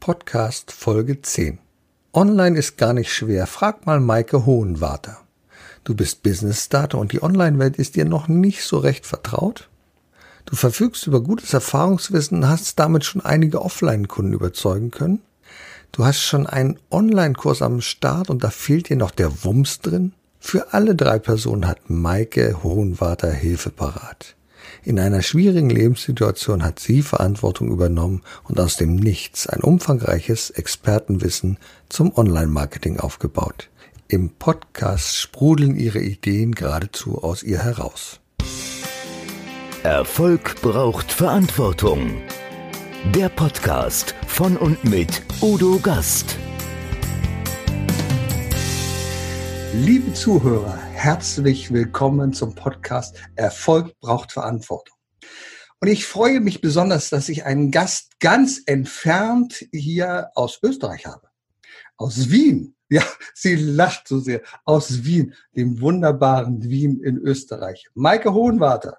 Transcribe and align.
Podcast 0.00 0.72
Folge 0.72 1.20
10. 1.20 1.58
Online 2.14 2.58
ist 2.58 2.78
gar 2.78 2.94
nicht 2.94 3.12
schwer. 3.12 3.46
Frag 3.46 3.84
mal 3.84 4.00
Maike 4.00 4.46
Hohenwarter. 4.46 5.18
Du 5.84 5.94
bist 5.94 6.22
Business 6.22 6.64
Starter 6.64 6.96
und 6.96 7.12
die 7.12 7.22
Online-Welt 7.22 7.76
ist 7.76 7.96
dir 7.96 8.06
noch 8.06 8.26
nicht 8.26 8.64
so 8.64 8.78
recht 8.78 9.04
vertraut? 9.04 9.68
Du 10.46 10.56
verfügst 10.56 11.06
über 11.06 11.20
gutes 11.20 11.52
Erfahrungswissen 11.52 12.38
und 12.38 12.48
hast 12.48 12.78
damit 12.78 13.04
schon 13.04 13.20
einige 13.20 13.60
Offline-Kunden 13.60 14.32
überzeugen 14.32 14.90
können? 14.90 15.20
Du 15.92 16.06
hast 16.06 16.22
schon 16.22 16.46
einen 16.46 16.78
Online-Kurs 16.90 17.60
am 17.60 17.82
Start 17.82 18.30
und 18.30 18.42
da 18.42 18.48
fehlt 18.48 18.88
dir 18.88 18.96
noch 18.96 19.10
der 19.10 19.44
Wumms 19.44 19.80
drin? 19.80 20.14
Für 20.38 20.72
alle 20.72 20.94
drei 20.94 21.18
Personen 21.18 21.68
hat 21.68 21.90
Maike 21.90 22.62
Hohenwarter 22.62 23.30
Hilfe 23.30 23.68
parat. 23.68 24.34
In 24.82 24.98
einer 24.98 25.20
schwierigen 25.20 25.68
Lebenssituation 25.68 26.64
hat 26.64 26.78
sie 26.78 27.02
Verantwortung 27.02 27.70
übernommen 27.70 28.22
und 28.44 28.58
aus 28.58 28.76
dem 28.76 28.96
Nichts 28.96 29.46
ein 29.46 29.60
umfangreiches 29.60 30.50
Expertenwissen 30.50 31.58
zum 31.88 32.16
Online-Marketing 32.16 32.98
aufgebaut. 32.98 33.68
Im 34.08 34.30
Podcast 34.30 35.16
sprudeln 35.16 35.76
ihre 35.76 36.00
Ideen 36.00 36.54
geradezu 36.54 37.22
aus 37.22 37.42
ihr 37.42 37.62
heraus. 37.62 38.20
Erfolg 39.82 40.60
braucht 40.62 41.12
Verantwortung. 41.12 42.22
Der 43.14 43.28
Podcast 43.28 44.14
von 44.26 44.56
und 44.56 44.82
mit 44.84 45.22
Udo 45.40 45.78
Gast. 45.78 46.36
Liebe 49.72 50.12
Zuhörer, 50.12 50.78
herzlich 51.02 51.72
willkommen 51.72 52.34
zum 52.34 52.54
Podcast 52.54 53.16
Erfolg 53.34 53.98
braucht 54.00 54.32
Verantwortung. 54.32 54.98
Und 55.80 55.88
ich 55.88 56.04
freue 56.04 56.40
mich 56.40 56.60
besonders, 56.60 57.08
dass 57.08 57.30
ich 57.30 57.46
einen 57.46 57.70
Gast 57.70 58.20
ganz 58.20 58.60
entfernt 58.66 59.64
hier 59.72 60.28
aus 60.34 60.60
Österreich 60.62 61.06
habe. 61.06 61.28
Aus 61.96 62.28
Wien. 62.30 62.74
Ja, 62.90 63.02
sie 63.34 63.54
lacht 63.54 64.08
so 64.08 64.18
sehr. 64.18 64.42
Aus 64.66 65.02
Wien, 65.02 65.32
dem 65.56 65.80
wunderbaren 65.80 66.68
Wien 66.68 67.00
in 67.02 67.16
Österreich. 67.16 67.86
Maike 67.94 68.34
Hohenwarter. 68.34 68.98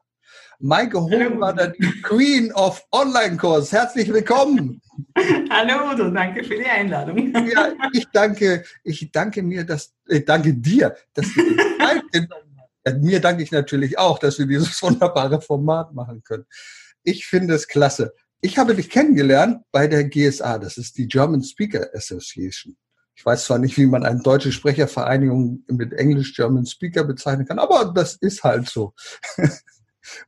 Maike 0.58 1.00
Hohenwarter, 1.00 1.68
die 1.68 2.02
Queen 2.02 2.52
of 2.54 2.84
Online-Kurs. 2.92 3.72
Herzlich 3.72 4.12
willkommen. 4.12 4.82
Hallo 5.52 5.92
Udo, 5.92 6.10
danke 6.10 6.44
für 6.44 6.56
die 6.56 6.66
Einladung. 6.66 7.32
Ja, 7.48 7.74
ich 7.94 8.08
danke, 8.12 8.64
ich 8.84 9.12
danke 9.12 9.44
mir, 9.44 9.64
dass, 9.64 9.94
ich 10.08 10.26
danke 10.26 10.56
dir, 10.56 10.96
dass 11.14 11.28
du 11.36 11.42
Mir 13.00 13.20
danke 13.20 13.44
ich 13.44 13.52
natürlich 13.52 14.00
auch, 14.00 14.20
dass 14.20 14.40
wir 14.40 14.48
dieses 14.48 14.82
wunderbare 14.82 15.42
Format 15.42 15.94
machen 15.94 16.24
können. 16.24 16.46
Ich 17.04 17.26
finde 17.26 17.54
es 17.54 17.68
klasse. 17.68 18.14
Ich 18.42 18.58
habe 18.58 18.76
dich 18.76 18.90
kennengelernt 18.90 19.64
bei 19.72 19.88
der 19.88 20.04
GSA, 20.06 20.58
das 20.58 20.78
ist 20.78 20.98
die 20.98 21.08
German 21.08 21.44
Speaker 21.44 21.90
Association. 21.94 22.76
Ich 23.14 23.24
weiß 23.24 23.46
zwar 23.46 23.60
nicht, 23.60 23.78
wie 23.78 23.86
man 23.86 24.04
eine 24.04 24.22
deutsche 24.22 24.52
Sprechervereinigung 24.52 25.64
mit 25.68 25.94
Englisch 25.94 26.34
German 26.36 26.66
Speaker 26.66 27.04
bezeichnen 27.04 27.46
kann, 27.46 27.60
aber 27.60 27.94
das 27.94 28.16
ist 28.16 28.44
halt 28.44 28.68
so. 28.68 28.94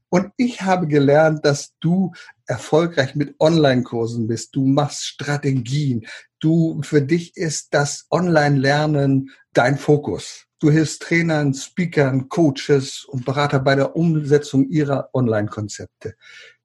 Und 0.10 0.32
ich 0.38 0.62
habe 0.62 0.88
gelernt, 0.88 1.46
dass 1.46 1.74
du 1.80 2.14
erfolgreich 2.46 3.16
mit 3.16 3.36
Online-Kursen 3.40 4.28
bist. 4.28 4.56
Du 4.56 4.66
machst 4.66 5.06
Strategien. 5.06 6.06
Du, 6.40 6.82
für 6.84 7.02
dich 7.02 7.36
ist 7.38 7.74
das 7.74 8.06
Online-Lernen 8.12 9.32
dein 9.54 9.78
Fokus. 9.78 10.46
Du 10.60 10.72
hilfst 10.72 11.02
Trainern, 11.02 11.54
Speakern, 11.54 12.30
Coaches 12.30 13.06
und 13.06 13.26
Berater 13.26 13.60
bei 13.60 13.76
der 13.76 13.96
Umsetzung 13.96 14.70
ihrer 14.70 15.10
Online-Konzepte. 15.14 16.16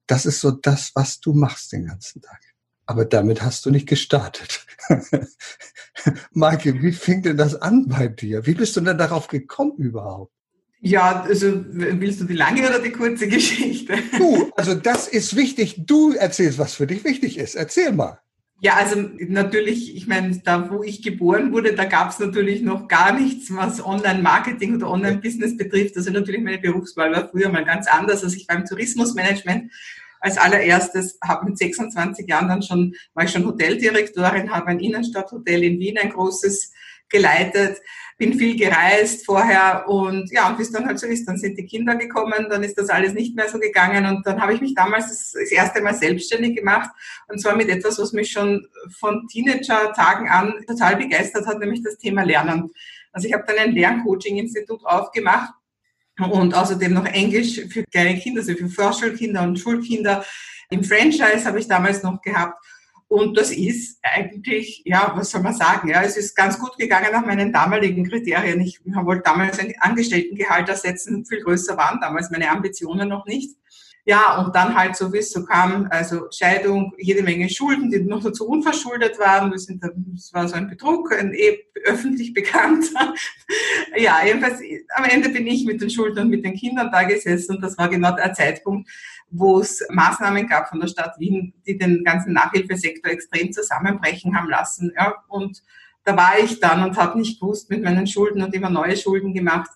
Das 0.07 0.25
ist 0.25 0.41
so 0.41 0.51
das, 0.51 0.91
was 0.95 1.19
du 1.19 1.33
machst 1.33 1.71
den 1.71 1.85
ganzen 1.85 2.21
Tag. 2.21 2.39
Aber 2.85 3.05
damit 3.05 3.43
hast 3.43 3.65
du 3.65 3.69
nicht 3.69 3.87
gestartet. 3.87 4.65
Maike, 6.31 6.81
wie 6.81 6.91
fing 6.91 7.21
denn 7.21 7.37
das 7.37 7.55
an 7.55 7.87
bei 7.87 8.07
dir? 8.07 8.47
Wie 8.47 8.55
bist 8.55 8.75
du 8.75 8.81
denn 8.81 8.97
darauf 8.97 9.27
gekommen 9.27 9.77
überhaupt? 9.77 10.33
Ja, 10.81 11.23
also 11.23 11.65
willst 11.71 12.21
du 12.21 12.25
die 12.25 12.35
lange 12.35 12.67
oder 12.67 12.79
die 12.79 12.91
kurze 12.91 13.27
Geschichte? 13.27 13.97
Du, 14.17 14.49
also 14.55 14.75
das 14.75 15.07
ist 15.07 15.35
wichtig. 15.35 15.75
Du 15.85 16.13
erzählst, 16.13 16.57
was 16.57 16.73
für 16.73 16.87
dich 16.87 17.03
wichtig 17.03 17.37
ist. 17.37 17.55
Erzähl 17.55 17.91
mal. 17.91 18.19
Ja, 18.61 18.75
also 18.75 19.09
natürlich, 19.19 19.95
ich 19.95 20.07
meine, 20.07 20.37
da 20.43 20.69
wo 20.69 20.83
ich 20.83 21.01
geboren 21.01 21.53
wurde, 21.53 21.75
da 21.75 21.85
gab 21.85 22.11
es 22.11 22.19
natürlich 22.19 22.61
noch 22.61 22.89
gar 22.89 23.17
nichts, 23.17 23.53
was 23.55 23.83
Online-Marketing 23.85 24.75
oder 24.75 24.89
Online-Business 24.89 25.55
betrifft. 25.55 25.95
Also 25.95 26.11
natürlich 26.11 26.41
meine 26.41 26.59
Berufswahl 26.59 27.11
war 27.11 27.29
früher 27.29 27.49
mal 27.49 27.63
ganz 27.63 27.87
anders. 27.87 28.23
Also 28.23 28.35
ich 28.35 28.47
war 28.49 28.57
im 28.57 28.65
Tourismusmanagement 28.65 29.71
als 30.21 30.37
allererstes, 30.37 31.17
habe 31.23 31.45
mit 31.45 31.57
26 31.57 32.27
Jahren 32.27 32.49
dann 32.49 32.61
schon, 32.61 32.95
war 33.13 33.23
ich 33.23 33.31
schon 33.31 33.45
Hoteldirektorin, 33.45 34.51
habe 34.51 34.67
ein 34.67 34.79
Innenstadthotel 34.79 35.63
in 35.63 35.79
Wien, 35.79 35.97
ein 35.97 36.09
großes 36.09 36.73
geleitet, 37.09 37.77
bin 38.19 38.33
viel 38.33 38.57
gereist 38.57 39.25
vorher 39.25 39.87
und 39.87 40.29
ja, 40.29 40.49
und 40.49 40.57
bis 40.57 40.71
dann 40.71 40.85
halt 40.85 40.99
so 40.99 41.07
ist, 41.07 41.25
dann 41.25 41.37
sind 41.37 41.57
die 41.57 41.65
Kinder 41.65 41.95
gekommen, 41.95 42.47
dann 42.49 42.63
ist 42.63 42.77
das 42.77 42.89
alles 42.89 43.13
nicht 43.13 43.33
mehr 43.33 43.47
so 43.47 43.57
gegangen 43.57 44.05
und 44.05 44.27
dann 44.27 44.41
habe 44.41 44.53
ich 44.53 44.59
mich 44.59 44.75
damals 44.75 45.07
das, 45.07 45.31
das 45.31 45.51
erste 45.51 45.81
Mal 45.81 45.95
selbstständig 45.95 46.57
gemacht 46.57 46.89
und 47.29 47.39
zwar 47.39 47.55
mit 47.55 47.69
etwas, 47.69 47.97
was 47.97 48.11
mich 48.11 48.29
schon 48.29 48.67
von 48.99 49.25
Teenager-Tagen 49.29 50.27
an 50.27 50.53
total 50.67 50.97
begeistert 50.97 51.47
hat, 51.47 51.59
nämlich 51.59 51.81
das 51.81 51.97
Thema 51.97 52.23
Lernen. 52.23 52.69
Also 53.13 53.25
ich 53.25 53.33
habe 53.33 53.45
dann 53.47 53.57
ein 53.57 53.71
Lerncoaching-Institut 53.71 54.83
aufgemacht 54.83 55.53
und 56.19 56.53
außerdem 56.53 56.93
noch 56.93 57.05
Englisch 57.05 57.61
für 57.69 57.85
kleine 57.85 58.19
Kinder, 58.19 58.41
also 58.41 58.53
für 58.53 58.67
Vorschulkinder 58.67 59.43
und 59.43 59.57
Schulkinder. 59.57 60.25
Im 60.69 60.83
Franchise 60.83 61.45
habe 61.45 61.59
ich 61.59 61.69
damals 61.69 62.03
noch 62.03 62.21
gehabt 62.21 62.61
und 63.09 63.35
das 63.37 63.49
ist 63.49 63.97
eigentlich, 64.03 64.83
ja, 64.85 65.11
was 65.15 65.31
soll 65.31 65.41
man 65.41 65.55
sagen? 65.55 65.89
Ja, 65.89 66.03
es 66.03 66.15
ist 66.15 66.35
ganz 66.35 66.59
gut 66.59 66.77
gegangen 66.77 67.11
nach 67.11 67.25
meinen 67.25 67.51
damaligen 67.51 68.07
Kriterien. 68.07 68.61
Ich 68.61 68.79
wollte 68.85 69.23
damals 69.23 69.57
ein 69.57 69.73
Angestelltengehalt 69.79 70.69
ersetzen, 70.69 71.25
viel 71.25 71.41
größer 71.41 71.75
waren 71.75 71.99
damals 71.99 72.29
meine 72.29 72.51
Ambitionen 72.51 73.09
noch 73.09 73.25
nicht. 73.25 73.57
Ja, 74.05 74.39
und 74.43 74.55
dann 74.55 74.75
halt 74.75 74.95
so, 74.95 75.11
wie 75.11 75.17
es 75.17 75.31
so 75.31 75.43
kam, 75.43 75.87
also 75.89 76.27
Scheidung, 76.31 76.93
jede 76.97 77.21
Menge 77.21 77.49
Schulden, 77.49 77.91
die 77.91 77.99
noch 77.99 78.23
dazu 78.23 78.47
unverschuldet 78.47 79.19
waren. 79.19 79.55
Sind, 79.57 79.83
das 79.83 80.31
war 80.31 80.47
so 80.47 80.55
ein 80.55 80.69
Betrug, 80.69 81.11
ein 81.11 81.33
eh 81.33 81.59
öffentlich 81.85 82.33
bekannt. 82.33 82.85
ja, 83.97 84.19
jedenfalls, 84.25 84.61
am 84.95 85.05
Ende 85.05 85.29
bin 85.29 85.47
ich 85.47 85.65
mit 85.65 85.81
den 85.81 85.89
Schulden 85.89 86.19
und 86.19 86.29
mit 86.29 86.45
den 86.45 86.55
Kindern 86.55 86.91
da 86.91 87.03
gesessen 87.03 87.55
und 87.55 87.61
das 87.61 87.77
war 87.77 87.89
genau 87.89 88.15
der 88.15 88.33
Zeitpunkt, 88.33 88.89
wo 89.31 89.59
es 89.59 89.85
Maßnahmen 89.89 90.47
gab 90.47 90.69
von 90.69 90.79
der 90.79 90.87
Stadt 90.87 91.19
Wien, 91.19 91.53
die 91.65 91.77
den 91.77 92.03
ganzen 92.03 92.33
Nachhilfesektor 92.33 93.11
extrem 93.11 93.51
zusammenbrechen 93.51 94.35
haben 94.35 94.49
lassen. 94.49 94.91
Ja. 94.95 95.15
Und 95.27 95.63
da 96.03 96.17
war 96.17 96.39
ich 96.39 96.59
dann 96.59 96.83
und 96.83 96.97
habe 96.97 97.19
nicht 97.19 97.39
gewusst 97.39 97.69
mit 97.69 97.83
meinen 97.83 98.07
Schulden 98.07 98.41
und 98.41 98.53
immer 98.53 98.69
neue 98.69 98.97
Schulden 98.97 99.33
gemacht. 99.33 99.69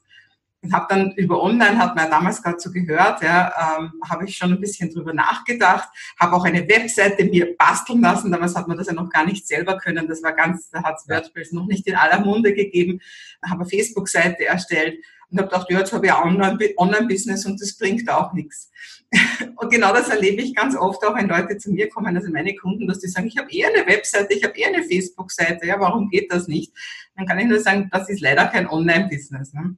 Und 0.62 0.74
habe 0.74 0.86
dann 0.88 1.12
über 1.18 1.44
Online, 1.44 1.78
hat 1.78 1.94
man 1.94 2.06
ja 2.06 2.10
damals 2.10 2.42
gerade 2.42 2.58
so 2.58 2.72
gehört, 2.72 3.22
ja, 3.22 3.78
ähm, 3.78 3.92
habe 4.10 4.24
ich 4.24 4.38
schon 4.38 4.54
ein 4.54 4.62
bisschen 4.62 4.90
drüber 4.90 5.14
nachgedacht, 5.14 5.90
habe 6.18 6.38
auch 6.38 6.46
eine 6.46 6.66
Webseite 6.70 7.26
mir 7.26 7.58
basteln 7.58 8.00
lassen. 8.00 8.32
Damals 8.32 8.56
hat 8.56 8.70
man 8.70 8.78
das 8.78 8.88
ja 8.88 8.94
noch 8.94 9.10
gar 9.10 9.26
nicht 9.26 9.46
selber 9.46 9.78
können. 9.78 10.08
Das 10.08 10.24
war 10.24 10.32
ganz, 10.32 10.70
da 10.70 10.82
hat 10.84 10.96
es 11.00 11.10
WordPress 11.10 11.52
noch 11.52 11.66
nicht 11.66 11.86
in 11.86 11.96
aller 11.96 12.22
Munde 12.22 12.54
gegeben. 12.54 13.02
Habe 13.44 13.62
eine 13.62 13.70
Facebook-Seite 13.70 14.46
erstellt 14.46 15.04
und 15.34 15.40
habe 15.40 15.50
gedacht, 15.50 15.70
ja, 15.70 15.80
jetzt 15.80 15.92
habe 15.92 16.06
ich 16.06 16.14
ein 16.14 16.78
Online-Business 16.78 17.46
und 17.46 17.60
das 17.60 17.78
bringt 17.78 18.08
auch 18.10 18.34
nichts. 18.34 18.72
Und 19.58 19.72
genau 19.72 19.94
das 19.94 20.10
erlebe 20.10 20.42
ich 20.42 20.56
ganz 20.56 20.76
oft 20.76 21.06
auch, 21.06 21.16
wenn 21.16 21.28
Leute 21.28 21.58
zu 21.58 21.72
mir 21.72 21.88
kommen, 21.88 22.18
also 22.18 22.32
meine 22.32 22.56
Kunden, 22.56 22.88
dass 22.88 23.00
die 23.00 23.08
sagen, 23.08 23.28
ich 23.28 23.38
habe 23.38 23.52
eher 23.52 23.70
eine 23.70 23.86
Webseite, 23.86 24.34
ich 24.34 24.44
habe 24.44 24.58
eher 24.58 24.70
eine 24.70 24.84
Facebook-Seite, 24.84 25.68
ja, 25.68 25.80
warum 25.80 26.10
geht 26.10 26.32
das 26.32 26.48
nicht? 26.48 26.74
Dann 27.16 27.28
kann 27.28 27.38
ich 27.38 27.46
nur 27.46 27.60
sagen, 27.60 27.90
das 27.92 28.10
ist 28.10 28.22
leider 28.22 28.48
kein 28.48 28.68
Online-Business. 28.68 29.54
Ne? 29.54 29.78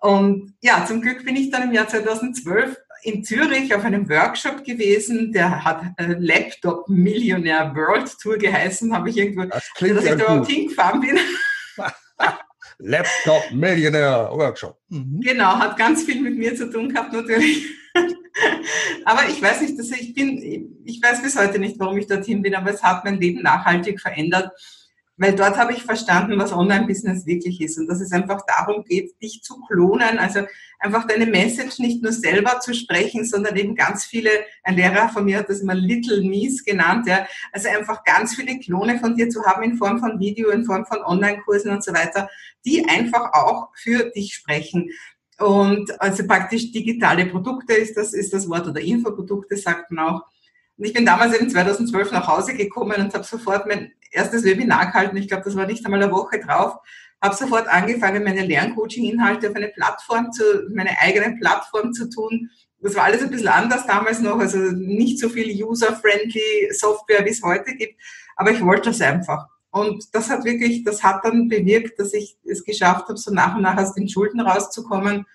Und 0.00 0.54
ja, 0.62 0.86
zum 0.86 1.02
Glück 1.02 1.24
bin 1.24 1.36
ich 1.36 1.50
dann 1.50 1.64
im 1.64 1.72
Jahr 1.72 1.86
2012 1.86 2.76
in 3.02 3.22
Zürich 3.22 3.74
auf 3.74 3.84
einem 3.84 4.08
Workshop 4.08 4.64
gewesen, 4.64 5.32
der 5.32 5.64
hat 5.64 5.82
äh, 5.98 6.16
Laptop 6.18 6.88
Millionaire 6.88 7.74
World 7.74 8.10
Tour 8.20 8.38
geheißen, 8.38 8.92
habe 8.94 9.10
ich 9.10 9.18
irgendwo, 9.18 9.44
das 9.44 9.70
klingt 9.74 9.98
dass 9.98 10.04
ich 10.04 10.10
da 10.10 10.16
überhaupt 10.16 10.50
hingefahren 10.50 11.00
bin. 11.00 11.18
Laptop 12.78 13.50
Millionaire 13.52 14.30
Workshop. 14.32 14.78
Mhm. 14.88 15.20
Genau, 15.20 15.58
hat 15.58 15.76
ganz 15.76 16.04
viel 16.04 16.20
mit 16.20 16.36
mir 16.36 16.54
zu 16.54 16.70
tun 16.70 16.88
gehabt 16.88 17.12
natürlich. 17.12 17.66
aber 19.04 19.28
ich 19.28 19.40
weiß 19.40 19.62
nicht, 19.62 19.78
dass 19.78 19.90
ich 19.90 20.14
bin, 20.14 20.82
ich 20.84 21.02
weiß 21.02 21.22
bis 21.22 21.38
heute 21.38 21.58
nicht, 21.58 21.78
warum 21.78 21.96
ich 21.98 22.06
dorthin 22.06 22.42
bin, 22.42 22.54
aber 22.54 22.70
es 22.72 22.82
hat 22.82 23.04
mein 23.04 23.20
Leben 23.20 23.42
nachhaltig 23.42 24.00
verändert. 24.00 24.50
Weil 25.18 25.34
dort 25.34 25.56
habe 25.56 25.72
ich 25.72 25.82
verstanden, 25.82 26.38
was 26.38 26.52
Online-Business 26.52 27.24
wirklich 27.24 27.60
ist 27.62 27.78
und 27.78 27.86
dass 27.86 28.00
es 28.00 28.12
einfach 28.12 28.42
darum 28.46 28.84
geht, 28.84 29.20
dich 29.22 29.42
zu 29.42 29.60
klonen, 29.66 30.18
also 30.18 30.40
einfach 30.78 31.06
deine 31.06 31.24
Message 31.24 31.78
nicht 31.78 32.02
nur 32.02 32.12
selber 32.12 32.60
zu 32.60 32.74
sprechen, 32.74 33.24
sondern 33.24 33.56
eben 33.56 33.74
ganz 33.74 34.04
viele, 34.04 34.30
ein 34.62 34.76
Lehrer 34.76 35.08
von 35.08 35.24
mir 35.24 35.38
hat 35.38 35.48
das 35.48 35.60
immer 35.60 35.74
Little 35.74 36.20
Me's 36.22 36.64
genannt, 36.64 37.06
ja, 37.06 37.26
also 37.50 37.68
einfach 37.68 38.04
ganz 38.04 38.34
viele 38.34 38.58
Klone 38.58 38.98
von 38.98 39.16
dir 39.16 39.30
zu 39.30 39.42
haben 39.44 39.62
in 39.62 39.78
Form 39.78 40.00
von 40.00 40.20
Video, 40.20 40.50
in 40.50 40.66
Form 40.66 40.84
von 40.84 40.98
Online-Kursen 41.02 41.70
und 41.70 41.82
so 41.82 41.94
weiter, 41.94 42.28
die 42.66 42.86
einfach 42.86 43.32
auch 43.32 43.68
für 43.74 44.10
dich 44.10 44.34
sprechen. 44.34 44.90
Und 45.38 46.00
also 46.00 46.26
praktisch 46.26 46.72
digitale 46.72 47.26
Produkte 47.26 47.74
ist 47.74 47.96
das, 47.96 48.12
ist 48.12 48.32
das 48.32 48.48
Wort 48.48 48.66
oder 48.66 48.80
Infoprodukte 48.80 49.56
sagt 49.56 49.90
man 49.90 50.06
auch. 50.06 50.22
Und 50.78 50.84
ich 50.84 50.92
bin 50.92 51.06
damals 51.06 51.34
eben 51.34 51.48
2012 51.48 52.12
nach 52.12 52.28
Hause 52.28 52.54
gekommen 52.54 53.00
und 53.00 53.14
habe 53.14 53.24
sofort 53.24 53.66
mein 53.66 53.92
erstes 54.10 54.44
Webinar 54.44 54.86
gehalten. 54.86 55.16
Ich 55.16 55.28
glaube, 55.28 55.44
das 55.44 55.56
war 55.56 55.66
nicht 55.66 55.84
einmal 55.84 56.02
eine 56.02 56.12
Woche 56.12 56.38
drauf. 56.40 56.76
Habe 57.22 57.34
sofort 57.34 57.66
angefangen, 57.68 58.24
meine 58.24 58.44
Lerncoaching-Inhalte 58.44 59.50
auf 59.50 59.56
eine 59.56 59.68
Plattform 59.68 60.32
zu, 60.32 60.42
meine 60.74 60.98
eigene 61.00 61.36
Plattform 61.38 61.92
zu 61.92 62.10
tun. 62.10 62.50
Das 62.80 62.94
war 62.94 63.04
alles 63.04 63.22
ein 63.22 63.30
bisschen 63.30 63.48
anders 63.48 63.86
damals 63.86 64.20
noch, 64.20 64.38
also 64.38 64.58
nicht 64.58 65.18
so 65.18 65.30
viel 65.30 65.50
user-friendly 65.64 66.68
Software, 66.72 67.24
wie 67.24 67.30
es 67.30 67.42
heute 67.42 67.74
gibt. 67.74 68.00
Aber 68.36 68.50
ich 68.50 68.62
wollte 68.62 68.90
das 68.90 69.00
einfach. 69.00 69.46
Und 69.70 70.14
das 70.14 70.28
hat 70.30 70.44
wirklich, 70.44 70.84
das 70.84 71.02
hat 71.02 71.24
dann 71.24 71.48
bewirkt, 71.48 71.98
dass 71.98 72.12
ich 72.12 72.36
es 72.44 72.64
geschafft 72.64 73.08
habe, 73.08 73.18
so 73.18 73.32
nach 73.32 73.56
und 73.56 73.62
nach 73.62 73.78
aus 73.78 73.94
den 73.94 74.08
Schulden 74.08 74.40
rauszukommen 74.40 75.26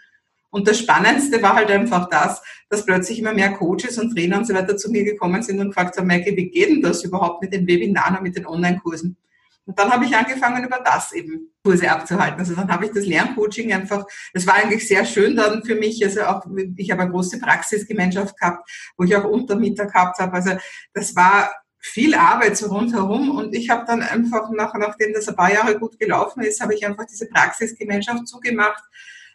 und 0.51 0.67
das 0.67 0.79
Spannendste 0.79 1.41
war 1.41 1.55
halt 1.55 1.71
einfach 1.71 2.09
das, 2.09 2.41
dass 2.69 2.85
plötzlich 2.85 3.19
immer 3.19 3.33
mehr 3.33 3.53
Coaches 3.53 3.97
und 3.97 4.13
Trainer 4.13 4.37
und 4.37 4.45
so 4.45 4.53
weiter 4.53 4.77
zu 4.77 4.91
mir 4.91 5.03
gekommen 5.03 5.41
sind 5.41 5.59
und 5.59 5.69
gefragt 5.69 5.97
haben, 5.97 6.07
Maike, 6.07 6.35
wie 6.35 6.49
geht 6.49 6.69
denn 6.69 6.81
das 6.81 7.03
überhaupt 7.03 7.41
mit 7.41 7.53
den 7.53 7.65
Webinaren 7.65 8.17
und 8.17 8.23
mit 8.23 8.35
den 8.35 8.45
Online-Kursen? 8.45 9.17
Und 9.65 9.79
dann 9.79 9.91
habe 9.91 10.05
ich 10.05 10.15
angefangen, 10.15 10.65
über 10.65 10.79
das 10.83 11.13
eben 11.13 11.51
Kurse 11.63 11.89
abzuhalten. 11.89 12.39
Also 12.39 12.55
dann 12.55 12.69
habe 12.69 12.85
ich 12.85 12.91
das 12.91 13.05
Lerncoaching 13.05 13.71
einfach, 13.71 14.05
das 14.33 14.45
war 14.45 14.55
eigentlich 14.55 14.85
sehr 14.85 15.05
schön 15.05 15.35
dann 15.35 15.63
für 15.63 15.75
mich. 15.75 16.03
Also 16.03 16.23
auch, 16.23 16.45
ich 16.75 16.91
habe 16.91 17.03
eine 17.03 17.11
große 17.11 17.39
Praxisgemeinschaft 17.39 18.37
gehabt, 18.37 18.69
wo 18.97 19.05
ich 19.05 19.15
auch 19.15 19.23
Untermieter 19.23 19.85
gehabt 19.85 20.19
habe. 20.19 20.33
Also 20.33 20.57
das 20.93 21.15
war 21.15 21.49
viel 21.77 22.13
Arbeit 22.15 22.57
so 22.57 22.67
rundherum 22.67 23.31
und 23.31 23.55
ich 23.55 23.69
habe 23.69 23.85
dann 23.87 24.01
einfach, 24.01 24.49
nach, 24.51 24.73
nachdem 24.75 25.13
das 25.13 25.29
ein 25.29 25.35
paar 25.35 25.53
Jahre 25.53 25.79
gut 25.79 25.97
gelaufen 25.97 26.41
ist, 26.41 26.61
habe 26.61 26.75
ich 26.75 26.85
einfach 26.85 27.05
diese 27.05 27.27
Praxisgemeinschaft 27.27 28.27
zugemacht 28.27 28.83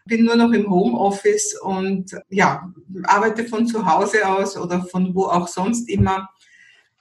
bin 0.06 0.24
nur 0.24 0.36
noch 0.36 0.52
im 0.52 0.70
Homeoffice 0.70 1.58
und 1.60 2.16
ja, 2.28 2.72
arbeite 3.04 3.44
von 3.44 3.66
zu 3.66 3.84
Hause 3.84 4.26
aus 4.26 4.56
oder 4.56 4.82
von 4.84 5.14
wo 5.14 5.24
auch 5.24 5.48
sonst 5.48 5.88
immer. 5.88 6.28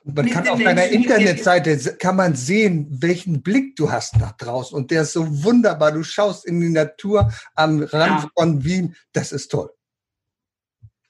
Man 0.03 0.29
kann 0.29 0.47
auf 0.47 0.61
deiner 0.61 0.87
Internetseite 0.87 1.95
kann 1.97 2.15
man 2.15 2.35
sehen, 2.35 2.87
welchen 2.91 3.41
Blick 3.41 3.75
du 3.75 3.91
hast 3.91 4.17
nach 4.17 4.33
draußen 4.33 4.77
und 4.77 4.91
der 4.91 5.01
ist 5.01 5.13
so 5.13 5.43
wunderbar. 5.43 5.91
Du 5.91 6.03
schaust 6.03 6.45
in 6.45 6.61
die 6.61 6.69
Natur 6.69 7.31
am 7.55 7.81
Rand 7.81 8.23
ja. 8.23 8.29
von 8.37 8.63
Wien. 8.63 8.95
Das 9.13 9.31
ist 9.31 9.49
toll. 9.49 9.71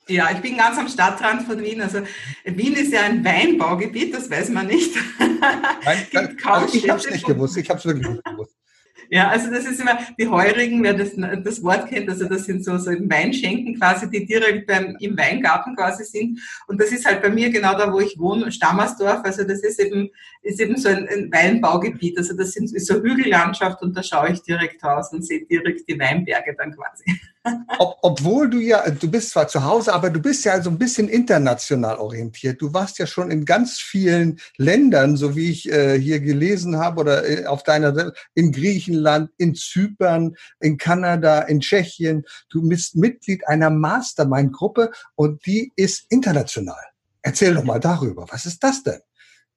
Ja, 0.08 0.30
ich 0.32 0.40
bin 0.40 0.56
ganz 0.56 0.78
am 0.78 0.88
Stadtrand 0.88 1.44
von 1.44 1.62
Wien. 1.62 1.82
Also 1.82 2.02
Wien 2.46 2.76
ist 2.76 2.94
ja 2.94 3.02
ein 3.02 3.26
Weinbaugebiet, 3.26 4.14
das 4.14 4.30
weiß 4.30 4.50
man 4.50 4.68
nicht. 4.68 4.96
Nein, 5.20 6.08
also 6.44 6.78
ich 6.78 6.90
habe 6.90 7.00
es 7.00 7.10
nicht 7.10 7.26
gewusst. 7.26 7.58
Ich 7.58 7.70
habe 7.70 7.80
es 7.80 7.86
wirklich 7.86 8.08
nicht 8.08 8.24
gewusst. 8.24 8.56
Ja, 9.10 9.30
also 9.30 9.52
das 9.52 9.66
ist 9.66 9.80
immer, 9.80 9.98
die 10.18 10.28
Heurigen, 10.28 10.84
wer 10.84 10.94
das, 10.94 11.12
das 11.44 11.63
Wort 11.63 11.88
kennt, 11.88 12.10
also 12.10 12.28
das 12.28 12.46
sind 12.46 12.63
so, 12.63 12.78
so 12.78 12.92
Weinschenken 12.92 13.80
quasi, 13.80 14.10
die 14.10 14.25
direkt 14.25 14.68
beim, 14.68 14.96
im 15.00 15.18
Weingarten 15.18 15.75
quasi 15.75 16.04
sind. 16.04 16.40
Und 16.68 16.80
das 16.81 16.92
ist 16.92 17.06
halt 17.06 17.22
bei 17.22 17.30
mir 17.30 17.50
genau 17.50 17.78
da, 17.78 17.92
wo 17.92 18.00
ich 18.00 18.18
wohne, 18.18 18.52
Stammersdorf. 18.52 19.22
Also 19.24 19.44
das 19.44 19.60
ist 19.60 19.80
eben, 19.80 20.10
ist 20.42 20.60
eben 20.60 20.78
so 20.78 20.90
ein, 20.90 21.07
ein 21.07 21.31
Weinbaugebiet. 21.31 22.18
Also 22.18 22.36
das 22.36 22.52
sind, 22.52 22.74
ist 22.74 22.88
so 22.88 22.96
Hügellandschaft 22.96 23.81
und 23.81 23.96
da 23.96 24.04
schaue 24.04 24.31
ich 24.31 24.42
direkt 24.42 24.84
raus 24.84 25.12
und 25.13 25.25
sehe 25.25 25.46
direkt 25.46 25.88
die 25.88 26.00
Weinberge 26.00 26.56
dann 26.58 26.75
quasi. 26.75 27.06
Ob, 27.78 27.98
obwohl 28.02 28.50
du 28.50 28.60
ja, 28.60 28.90
du 28.90 29.10
bist 29.10 29.30
zwar 29.30 29.48
zu 29.48 29.64
Hause, 29.64 29.94
aber 29.94 30.10
du 30.10 30.20
bist 30.20 30.46
ja 30.46 30.62
so 30.62 30.70
ein 30.70 30.80
bisschen 30.80 31.08
international 31.08 31.98
orientiert. 31.98 32.62
Du 32.62 32.74
warst 32.74 32.98
ja 32.98 33.06
schon 33.06 33.30
in 33.30 33.46
ganz 33.46 33.80
vielen 33.80 34.40
Ländern, 34.58 35.16
so 35.16 35.36
wie 35.36 35.52
ich 35.52 35.72
äh, 35.72 36.00
hier 36.00 36.20
gelesen 36.20 36.78
habe, 36.78 37.02
oder 37.02 37.28
äh, 37.28 37.46
auf 37.46 37.64
deiner, 37.64 38.14
in 38.34 38.52
Griechenland, 38.52 39.30
in 39.38 39.54
Zypern, 39.54 40.36
in 40.60 40.78
Kanada, 40.78 41.42
in 41.42 41.60
Tschechien. 41.60 42.26
Du 42.50 42.68
bist 42.68 42.96
Mitglied 42.96 43.48
einer 43.48 43.70
Mastermind-Gruppe 43.70 44.92
und 45.16 45.46
die 45.46 45.72
ist 45.76 46.06
international. 46.10 46.82
Erzähl 47.22 47.54
doch 47.54 47.64
mal 47.64 47.80
darüber. 47.80 48.26
Was 48.30 48.46
ist 48.46 48.64
das 48.64 48.84
denn? 48.84 49.02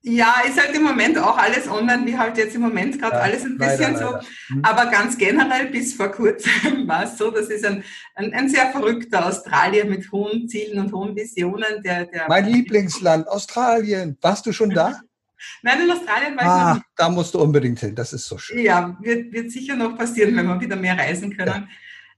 Ja, 0.09 0.37
ist 0.47 0.59
halt 0.59 0.75
im 0.75 0.85
Moment 0.85 1.19
auch 1.19 1.37
alles 1.37 1.69
online, 1.69 2.07
wie 2.07 2.17
halt 2.17 2.39
jetzt 2.39 2.55
im 2.55 2.63
Moment 2.63 2.99
gerade 2.99 3.17
ja, 3.17 3.23
alles 3.23 3.45
ein 3.45 3.59
bisschen 3.59 3.93
leider, 3.93 4.23
so. 4.23 4.55
Mhm. 4.55 4.65
Aber 4.65 4.87
ganz 4.87 5.19
generell 5.19 5.67
bis 5.67 5.95
vor 5.95 6.09
kurzem 6.09 6.51
war 6.89 7.05
es 7.05 7.19
so, 7.19 7.31
das 7.31 7.49
ist 7.49 7.65
ein, 7.65 7.85
ein, 8.15 8.33
ein, 8.33 8.49
sehr 8.49 8.71
verrückter 8.71 9.27
Australier 9.27 9.85
mit 9.85 10.11
hohen 10.11 10.49
Zielen 10.49 10.79
und 10.79 10.93
hohen 10.93 11.15
Visionen. 11.15 11.83
Der, 11.85 12.07
der 12.07 12.27
mein 12.29 12.47
Lieblingsland, 12.47 13.29
Australien. 13.29 14.17
Warst 14.23 14.47
du 14.47 14.53
schon 14.53 14.71
da? 14.71 14.99
Nein, 15.63 15.83
in 15.83 15.91
Australien 15.91 16.37
war 16.37 16.43
ich 16.43 16.49
ah, 16.49 16.69
noch 16.69 16.75
nicht. 16.77 16.87
Da 16.97 17.09
musst 17.11 17.35
du 17.35 17.41
unbedingt 17.41 17.79
hin, 17.79 17.95
das 17.95 18.13
ist 18.13 18.27
so 18.27 18.39
schön. 18.39 18.59
Ja, 18.61 18.97
wird, 19.01 19.33
wird 19.33 19.51
sicher 19.51 19.77
noch 19.77 19.97
passieren, 19.97 20.35
wenn 20.37 20.47
wir 20.47 20.61
wieder 20.61 20.77
mehr 20.77 20.99
reisen 20.99 21.37
können. 21.37 21.49
Ja. 21.49 21.69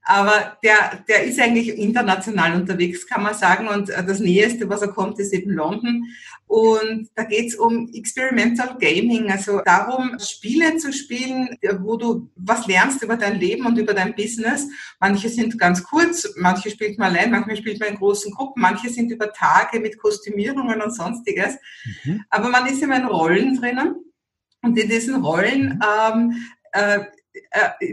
Aber 0.03 0.57
der, 0.63 1.03
der 1.07 1.23
ist 1.23 1.39
eigentlich 1.39 1.77
international 1.77 2.59
unterwegs, 2.59 3.05
kann 3.05 3.21
man 3.21 3.35
sagen. 3.35 3.67
Und 3.67 3.89
äh, 3.89 4.03
das 4.03 4.19
Näheste, 4.19 4.67
was 4.67 4.81
er 4.81 4.87
kommt, 4.87 5.19
ist 5.19 5.33
eben 5.33 5.51
London. 5.51 6.05
Und 6.47 7.09
da 7.15 7.23
geht's 7.23 7.55
um 7.55 7.89
Experimental 7.93 8.77
Gaming, 8.79 9.31
also 9.31 9.61
darum, 9.63 10.17
Spiele 10.19 10.75
zu 10.77 10.91
spielen, 10.91 11.57
wo 11.79 11.95
du 11.95 12.29
was 12.35 12.67
lernst 12.67 13.01
über 13.03 13.15
dein 13.15 13.39
Leben 13.39 13.65
und 13.65 13.77
über 13.77 13.93
dein 13.93 14.15
Business. 14.15 14.67
Manche 14.99 15.29
sind 15.29 15.57
ganz 15.57 15.83
kurz, 15.83 16.27
manche 16.35 16.69
spielt 16.69 16.99
man 16.99 17.15
allein, 17.15 17.31
manchmal 17.31 17.55
spielt 17.55 17.79
man 17.79 17.89
in 17.89 17.95
großen 17.95 18.33
Gruppen, 18.33 18.61
manche 18.61 18.89
sind 18.89 19.11
über 19.11 19.31
Tage 19.31 19.79
mit 19.79 19.97
Kostümierungen 19.97 20.81
und 20.81 20.93
sonstiges. 20.93 21.55
Mhm. 22.03 22.25
Aber 22.29 22.49
man 22.49 22.65
ist 22.67 22.81
immer 22.81 22.97
in 22.97 23.05
Rollen 23.05 23.55
drinnen. 23.55 23.95
Und 24.63 24.77
in 24.77 24.89
diesen 24.89 25.15
Rollen 25.23 25.79
ähm, 25.81 26.35
äh, 26.71 26.99
äh, 26.99 27.05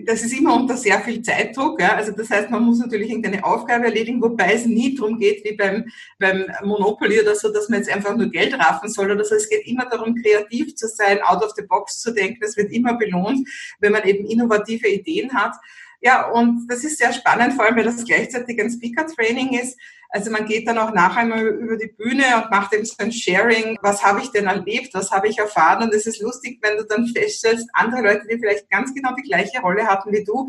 das 0.07 0.23
ist 0.23 0.33
immer 0.33 0.57
unter 0.57 0.77
sehr 0.77 1.01
viel 1.01 1.23
Zeitdruck. 1.23 1.81
Ja? 1.81 1.95
Also 1.95 2.13
das 2.13 2.31
heißt, 2.31 2.51
man 2.51 2.65
muss 2.65 2.79
natürlich 2.79 3.11
irgendeine 3.11 3.45
Aufgabe 3.45 3.87
erledigen, 3.87 4.21
wobei 4.21 4.55
es 4.55 4.67
nie 4.67 4.95
darum 4.95 5.19
geht, 5.19 5.45
wie 5.45 5.57
beim, 5.57 5.85
beim 6.19 6.47
Monopoly 6.65 7.21
oder 7.21 7.35
so, 7.35 7.53
dass 7.53 7.69
man 7.69 7.81
jetzt 7.81 7.91
einfach 7.91 8.17
nur 8.17 8.31
Geld 8.31 8.55
raffen 8.55 8.89
soll 8.89 9.11
oder 9.11 9.25
so. 9.25 9.35
Es 9.35 9.49
geht 9.49 9.67
immer 9.67 9.87
darum, 9.87 10.15
kreativ 10.17 10.75
zu 10.75 10.89
sein, 10.89 11.21
out 11.23 11.43
of 11.45 11.53
the 11.57 11.63
box 11.63 12.01
zu 12.01 12.13
denken. 12.13 12.43
Es 12.43 12.57
wird 12.57 12.73
immer 12.73 12.95
belohnt, 12.99 13.49
wenn 13.81 13.93
man 13.93 14.05
eben 14.05 14.27
innovative 14.27 14.89
Ideen 14.89 15.33
hat. 15.33 15.55
Ja, 16.01 16.29
und 16.31 16.69
das 16.69 16.85
ist 16.85 16.99
sehr 16.99 17.13
spannend, 17.13 17.55
vor 17.55 17.65
allem 17.65 17.77
weil 17.77 17.85
das 17.85 18.05
gleichzeitig 18.05 18.61
ein 18.61 18.71
Speaker-Training 18.71 19.59
ist. 19.59 19.77
Also 20.11 20.31
man 20.31 20.47
geht 20.47 20.67
dann 20.67 20.79
auch 20.79 20.93
nachher 20.93 21.27
mal 21.27 21.45
über 21.45 21.77
die 21.77 21.89
Bühne 21.89 22.25
und 22.37 22.51
macht 22.51 22.73
eben 22.73 22.85
so 22.85 22.95
ein 22.99 23.13
Sharing. 23.13 23.77
Was 23.83 24.03
habe 24.03 24.21
ich 24.23 24.31
denn 24.31 24.47
erlebt? 24.47 24.95
Was 24.95 25.11
habe 25.11 25.29
ich 25.29 25.39
erfahren? 25.39 25.83
Und 25.83 25.95
es 25.95 26.07
ist 26.07 26.23
lustig, 26.23 26.61
wenn 26.63 26.79
du 26.79 26.85
dann 26.85 27.07
feststellst, 27.09 27.69
andere 27.75 28.03
Leute, 28.03 28.27
die 28.31 28.39
vielleicht 28.39 28.71
ganz 28.71 28.95
genau 28.95 29.15
die 29.15 29.29
gleiche 29.29 29.61
Rolle 29.61 29.87
hatten 29.87 30.13
wie 30.13 30.25
du, 30.25 30.49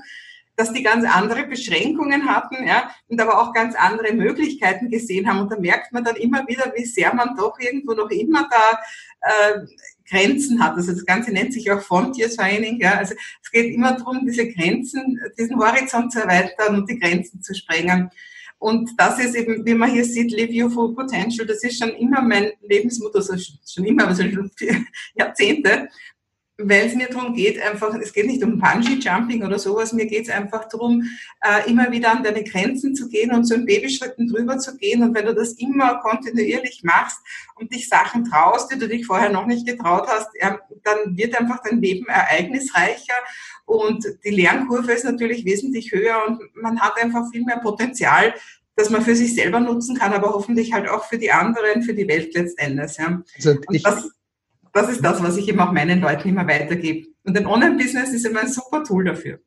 dass 0.55 0.73
die 0.73 0.83
ganz 0.83 1.05
andere 1.05 1.45
Beschränkungen 1.47 2.29
hatten, 2.29 2.67
ja, 2.67 2.91
und 3.07 3.19
aber 3.21 3.41
auch 3.41 3.53
ganz 3.53 3.75
andere 3.75 4.13
Möglichkeiten 4.13 4.89
gesehen 4.89 5.27
haben. 5.27 5.39
Und 5.39 5.51
da 5.51 5.57
merkt 5.57 5.93
man 5.93 6.03
dann 6.03 6.17
immer 6.17 6.45
wieder, 6.47 6.73
wie 6.75 6.85
sehr 6.85 7.13
man 7.13 7.35
doch 7.37 7.57
irgendwo 7.59 7.93
noch 7.93 8.09
immer 8.09 8.47
da 8.49 8.79
äh, 9.21 9.65
Grenzen 10.09 10.63
hat. 10.63 10.75
Also 10.75 10.93
das 10.93 11.05
Ganze 11.05 11.31
nennt 11.31 11.53
sich 11.53 11.71
auch 11.71 11.81
Frontier 11.81 12.29
Signing. 12.29 12.79
Ja. 12.79 12.97
Also 12.97 13.13
es 13.43 13.51
geht 13.51 13.73
immer 13.73 13.93
darum, 13.93 14.25
diese 14.25 14.47
Grenzen, 14.51 15.19
diesen 15.37 15.57
Horizont 15.57 16.11
zu 16.11 16.19
erweitern 16.21 16.75
und 16.75 16.89
die 16.89 16.99
Grenzen 16.99 17.41
zu 17.41 17.53
sprengen. 17.53 18.09
Und 18.59 18.91
das 18.97 19.19
ist 19.19 19.35
eben, 19.35 19.65
wie 19.65 19.73
man 19.73 19.89
hier 19.89 20.03
sieht, 20.03 20.31
Live 20.31 20.51
Your 20.51 20.69
Full 20.69 20.93
Potential, 20.93 21.47
das 21.47 21.63
ist 21.63 21.79
schon 21.79 21.91
immer 21.91 22.21
mein 22.21 22.51
Lebensmotto, 22.61 23.19
also 23.19 23.35
schon 23.65 23.85
immer, 23.85 24.07
also 24.07 24.23
schon 24.23 24.51
Jahrzehnte, 25.15 25.87
weil 26.61 26.87
es 26.87 26.95
mir 26.95 27.07
darum 27.07 27.33
geht, 27.33 27.61
einfach, 27.61 27.95
es 27.95 28.11
geht 28.11 28.27
nicht 28.27 28.43
um 28.43 28.59
Bungee-Jumping 28.59 29.45
oder 29.45 29.57
sowas, 29.57 29.93
mir 29.93 30.05
geht 30.05 30.23
es 30.23 30.29
einfach 30.29 30.67
darum, 30.67 31.03
äh, 31.41 31.69
immer 31.69 31.89
wieder 31.89 32.11
an 32.11 32.21
deine 32.21 32.43
Grenzen 32.43 32.95
zu 32.95 33.07
gehen 33.07 33.31
und 33.31 33.45
so 33.45 33.55
in 33.55 33.65
Babyschritten 33.65 34.27
drüber 34.27 34.59
zu 34.59 34.75
gehen. 34.75 35.01
Und 35.01 35.15
wenn 35.15 35.25
du 35.25 35.33
das 35.33 35.53
immer 35.53 35.99
kontinuierlich 35.99 36.81
machst 36.83 37.19
und 37.55 37.73
dich 37.73 37.87
Sachen 37.87 38.25
traust, 38.25 38.71
die 38.71 38.77
du 38.77 38.89
dich 38.89 39.05
vorher 39.05 39.29
noch 39.29 39.45
nicht 39.45 39.65
getraut 39.65 40.07
hast, 40.07 40.27
äh, 40.35 40.51
dann 40.83 41.17
wird 41.17 41.39
einfach 41.39 41.61
dein 41.63 41.81
Leben 41.81 42.07
ereignisreicher 42.07 43.15
und 43.65 44.05
die 44.25 44.31
Lernkurve 44.31 44.91
ist 44.91 45.05
natürlich 45.05 45.45
wesentlich 45.45 45.91
höher 45.93 46.25
und 46.27 46.41
man 46.55 46.81
hat 46.81 47.01
einfach 47.01 47.29
viel 47.31 47.45
mehr 47.45 47.59
Potenzial, 47.59 48.33
das 48.75 48.89
man 48.89 49.01
für 49.01 49.15
sich 49.15 49.35
selber 49.35 49.59
nutzen 49.59 49.95
kann, 49.95 50.13
aber 50.13 50.33
hoffentlich 50.33 50.73
halt 50.73 50.89
auch 50.89 51.05
für 51.05 51.17
die 51.17 51.31
anderen, 51.31 51.83
für 51.83 51.93
die 51.93 52.07
Welt 52.07 52.33
letztendlich. 52.33 52.97
Ja. 52.97 53.21
Also 53.35 53.59
das, 53.83 54.09
das 54.73 54.89
ist 54.89 55.03
das, 55.03 55.21
was 55.23 55.37
ich 55.37 55.47
eben 55.47 55.59
auch 55.59 55.71
meinen 55.71 56.01
Leuten 56.01 56.29
immer 56.29 56.47
weitergebe. 56.47 57.07
Und 57.23 57.37
ein 57.37 57.45
Online-Business 57.45 58.13
ist 58.13 58.25
immer 58.25 58.41
ein 58.41 58.49
super 58.49 58.83
Tool 58.83 59.05
dafür. 59.05 59.39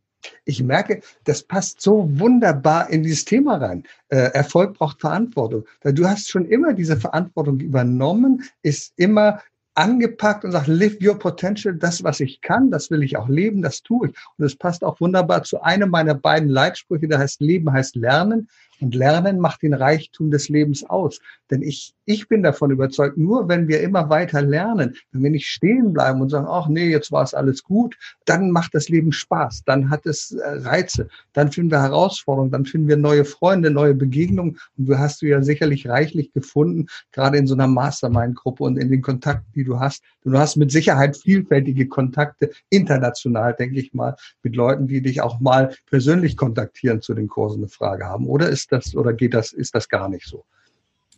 Ich 0.44 0.62
merke, 0.62 1.00
das 1.24 1.42
passt 1.42 1.80
so 1.80 2.08
wunderbar 2.18 2.90
in 2.90 3.02
dieses 3.02 3.24
Thema 3.24 3.56
rein. 3.56 3.84
Äh, 4.08 4.30
Erfolg 4.32 4.74
braucht 4.74 5.00
Verantwortung. 5.00 5.64
Du 5.82 6.06
hast 6.06 6.30
schon 6.30 6.46
immer 6.46 6.74
diese 6.74 6.96
Verantwortung 6.96 7.58
übernommen, 7.58 8.44
ist 8.62 8.92
immer 8.96 9.40
angepackt 9.74 10.44
und 10.44 10.52
sagt, 10.52 10.66
live 10.66 10.98
your 11.02 11.18
potential, 11.18 11.74
das, 11.74 12.04
was 12.04 12.20
ich 12.20 12.40
kann, 12.40 12.70
das 12.70 12.90
will 12.90 13.02
ich 13.02 13.16
auch 13.16 13.28
leben, 13.28 13.62
das 13.62 13.82
tue 13.82 14.08
ich. 14.08 14.14
Und 14.36 14.44
es 14.44 14.54
passt 14.54 14.84
auch 14.84 15.00
wunderbar 15.00 15.42
zu 15.44 15.62
einem 15.62 15.90
meiner 15.90 16.14
beiden 16.14 16.48
Leitsprüche, 16.48 17.08
der 17.08 17.18
heißt 17.18 17.40
Leben 17.40 17.72
heißt 17.72 17.96
Lernen. 17.96 18.48
Und 18.82 18.94
Lernen 18.94 19.38
macht 19.38 19.62
den 19.62 19.74
Reichtum 19.74 20.30
des 20.30 20.48
Lebens 20.48 20.84
aus. 20.84 21.20
Denn 21.50 21.62
ich, 21.62 21.94
ich 22.04 22.28
bin 22.28 22.42
davon 22.42 22.70
überzeugt, 22.70 23.16
nur 23.16 23.48
wenn 23.48 23.68
wir 23.68 23.80
immer 23.80 24.10
weiter 24.10 24.42
lernen, 24.42 24.96
wenn 25.12 25.22
wir 25.22 25.30
nicht 25.30 25.46
stehen 25.46 25.92
bleiben 25.92 26.20
und 26.20 26.30
sagen, 26.30 26.46
ach 26.48 26.66
nee, 26.66 26.88
jetzt 26.88 27.12
war 27.12 27.22
es 27.22 27.32
alles 27.32 27.62
gut, 27.62 27.96
dann 28.24 28.50
macht 28.50 28.74
das 28.74 28.88
Leben 28.88 29.12
Spaß, 29.12 29.62
dann 29.64 29.90
hat 29.90 30.04
es 30.06 30.32
äh, 30.32 30.42
Reize, 30.44 31.08
dann 31.32 31.52
finden 31.52 31.70
wir 31.70 31.82
Herausforderungen, 31.82 32.50
dann 32.50 32.64
finden 32.64 32.88
wir 32.88 32.96
neue 32.96 33.24
Freunde, 33.24 33.70
neue 33.70 33.94
Begegnungen. 33.94 34.58
Und 34.76 34.88
du 34.88 34.98
hast 34.98 35.22
du 35.22 35.26
ja 35.26 35.42
sicherlich 35.42 35.88
reichlich 35.88 36.32
gefunden, 36.32 36.86
gerade 37.12 37.38
in 37.38 37.46
so 37.46 37.54
einer 37.54 37.68
Mastermind-Gruppe 37.68 38.64
und 38.64 38.78
in 38.78 38.90
den 38.90 39.02
Kontakten, 39.02 39.52
die 39.54 39.64
du 39.64 39.78
hast. 39.78 40.02
Du 40.24 40.36
hast 40.36 40.56
mit 40.56 40.72
Sicherheit 40.72 41.16
vielfältige 41.16 41.86
Kontakte 41.86 42.50
international, 42.70 43.54
denke 43.54 43.78
ich 43.78 43.94
mal, 43.94 44.16
mit 44.42 44.56
Leuten, 44.56 44.88
die 44.88 45.02
dich 45.02 45.20
auch 45.20 45.38
mal 45.40 45.74
persönlich 45.86 46.36
kontaktieren 46.36 47.00
zu 47.02 47.14
den 47.14 47.28
Kursen 47.28 47.58
eine 47.58 47.68
Frage 47.68 48.06
haben. 48.06 48.26
Oder 48.26 48.48
ist 48.48 48.71
das, 48.72 48.94
oder 48.96 49.12
geht 49.12 49.34
das, 49.34 49.52
ist 49.52 49.74
das 49.74 49.88
gar 49.88 50.08
nicht 50.08 50.26
so? 50.26 50.44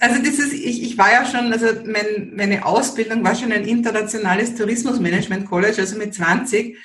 Also 0.01 0.21
das 0.23 0.39
ist, 0.39 0.53
ich, 0.53 0.83
ich 0.83 0.99
war 0.99 1.13
ja 1.13 1.25
schon, 1.25 1.53
also 1.53 1.67
mein, 1.87 2.33
meine 2.35 2.67
Ausbildung 2.67 3.25
war 3.25 3.35
schon 3.35 3.53
ein 3.53 3.65
internationales 3.65 4.55
Tourismusmanagement 4.57 5.49
College, 5.49 5.77
also 5.79 5.97
mit 5.97 6.15
20. 6.15 6.77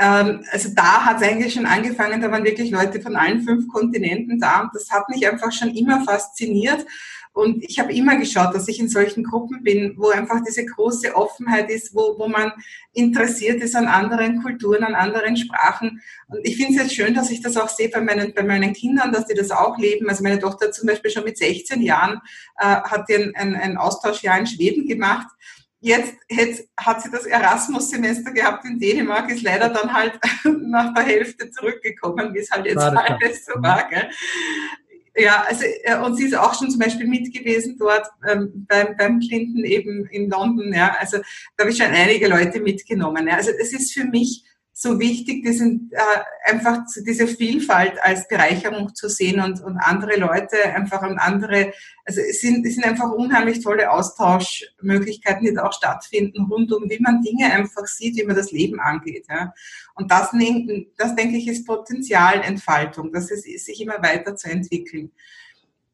Ähm, 0.00 0.44
also 0.50 0.70
da 0.74 1.04
hat 1.04 1.18
es 1.18 1.28
eigentlich 1.28 1.52
schon 1.52 1.66
angefangen, 1.66 2.22
da 2.22 2.30
waren 2.30 2.44
wirklich 2.44 2.70
Leute 2.70 3.02
von 3.02 3.16
allen 3.16 3.42
fünf 3.42 3.68
Kontinenten 3.68 4.40
da 4.40 4.62
und 4.62 4.70
das 4.74 4.90
hat 4.90 5.08
mich 5.10 5.30
einfach 5.30 5.52
schon 5.52 5.74
immer 5.74 6.02
fasziniert. 6.04 6.86
Und 7.32 7.62
ich 7.62 7.78
habe 7.78 7.92
immer 7.92 8.16
geschaut, 8.16 8.54
dass 8.54 8.66
ich 8.66 8.80
in 8.80 8.88
solchen 8.88 9.22
Gruppen 9.22 9.62
bin, 9.62 9.94
wo 9.96 10.08
einfach 10.08 10.40
diese 10.42 10.64
große 10.64 11.14
Offenheit 11.14 11.70
ist, 11.70 11.94
wo, 11.94 12.18
wo 12.18 12.26
man 12.26 12.50
interessiert 12.92 13.62
ist 13.62 13.76
an 13.76 13.86
anderen 13.86 14.42
Kulturen, 14.42 14.82
an 14.82 14.96
anderen 14.96 15.36
Sprachen. 15.36 16.02
Und 16.26 16.40
ich 16.42 16.56
finde 16.56 16.72
es 16.72 16.82
jetzt 16.82 16.94
schön, 16.94 17.14
dass 17.14 17.30
ich 17.30 17.40
das 17.40 17.56
auch 17.56 17.68
sehe 17.68 17.88
bei 17.88 18.00
meinen, 18.00 18.34
bei 18.34 18.42
meinen 18.42 18.72
Kindern, 18.72 19.12
dass 19.12 19.26
die 19.26 19.34
das 19.34 19.52
auch 19.52 19.78
leben. 19.78 20.08
Also 20.08 20.24
meine 20.24 20.40
Tochter 20.40 20.72
zum 20.72 20.88
Beispiel 20.88 21.10
schon 21.10 21.24
mit 21.24 21.38
16 21.38 21.82
Jahren 21.82 22.20
äh, 22.58 22.64
hat 22.64 23.08
ein, 23.10 23.32
ein, 23.36 23.54
ein 23.54 23.76
Austauschjahr 23.76 24.38
in 24.38 24.46
Schweden 24.46 24.88
gemacht. 24.88 25.28
Jetzt 25.80 26.14
hat 26.78 27.02
sie 27.02 27.10
das 27.10 27.24
Erasmus-Semester 27.24 28.32
gehabt 28.32 28.66
in 28.66 28.78
Dänemark, 28.78 29.30
ist 29.30 29.42
leider 29.42 29.70
dann 29.70 29.92
halt 29.92 30.18
nach 30.44 30.92
der 30.92 31.04
Hälfte 31.04 31.50
zurückgekommen, 31.50 32.34
wie 32.34 32.40
es 32.40 32.50
halt 32.50 32.66
jetzt 32.66 32.78
alles 32.78 33.46
so 33.46 33.62
war. 33.62 33.88
Gell? 33.88 34.10
Ja, 35.16 35.42
also 35.48 35.64
äh, 35.82 35.98
und 35.98 36.16
sie 36.16 36.26
ist 36.26 36.36
auch 36.36 36.54
schon 36.54 36.70
zum 36.70 36.80
Beispiel 36.80 37.06
mit 37.06 37.32
gewesen 37.34 37.76
dort 37.78 38.06
ähm, 38.28 38.66
beim, 38.68 38.96
beim 38.96 39.20
Clinton 39.20 39.64
eben 39.64 40.06
in 40.06 40.28
London. 40.28 40.72
Ja, 40.72 40.96
also 41.00 41.18
da 41.56 41.64
habe 41.64 41.70
ich 41.70 41.78
schon 41.78 41.86
einige 41.86 42.28
Leute 42.28 42.60
mitgenommen. 42.60 43.26
Ja. 43.26 43.36
Also 43.36 43.50
es 43.50 43.72
ist 43.72 43.92
für 43.92 44.04
mich 44.04 44.44
so 44.82 44.98
wichtig, 44.98 45.44
diesen, 45.44 45.90
äh, 45.92 46.50
einfach 46.50 46.86
diese 47.06 47.26
Vielfalt 47.26 48.02
als 48.02 48.26
Bereicherung 48.28 48.94
zu 48.94 49.10
sehen 49.10 49.38
und, 49.38 49.60
und 49.60 49.76
andere 49.76 50.18
Leute 50.18 50.56
einfach 50.74 51.02
und 51.02 51.18
andere, 51.18 51.74
also 52.06 52.22
es 52.22 52.40
sind, 52.40 52.64
es 52.64 52.76
sind 52.76 52.86
einfach 52.86 53.12
unheimlich 53.12 53.62
tolle 53.62 53.90
Austauschmöglichkeiten, 53.90 55.44
die 55.44 55.52
da 55.52 55.64
auch 55.64 55.74
stattfinden, 55.74 56.46
rund 56.50 56.72
um 56.72 56.88
wie 56.88 56.98
man 56.98 57.20
Dinge 57.20 57.52
einfach 57.52 57.86
sieht, 57.86 58.16
wie 58.16 58.24
man 58.24 58.36
das 58.36 58.52
Leben 58.52 58.80
angeht. 58.80 59.26
Ja. 59.28 59.52
Und 59.96 60.10
das, 60.10 60.30
das 60.96 61.14
denke 61.14 61.36
ich, 61.36 61.46
ist 61.46 61.66
Potenzialentfaltung, 61.66 63.12
dass 63.12 63.30
es 63.30 63.42
sich 63.42 63.82
immer 63.82 64.02
weiter 64.02 64.34
zu 64.34 64.48
entwickeln 64.48 65.10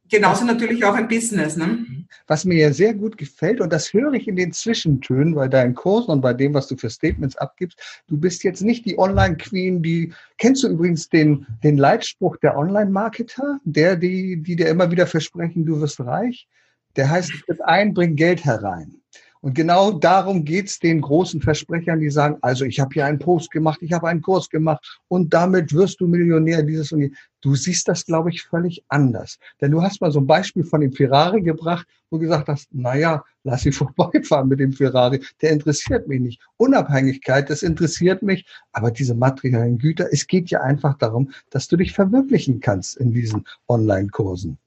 genauso 0.09 0.45
natürlich 0.45 0.85
auch 0.85 0.95
ein 0.95 1.09
Business. 1.09 1.57
Ne? 1.57 1.85
Was 2.27 2.45
mir 2.45 2.59
ja 2.59 2.73
sehr 2.73 2.95
gut 2.95 3.17
gefällt, 3.19 3.61
und 3.61 3.73
das 3.73 3.93
höre 3.93 4.13
ich 4.15 4.29
in 4.29 4.37
den 4.37 4.53
Zwischentönen 4.53 5.35
bei 5.35 5.49
deinen 5.49 5.75
Kursen 5.75 6.11
und 6.11 6.21
bei 6.21 6.33
dem, 6.33 6.55
was 6.55 6.69
du 6.69 6.77
für 6.77 6.91
Statements 6.91 7.37
abgibst, 7.37 8.03
du 8.09 8.17
bist 8.17 8.45
jetzt 8.45 8.63
nicht 8.63 8.87
die 8.87 8.99
Online-Queen, 8.99 9.83
die, 9.83 10.13
kennst 10.39 10.63
du 10.63 10.69
übrigens 10.69 11.09
den, 11.09 11.47
den 11.63 11.77
Leitspruch 11.77 12.37
der 12.39 12.57
Online-Marketer, 12.57 13.59
der, 13.65 13.97
die, 13.97 14.43
die 14.43 14.57
dir 14.57 14.69
immer 14.69 14.91
wieder 14.91 15.07
versprechen, 15.07 15.65
du 15.65 15.81
wirst 15.81 16.01
reich? 16.01 16.49
Der 16.97 17.11
heißt, 17.11 17.31
tritt 17.45 17.63
ein, 17.63 17.93
bring 17.93 18.17
Geld 18.17 18.45
herein. 18.45 19.03
Und 19.47 19.55
genau 19.55 19.93
darum 19.93 20.45
geht's 20.45 20.81
den 20.81 21.01
großen 21.01 21.41
Versprechern, 21.41 22.01
die 22.01 22.11
sagen, 22.11 22.37
also 22.41 22.65
ich 22.65 22.81
habe 22.81 22.93
hier 22.93 23.07
einen 23.07 23.21
Post 23.21 23.53
gemacht, 23.53 23.79
ich 23.81 23.93
habe 23.93 24.09
einen 24.09 24.21
Kurs 24.21 24.51
gemacht 24.51 24.99
und 25.07 25.33
damit 25.33 25.73
wirst 25.73 26.01
du 26.01 26.09
Millionär 26.09 26.65
dieses 26.65 26.91
und 26.91 27.03
jenes. 27.03 27.17
Du 27.43 27.55
siehst 27.55 27.87
das, 27.87 28.05
glaube 28.05 28.31
ich, 28.31 28.43
völlig 28.43 28.83
anders. 28.89 29.39
Denn 29.61 29.71
du 29.71 29.81
hast 29.83 30.01
mal 30.01 30.11
so 30.11 30.19
ein 30.19 30.27
Beispiel 30.27 30.65
von 30.65 30.81
dem 30.81 30.91
Ferrari 30.91 31.43
gebracht, 31.43 31.87
wo 32.11 32.17
du 32.17 32.23
gesagt 32.23 32.49
hast, 32.49 32.75
naja, 32.75 33.23
lass 33.45 33.61
sie 33.61 33.71
vorbeifahren 33.71 34.49
mit 34.49 34.59
dem 34.59 34.73
Ferrari. 34.73 35.25
Der 35.41 35.53
interessiert 35.53 36.09
mich 36.09 36.21
nicht. 36.21 36.43
Unabhängigkeit, 36.57 37.49
das 37.49 37.63
interessiert 37.63 38.25
mich. 38.25 38.47
Aber 38.73 38.91
diese 38.91 39.15
materiellen 39.15 39.79
Güter, 39.79 40.09
es 40.11 40.27
geht 40.27 40.51
ja 40.51 40.63
einfach 40.63 40.99
darum, 40.99 41.31
dass 41.51 41.69
du 41.69 41.77
dich 41.77 41.93
verwirklichen 41.93 42.59
kannst 42.59 42.97
in 42.97 43.13
diesen 43.13 43.45
Online-Kursen 43.69 44.59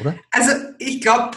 oder? 0.00 0.14
Also 0.30 0.52
ich 0.86 1.00
glaube, 1.00 1.30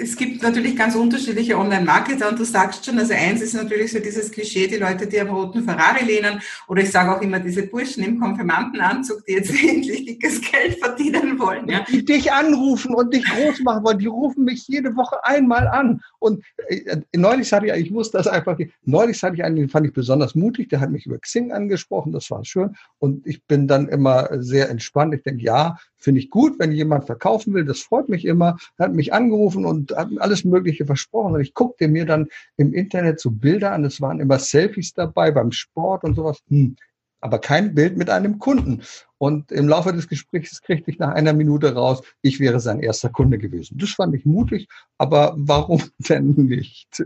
es 0.00 0.16
gibt 0.16 0.42
natürlich 0.42 0.76
ganz 0.76 0.94
unterschiedliche 0.94 1.56
Online-Marketer 1.56 2.28
und 2.28 2.38
du 2.38 2.44
sagst 2.44 2.84
schon, 2.84 2.98
also 2.98 3.12
eins 3.14 3.40
ist 3.40 3.54
natürlich 3.54 3.92
so 3.92 3.98
dieses 3.98 4.30
Klischee, 4.30 4.66
die 4.66 4.76
Leute, 4.76 5.06
die 5.06 5.20
am 5.20 5.28
roten 5.28 5.64
Ferrari 5.64 6.04
lehnen 6.04 6.40
oder 6.68 6.82
ich 6.82 6.90
sage 6.90 7.14
auch 7.14 7.22
immer 7.22 7.40
diese 7.40 7.66
Burschen 7.66 8.04
im 8.04 8.20
Konfirmandenanzug, 8.20 9.24
die 9.26 9.32
jetzt 9.32 9.50
endlich 9.62 10.06
dickes 10.06 10.40
Geld 10.40 10.78
verdienen 10.78 11.38
wollen. 11.38 11.68
Ja. 11.68 11.84
Die 11.90 12.04
dich 12.04 12.32
anrufen 12.32 12.94
und 12.94 13.12
dich 13.14 13.24
groß 13.24 13.60
machen 13.60 13.84
wollen, 13.84 13.98
die 13.98 14.06
rufen 14.06 14.44
mich 14.44 14.66
jede 14.68 14.94
Woche 14.96 15.24
einmal 15.24 15.68
an 15.68 16.00
und 16.18 16.44
äh, 16.68 16.98
neulich 17.16 17.52
hatte 17.52 17.66
ich, 17.66 17.72
ich 17.72 17.90
muss 17.90 18.10
das 18.10 18.26
einfach, 18.26 18.58
neulich 18.84 19.22
hatte 19.22 19.36
ich 19.36 19.44
einen, 19.44 19.56
den 19.56 19.68
fand 19.68 19.86
ich 19.86 19.92
besonders 19.92 20.34
mutig, 20.34 20.68
der 20.68 20.80
hat 20.80 20.90
mich 20.90 21.06
über 21.06 21.18
Xing 21.18 21.52
angesprochen, 21.52 22.12
das 22.12 22.30
war 22.30 22.44
schön 22.44 22.76
und 22.98 23.26
ich 23.26 23.44
bin 23.44 23.66
dann 23.66 23.88
immer 23.88 24.28
sehr 24.42 24.70
entspannt. 24.70 25.14
Ich 25.14 25.22
denke, 25.22 25.42
ja, 25.42 25.76
finde 25.96 26.20
ich 26.20 26.30
gut, 26.30 26.58
wenn 26.58 26.72
jemand 26.72 27.04
verkaufen 27.04 27.54
will, 27.54 27.64
das 27.64 27.80
freut 27.80 28.08
mich 28.08 28.24
immer. 28.24 28.56
Er 28.78 28.86
hat 28.90 28.96
mich 28.96 29.12
angerufen 29.12 29.64
und 29.64 29.92
hat 29.92 30.08
alles 30.18 30.44
Mögliche 30.44 30.84
versprochen. 30.84 31.34
Und 31.34 31.40
ich 31.40 31.54
guckte 31.54 31.88
mir 31.88 32.04
dann 32.04 32.28
im 32.56 32.74
Internet 32.74 33.20
so 33.20 33.30
Bilder 33.30 33.72
an. 33.72 33.84
Es 33.84 34.00
waren 34.00 34.20
immer 34.20 34.38
Selfies 34.38 34.92
dabei 34.92 35.30
beim 35.30 35.52
Sport 35.52 36.04
und 36.04 36.14
sowas. 36.16 36.38
Hm, 36.48 36.76
aber 37.20 37.38
kein 37.38 37.74
Bild 37.74 37.96
mit 37.96 38.10
einem 38.10 38.38
Kunden. 38.38 38.82
Und 39.18 39.52
im 39.52 39.68
Laufe 39.68 39.92
des 39.92 40.08
Gesprächs 40.08 40.62
kriegte 40.62 40.90
ich 40.90 40.98
nach 40.98 41.10
einer 41.10 41.34
Minute 41.34 41.74
raus, 41.74 42.02
ich 42.22 42.40
wäre 42.40 42.58
sein 42.58 42.80
erster 42.80 43.10
Kunde 43.10 43.38
gewesen. 43.38 43.76
Das 43.78 43.90
fand 43.90 44.14
ich 44.14 44.24
mutig, 44.24 44.68
aber 44.98 45.34
warum 45.36 45.82
denn 46.08 46.30
nicht? 46.36 47.04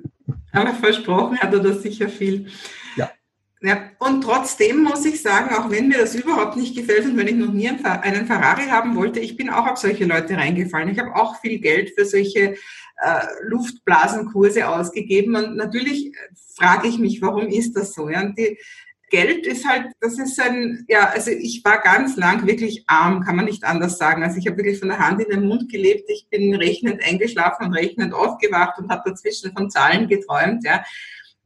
Aber 0.53 0.73
versprochen 0.75 1.39
hat 1.39 1.53
er 1.53 1.61
das 1.61 1.83
sicher 1.83 2.09
viel. 2.09 2.47
Ja. 2.97 3.11
Ja, 3.67 3.91
und 3.99 4.21
trotzdem 4.21 4.83
muss 4.83 5.07
ich 5.07 5.23
sagen, 5.23 5.55
auch 5.55 5.71
wenn 5.71 5.89
mir 5.89 5.97
das 5.97 6.15
überhaupt 6.15 6.55
nicht 6.59 6.77
gefällt 6.77 7.07
und 7.07 7.17
wenn 7.17 7.29
ich 7.29 7.35
noch 7.35 7.51
nie 7.51 7.67
einen 7.67 8.27
Ferrari 8.27 8.65
haben 8.65 8.95
wollte, 8.95 9.21
ich 9.21 9.39
bin 9.39 9.49
auch 9.49 9.67
auf 9.67 9.79
solche 9.79 10.05
Leute 10.05 10.37
reingefallen. 10.37 10.91
Ich 10.91 10.99
habe 10.99 11.17
auch 11.17 11.41
viel 11.41 11.59
Geld 11.61 11.93
für 11.97 12.05
solche 12.05 12.57
äh, 13.01 13.27
Luftblasenkurse 13.45 14.69
ausgegeben 14.69 15.35
und 15.35 15.57
natürlich 15.57 16.15
frage 16.55 16.89
ich 16.89 16.99
mich, 16.99 17.23
warum 17.23 17.49
ist 17.49 17.75
das 17.75 17.95
so? 17.95 18.11
Ja, 18.11 18.21
und 18.21 18.39
die, 18.39 18.59
Geld 19.09 19.47
ist 19.47 19.67
halt, 19.67 19.93
das 20.01 20.19
ist 20.19 20.39
ein, 20.41 20.85
ja, 20.89 21.09
also 21.09 21.31
ich 21.31 21.63
war 21.65 21.81
ganz 21.81 22.17
lang 22.17 22.47
wirklich 22.47 22.85
arm, 22.87 23.23
kann 23.23 23.37
man 23.37 23.45
nicht 23.47 23.65
anders 23.65 23.97
sagen. 23.97 24.23
Also 24.23 24.39
ich 24.39 24.47
habe 24.47 24.59
wirklich 24.59 24.79
von 24.79 24.89
der 24.89 24.99
Hand 24.99 25.23
in 25.23 25.31
den 25.31 25.47
Mund 25.47 25.71
gelebt. 25.71 26.11
Ich 26.11 26.27
bin 26.29 26.55
rechnend 26.55 27.03
eingeschlafen 27.03 27.67
und 27.67 27.75
rechnend 27.75 28.13
aufgewacht 28.13 28.79
und 28.79 28.91
habe 28.91 29.09
dazwischen 29.09 29.53
von 29.53 29.71
Zahlen 29.71 30.09
geträumt, 30.09 30.65
ja. 30.65 30.85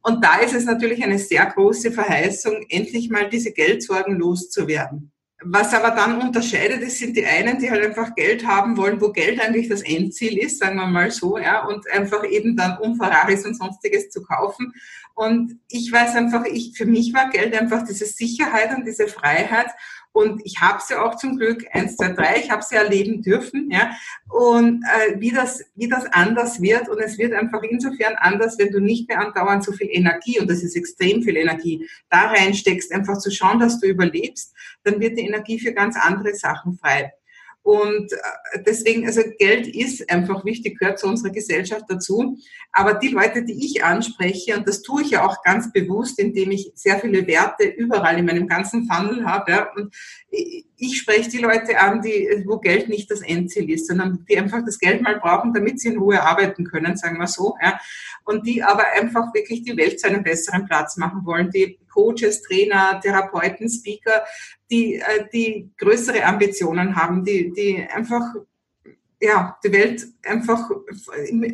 Und 0.01 0.23
da 0.23 0.37
ist 0.39 0.53
es 0.53 0.65
natürlich 0.65 1.03
eine 1.03 1.19
sehr 1.19 1.45
große 1.45 1.91
Verheißung, 1.91 2.65
endlich 2.69 3.09
mal 3.09 3.29
diese 3.29 3.51
Geldsorgen 3.51 4.17
loszuwerden. 4.17 5.11
Was 5.41 5.73
aber 5.73 5.91
dann 5.91 6.21
unterscheidet, 6.21 6.81
ist, 6.81 6.99
sind 6.99 7.15
die 7.15 7.25
einen, 7.25 7.59
die 7.59 7.71
halt 7.71 7.85
einfach 7.85 8.13
Geld 8.13 8.45
haben 8.45 8.75
wollen, 8.75 8.99
wo 8.99 9.11
Geld 9.11 9.39
eigentlich 9.39 9.69
das 9.69 9.81
Endziel 9.81 10.37
ist, 10.37 10.59
sagen 10.59 10.75
wir 10.75 10.87
mal 10.87 11.11
so, 11.11 11.37
ja, 11.37 11.65
und 11.65 11.89
einfach 11.91 12.25
eben 12.25 12.57
dann 12.57 12.77
um 12.77 12.97
Ferraris 12.97 13.45
und 13.45 13.55
sonstiges 13.55 14.09
zu 14.09 14.21
kaufen. 14.21 14.73
Und 15.15 15.59
ich 15.69 15.91
weiß 15.91 16.15
einfach, 16.15 16.43
ich, 16.45 16.77
für 16.77 16.85
mich 16.85 17.13
war 17.13 17.29
Geld 17.29 17.53
einfach 17.53 17.85
diese 17.85 18.05
Sicherheit 18.05 18.75
und 18.75 18.85
diese 18.85 19.07
Freiheit. 19.07 19.67
Und 20.19 20.41
ich 20.43 20.59
habe 20.59 20.81
sie 20.85 20.99
auch 20.99 21.15
zum 21.15 21.37
Glück, 21.37 21.65
eins, 21.71 21.95
zwei, 21.95 22.09
drei, 22.09 22.41
ich 22.43 22.51
habe 22.51 22.61
sie 22.61 22.75
erleben 22.75 23.21
dürfen, 23.21 23.69
ja. 23.71 23.91
Und 24.27 24.83
äh, 24.83 25.17
wie, 25.17 25.31
das, 25.31 25.63
wie 25.75 25.87
das 25.87 26.05
anders 26.11 26.61
wird. 26.61 26.89
Und 26.89 26.99
es 26.99 27.17
wird 27.17 27.33
einfach 27.33 27.63
insofern 27.63 28.15
anders, 28.17 28.57
wenn 28.59 28.71
du 28.71 28.81
nicht 28.81 29.07
mehr 29.07 29.21
andauernd 29.21 29.63
so 29.63 29.71
viel 29.71 29.87
Energie, 29.89 30.37
und 30.37 30.49
das 30.49 30.61
ist 30.61 30.75
extrem 30.75 31.23
viel 31.23 31.37
Energie, 31.37 31.87
da 32.09 32.27
reinsteckst, 32.27 32.91
einfach 32.91 33.17
zu 33.17 33.31
schauen, 33.31 33.59
dass 33.59 33.79
du 33.79 33.87
überlebst, 33.87 34.53
dann 34.83 34.99
wird 34.99 35.17
die 35.17 35.25
Energie 35.25 35.57
für 35.57 35.71
ganz 35.71 35.95
andere 35.95 36.35
Sachen 36.35 36.77
frei. 36.77 37.13
Und 37.69 38.11
äh, 38.13 38.63
deswegen, 38.65 39.05
also 39.05 39.21
Geld 39.37 39.67
ist 39.67 40.09
einfach 40.09 40.43
wichtig, 40.43 40.79
gehört 40.79 40.97
zu 40.97 41.05
unserer 41.05 41.31
Gesellschaft 41.31 41.85
dazu. 41.87 42.35
Aber 42.71 42.95
die 42.95 43.09
Leute, 43.09 43.45
die 43.45 43.63
ich 43.63 43.83
anspreche, 43.83 44.57
und 44.57 44.67
das 44.67 44.81
tue 44.81 45.03
ich 45.03 45.11
ja 45.11 45.23
auch 45.23 45.43
ganz 45.43 45.71
bewusst, 45.71 46.17
indem 46.17 46.49
ich 46.49 46.71
sehr 46.73 46.99
viele 46.99 47.27
Werte 47.27 47.65
überall 47.65 48.17
in 48.17 48.25
meinem 48.25 48.47
ganzen 48.47 48.89
Funnel 48.89 49.23
habe, 49.23 49.51
ja, 49.51 49.69
und 49.75 49.93
ich 50.79 50.97
spreche 50.97 51.29
die 51.29 51.39
Leute 51.39 51.77
an, 51.79 52.01
die, 52.01 52.43
wo 52.45 52.57
Geld 52.57 52.87
nicht 52.87 53.11
das 53.11 53.21
Endziel 53.21 53.69
ist, 53.69 53.87
sondern 53.87 54.25
die 54.29 54.37
einfach 54.37 54.63
das 54.65 54.79
Geld 54.79 55.01
mal 55.01 55.19
brauchen, 55.19 55.53
damit 55.53 55.79
sie 55.79 55.89
in 55.89 55.97
Ruhe 55.97 56.21
arbeiten 56.21 56.63
können, 56.63 56.95
sagen 56.95 57.19
wir 57.19 57.27
so. 57.27 57.55
Ja. 57.61 57.79
Und 58.23 58.47
die 58.47 58.63
aber 58.63 58.85
einfach 58.95 59.33
wirklich 59.33 59.63
die 59.63 59.75
Welt 59.75 59.99
zu 59.99 60.07
einem 60.07 60.23
besseren 60.23 60.65
Platz 60.65 60.95
machen 60.95 61.25
wollen, 61.25 61.51
die 61.51 61.77
Coaches, 61.91 62.41
Trainer, 62.43 62.99
Therapeuten, 63.01 63.69
Speaker, 63.69 64.23
die, 64.71 64.95
äh, 64.95 65.27
die 65.33 65.69
größere 65.77 66.23
Ambitionen 66.23 66.95
haben, 66.95 67.25
die, 67.25 67.51
die 67.51 67.85
einfach 67.91 68.23
ja, 69.21 69.57
die 69.63 69.71
Welt 69.71 70.07
einfach 70.25 70.69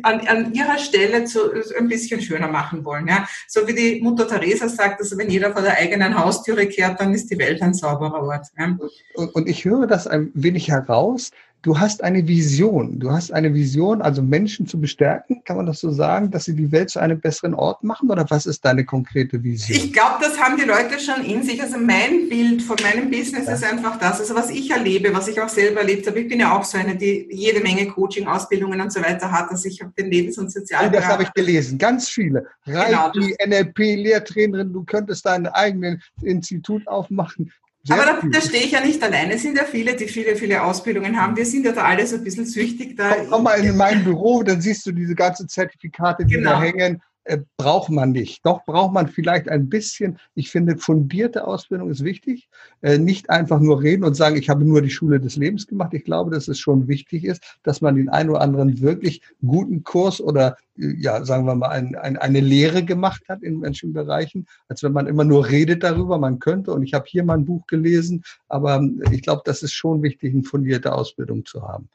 an, 0.02 0.20
an 0.26 0.52
ihrer 0.52 0.78
Stelle 0.78 1.24
zu, 1.24 1.40
ein 1.76 1.88
bisschen 1.88 2.20
schöner 2.20 2.48
machen 2.48 2.84
wollen. 2.84 3.08
Ja. 3.08 3.26
So 3.48 3.66
wie 3.66 3.74
die 3.74 4.00
Mutter 4.00 4.28
Teresa 4.28 4.68
sagt, 4.68 5.00
also 5.00 5.18
wenn 5.18 5.30
jeder 5.30 5.52
vor 5.52 5.62
der 5.62 5.76
eigenen 5.76 6.16
Haustüre 6.16 6.66
kehrt, 6.66 7.00
dann 7.00 7.12
ist 7.12 7.30
die 7.30 7.38
Welt 7.38 7.60
ein 7.62 7.74
sauberer 7.74 8.22
Ort. 8.22 8.46
Ja. 8.58 8.76
Und, 9.14 9.34
und 9.34 9.48
ich 9.48 9.64
höre 9.64 9.86
das 9.86 10.06
ein 10.06 10.30
wenig 10.34 10.68
heraus, 10.68 11.30
du 11.66 11.80
hast 11.80 12.04
eine 12.04 12.28
Vision. 12.28 13.00
Du 13.00 13.10
hast 13.10 13.32
eine 13.32 13.52
Vision, 13.52 14.00
also 14.00 14.22
Menschen 14.22 14.68
zu 14.68 14.80
bestärken, 14.80 15.42
kann 15.44 15.56
man 15.56 15.66
das 15.66 15.80
so 15.80 15.90
sagen, 15.90 16.30
dass 16.30 16.44
sie 16.44 16.54
die 16.54 16.70
Welt 16.70 16.90
zu 16.90 17.00
einem 17.00 17.20
besseren 17.20 17.54
Ort 17.54 17.82
machen? 17.82 18.08
Oder 18.08 18.24
was 18.30 18.46
ist 18.46 18.64
deine 18.64 18.84
konkrete 18.84 19.42
Vision? 19.42 19.76
Ich 19.76 19.92
glaube, 19.92 20.18
das 20.20 20.38
haben 20.38 20.56
die 20.56 20.64
Leute 20.64 21.00
schon 21.00 21.24
in 21.24 21.42
sich. 21.42 21.60
Also 21.60 21.76
mein 21.78 22.28
Bild 22.28 22.62
von 22.62 22.76
meinem 22.82 23.10
Business 23.10 23.46
ja. 23.48 23.54
ist 23.54 23.64
einfach 23.64 23.98
das. 23.98 24.20
Also 24.20 24.36
was 24.36 24.50
ich 24.50 24.70
erlebe, 24.70 25.12
was 25.12 25.26
ich 25.26 25.40
auch 25.40 25.48
selber 25.48 25.80
erlebt 25.80 26.06
habe. 26.06 26.20
Ich 26.20 26.28
bin 26.28 26.38
ja 26.38 26.56
auch 26.56 26.62
so 26.62 26.78
eine, 26.78 26.94
die 26.94 27.26
jede 27.32 27.60
Menge 27.60 27.88
Coaching, 27.88 28.28
Ausbildungen 28.28 28.80
und 28.80 28.92
so 28.92 29.02
weiter 29.02 29.32
hat. 29.32 29.50
Also 29.50 29.68
ich 29.68 29.82
habe 29.82 29.92
den 29.98 30.08
Lebens- 30.08 30.38
und 30.38 30.52
Sozialbereich. 30.52 31.02
Das 31.02 31.12
habe 31.12 31.24
ich 31.24 31.32
gelesen. 31.32 31.78
Ganz 31.78 32.08
viele. 32.08 32.46
Reiki, 32.64 33.34
genau. 33.34 33.36
NLP, 33.44 33.78
Lehrtrainerin. 33.78 34.72
Du 34.72 34.84
könntest 34.84 35.26
dein 35.26 35.48
eigenes 35.48 35.98
Institut 36.22 36.86
aufmachen. 36.86 37.50
Sehr 37.86 38.02
Aber 38.02 38.20
da, 38.20 38.28
da 38.28 38.40
stehe 38.40 38.64
ich 38.64 38.72
ja 38.72 38.80
nicht 38.80 39.00
alleine. 39.00 39.34
Es 39.34 39.42
sind 39.42 39.56
ja 39.56 39.62
viele, 39.62 39.94
die 39.94 40.08
viele, 40.08 40.34
viele 40.34 40.60
Ausbildungen 40.64 41.20
haben. 41.20 41.36
Wir 41.36 41.46
sind 41.46 41.64
ja 41.64 41.70
da 41.70 41.84
alle 41.84 42.04
so 42.04 42.16
ein 42.16 42.24
bisschen 42.24 42.44
süchtig. 42.44 42.96
Da 42.96 43.14
komm, 43.14 43.30
komm 43.30 43.42
mal 43.44 43.64
in 43.64 43.76
mein 43.76 44.02
Büro, 44.02 44.42
dann 44.42 44.60
siehst 44.60 44.84
du 44.86 44.92
diese 44.92 45.14
ganzen 45.14 45.48
Zertifikate, 45.48 46.24
die 46.24 46.34
genau. 46.34 46.50
da 46.50 46.62
hängen. 46.62 47.00
Äh, 47.26 47.38
braucht 47.56 47.90
man 47.90 48.12
nicht. 48.12 48.46
Doch 48.46 48.64
braucht 48.64 48.92
man 48.92 49.08
vielleicht 49.08 49.48
ein 49.48 49.68
bisschen. 49.68 50.18
Ich 50.36 50.48
finde, 50.48 50.78
fundierte 50.78 51.44
Ausbildung 51.44 51.90
ist 51.90 52.04
wichtig. 52.04 52.48
Äh, 52.82 52.98
nicht 52.98 53.30
einfach 53.30 53.58
nur 53.58 53.82
reden 53.82 54.04
und 54.04 54.14
sagen, 54.14 54.36
ich 54.36 54.48
habe 54.48 54.64
nur 54.64 54.80
die 54.80 54.90
Schule 54.90 55.18
des 55.18 55.34
Lebens 55.34 55.66
gemacht. 55.66 55.92
Ich 55.92 56.04
glaube, 56.04 56.30
dass 56.30 56.46
es 56.46 56.60
schon 56.60 56.86
wichtig 56.86 57.24
ist, 57.24 57.42
dass 57.64 57.80
man 57.80 57.96
den 57.96 58.08
einen 58.08 58.30
oder 58.30 58.42
anderen 58.42 58.80
wirklich 58.80 59.22
guten 59.40 59.82
Kurs 59.82 60.20
oder 60.20 60.56
ja, 60.76 61.24
sagen 61.24 61.46
wir 61.46 61.54
mal, 61.54 61.68
ein, 61.68 61.94
ein, 61.96 62.16
eine 62.16 62.40
Lehre 62.40 62.84
gemacht 62.84 63.22
hat 63.28 63.42
in 63.42 63.60
manchen 63.60 63.92
Bereichen, 63.92 64.46
als 64.68 64.82
wenn 64.82 64.92
man 64.92 65.06
immer 65.06 65.24
nur 65.24 65.48
redet 65.48 65.82
darüber, 65.82 66.18
man 66.18 66.38
könnte. 66.38 66.72
Und 66.72 66.82
ich 66.82 66.94
habe 66.94 67.06
hier 67.08 67.24
mal 67.24 67.38
ein 67.38 67.46
Buch 67.46 67.66
gelesen, 67.66 68.22
aber 68.48 68.86
ich 69.10 69.22
glaube, 69.22 69.42
das 69.44 69.62
ist 69.62 69.72
schon 69.72 70.02
wichtig, 70.02 70.34
eine 70.34 70.42
fundierte 70.42 70.92
Ausbildung 70.92 71.44
zu 71.44 71.62
haben. 71.62 71.88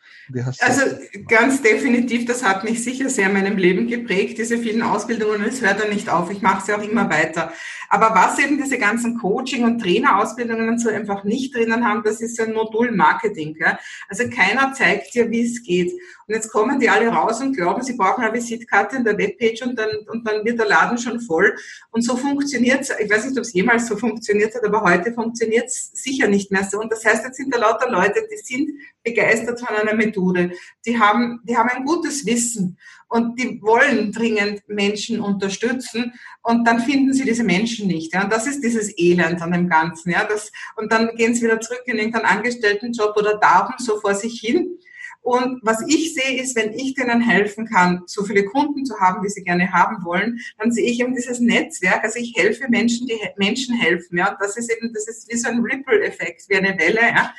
also 0.59 0.81
ganz 1.27 1.61
definitiv, 1.61 2.25
das 2.25 2.43
hat 2.43 2.63
mich 2.63 2.83
sicher 2.83 3.09
sehr 3.09 3.27
in 3.27 3.33
meinem 3.33 3.57
Leben 3.57 3.87
geprägt, 3.87 4.37
diese 4.37 4.57
vielen 4.57 4.81
Ausbildungen. 4.81 5.20
Und 5.27 5.45
es 5.45 5.61
hört 5.61 5.81
dann 5.81 5.89
nicht 5.89 6.09
auf. 6.09 6.31
Ich 6.31 6.41
mache 6.41 6.65
sie 6.65 6.73
auch 6.73 6.81
immer 6.81 7.09
weiter. 7.09 7.53
Aber 7.89 8.15
was 8.15 8.39
eben 8.39 8.57
diese 8.57 8.77
ganzen 8.77 9.17
Coaching- 9.17 9.65
und 9.65 9.79
Trainerausbildungen 9.79 10.79
so 10.79 10.89
einfach 10.89 11.25
nicht 11.25 11.53
drinnen 11.53 11.85
haben, 11.85 12.03
das 12.03 12.21
ist 12.21 12.39
ein 12.39 12.53
Modul-Marketing. 12.53 13.57
Ja? 13.59 13.77
Also 14.07 14.29
keiner 14.29 14.71
zeigt 14.73 15.13
dir, 15.13 15.29
wie 15.29 15.41
es 15.41 15.61
geht. 15.61 15.91
Und 15.91 16.35
jetzt 16.35 16.53
kommen 16.53 16.79
die 16.79 16.89
alle 16.89 17.09
raus 17.09 17.41
und 17.41 17.53
glauben, 17.53 17.83
sie 17.83 17.97
brauchen 17.97 18.23
eine 18.23 18.33
Visitkarte 18.33 18.95
in 18.95 19.03
der 19.03 19.17
Webpage 19.17 19.63
und 19.63 19.77
dann, 19.77 19.89
und 20.07 20.25
dann 20.25 20.45
wird 20.45 20.57
der 20.57 20.67
Laden 20.67 20.97
schon 20.97 21.19
voll. 21.19 21.53
Und 21.91 22.03
so 22.03 22.15
funktioniert 22.15 22.79
es. 22.79 22.93
Ich 22.97 23.11
weiß 23.11 23.25
nicht, 23.25 23.37
ob 23.37 23.43
es 23.43 23.51
jemals 23.51 23.87
so 23.87 23.97
funktioniert 23.97 24.55
hat, 24.55 24.65
aber 24.65 24.81
heute 24.83 25.11
funktioniert 25.11 25.65
es 25.65 25.91
sicher 25.93 26.29
nicht 26.29 26.49
mehr 26.49 26.63
so. 26.63 26.79
Und 26.79 26.93
das 26.93 27.03
heißt, 27.03 27.25
jetzt 27.25 27.35
sind 27.35 27.53
da 27.53 27.59
lauter 27.59 27.91
Leute, 27.91 28.25
die 28.31 28.37
sind 28.37 28.71
begeistert 29.03 29.59
von 29.59 29.75
einer 29.75 29.95
Methode. 29.95 30.51
Die 30.85 30.97
haben, 30.97 31.41
die 31.43 31.57
haben 31.57 31.69
ein 31.69 31.83
gutes 31.83 32.25
Wissen 32.25 32.77
und 33.11 33.39
die 33.39 33.61
wollen 33.61 34.11
dringend 34.11 34.67
Menschen 34.67 35.19
unterstützen 35.19 36.13
und 36.41 36.65
dann 36.65 36.79
finden 36.79 37.13
sie 37.13 37.25
diese 37.25 37.43
Menschen 37.43 37.87
nicht. 37.87 38.13
Ja. 38.13 38.23
Und 38.23 38.31
das 38.31 38.47
ist 38.47 38.63
dieses 38.63 38.97
Elend 38.97 39.41
an 39.41 39.51
dem 39.51 39.69
Ganzen. 39.69 40.11
Ja. 40.11 40.23
Das, 40.23 40.51
und 40.77 40.91
dann 40.91 41.15
gehen 41.15 41.35
sie 41.35 41.43
wieder 41.43 41.59
zurück 41.59 41.83
in 41.85 41.97
irgendeinen 41.97 42.25
Angestelltenjob 42.25 43.15
oder 43.15 43.37
darben 43.37 43.75
so 43.77 43.99
vor 43.99 44.15
sich 44.15 44.39
hin 44.39 44.77
und 45.21 45.59
was 45.61 45.83
ich 45.87 46.15
sehe, 46.15 46.41
ist, 46.41 46.55
wenn 46.55 46.73
ich 46.73 46.95
denen 46.95 47.21
helfen 47.21 47.67
kann, 47.67 48.01
so 48.07 48.23
viele 48.23 48.43
Kunden 48.45 48.85
zu 48.85 48.99
haben, 48.99 49.23
wie 49.23 49.29
sie 49.29 49.43
gerne 49.43 49.71
haben 49.71 50.03
wollen, 50.03 50.39
dann 50.57 50.71
sehe 50.71 50.89
ich 50.89 50.99
eben 50.99 51.13
dieses 51.13 51.39
Netzwerk. 51.39 52.03
Also 52.03 52.17
ich 52.17 52.33
helfe 52.35 52.67
Menschen, 52.69 53.05
die 53.05 53.19
Menschen 53.37 53.75
helfen. 53.75 54.17
Ja, 54.17 54.35
das 54.39 54.57
ist 54.57 54.71
eben, 54.71 54.91
das 54.93 55.07
ist 55.07 55.31
wie 55.31 55.37
so 55.37 55.47
ein 55.47 55.59
Ripple-Effekt, 55.59 56.49
wie 56.49 56.55
eine 56.55 56.77
Welle. 56.79 57.01
Ja 57.01 57.33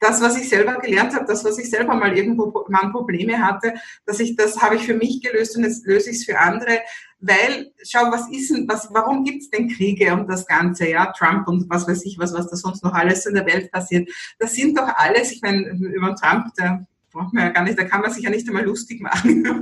das, 0.00 0.20
was 0.20 0.36
ich 0.36 0.48
selber 0.48 0.78
gelernt 0.78 1.14
habe, 1.14 1.26
das, 1.26 1.44
was 1.44 1.58
ich 1.58 1.70
selber 1.70 1.94
mal 1.94 2.16
irgendwo 2.16 2.64
mal 2.68 2.90
Probleme 2.90 3.38
hatte, 3.38 3.74
dass 4.04 4.20
ich 4.20 4.36
das 4.36 4.60
habe 4.60 4.76
ich 4.76 4.82
für 4.82 4.94
mich 4.94 5.22
gelöst 5.22 5.56
und 5.56 5.64
jetzt 5.64 5.86
löse 5.86 6.10
ich 6.10 6.16
es 6.16 6.24
für 6.24 6.38
andere, 6.38 6.80
weil 7.18 7.72
schau, 7.82 8.10
was 8.10 8.30
ist 8.30 8.50
denn, 8.50 8.68
was, 8.68 8.88
warum 8.92 9.24
gibt's 9.24 9.50
denn 9.50 9.68
Kriege 9.68 10.12
und 10.12 10.28
das 10.28 10.46
Ganze, 10.46 10.88
ja, 10.88 11.12
Trump 11.12 11.48
und 11.48 11.68
was 11.70 11.88
weiß 11.88 12.04
ich, 12.04 12.18
was 12.18 12.34
was 12.34 12.48
da 12.48 12.56
sonst 12.56 12.84
noch 12.84 12.92
alles 12.92 13.26
in 13.26 13.34
der 13.34 13.46
Welt 13.46 13.70
passiert. 13.72 14.08
Das 14.38 14.54
sind 14.54 14.78
doch 14.78 14.88
alles, 14.96 15.32
ich 15.32 15.42
meine 15.42 15.68
über 15.70 16.14
Trump, 16.14 16.54
der 16.58 16.86
braucht 17.16 17.32
man 17.32 17.44
ja 17.44 17.50
gar 17.50 17.64
nicht, 17.64 17.78
da 17.78 17.84
kann 17.84 18.02
man 18.02 18.12
sich 18.12 18.24
ja 18.24 18.30
nicht 18.30 18.46
einmal 18.46 18.64
lustig 18.64 19.00
machen. 19.00 19.42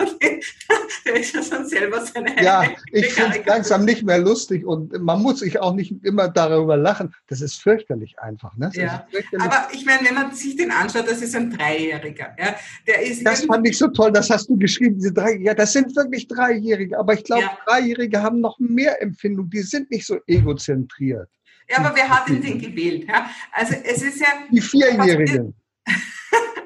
der 1.05 1.17
ist 1.17 1.35
ja 1.35 1.43
schon 1.43 1.67
selber 1.67 2.05
seine 2.05 2.43
Ja, 2.43 2.64
ich 2.93 3.14
finde 3.14 3.38
es 3.38 3.47
langsam 3.47 3.85
nicht 3.85 4.03
mehr 4.03 4.19
lustig 4.19 4.67
und 4.67 4.93
man 5.01 5.23
muss 5.23 5.38
sich 5.38 5.61
auch 5.61 5.73
nicht 5.73 5.95
immer 6.05 6.29
darüber 6.29 6.77
lachen. 6.77 7.14
Das 7.29 7.40
ist 7.40 7.62
fürchterlich 7.62 8.19
einfach. 8.19 8.57
Ne? 8.57 8.71
Ja. 8.75 9.07
Aber 9.38 9.69
ich 9.73 9.87
meine, 9.87 10.07
wenn 10.07 10.14
man 10.14 10.35
sich 10.35 10.57
den 10.57 10.73
anschaut, 10.73 11.09
das 11.09 11.23
ist 11.23 11.37
ein 11.37 11.51
Dreijähriger. 11.51 12.35
Ja? 12.38 12.57
Der 12.87 13.03
ist 13.03 13.25
das 13.25 13.45
fand 13.45 13.69
ich 13.69 13.79
so 13.79 13.88
toll, 13.88 14.11
das 14.11 14.31
hast 14.31 14.49
du 14.49 14.57
geschrieben, 14.57 14.97
diese 14.97 15.12
drei, 15.12 15.37
ja, 15.37 15.55
das 15.55 15.73
sind 15.73 15.95
wirklich 15.95 16.27
Dreijährige, 16.27 16.99
aber 16.99 17.14
ich 17.14 17.23
glaube, 17.23 17.43
ja. 17.43 17.59
Dreijährige 17.67 18.21
haben 18.21 18.40
noch 18.40 18.59
mehr 18.59 19.01
Empfindung, 19.01 19.49
die 19.49 19.62
sind 19.62 19.90
nicht 19.90 20.07
so 20.07 20.19
egozentriert. 20.27 21.29
Ja, 21.71 21.79
aber 21.79 21.95
wer 21.95 22.09
hat 22.09 22.29
denn 22.29 22.43
den 22.43 22.59
gewählt? 22.59 23.07
Ja? 23.09 23.31
Also 23.53 23.75
es 23.85 24.03
ist 24.03 24.21
ja... 24.21 24.27
Die 24.51 24.61
Vierjährigen. 24.61 25.55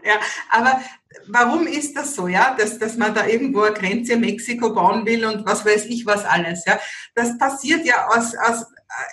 Ja, 0.09 0.19
aber 0.49 0.81
warum 1.27 1.67
ist 1.67 1.95
das 1.95 2.15
so, 2.15 2.29
ja, 2.29 2.57
dass, 2.59 2.79
dass 2.79 2.97
man 2.97 3.15
da 3.15 3.27
irgendwo 3.27 3.61
eine 3.61 3.77
Grenze 3.77 4.15
in 4.15 4.21
Mexiko 4.21 4.73
bauen 4.73 5.05
will 5.05 5.27
und 5.27 5.45
was 5.45 5.67
weiß 5.67 5.85
ich 5.85 6.07
was 6.07 6.25
alles, 6.25 6.65
ja? 6.65 6.79
Das 7.15 7.37
passiert 7.37 7.85
ja 7.85 8.09
aus, 8.09 8.35
aus 8.35 8.65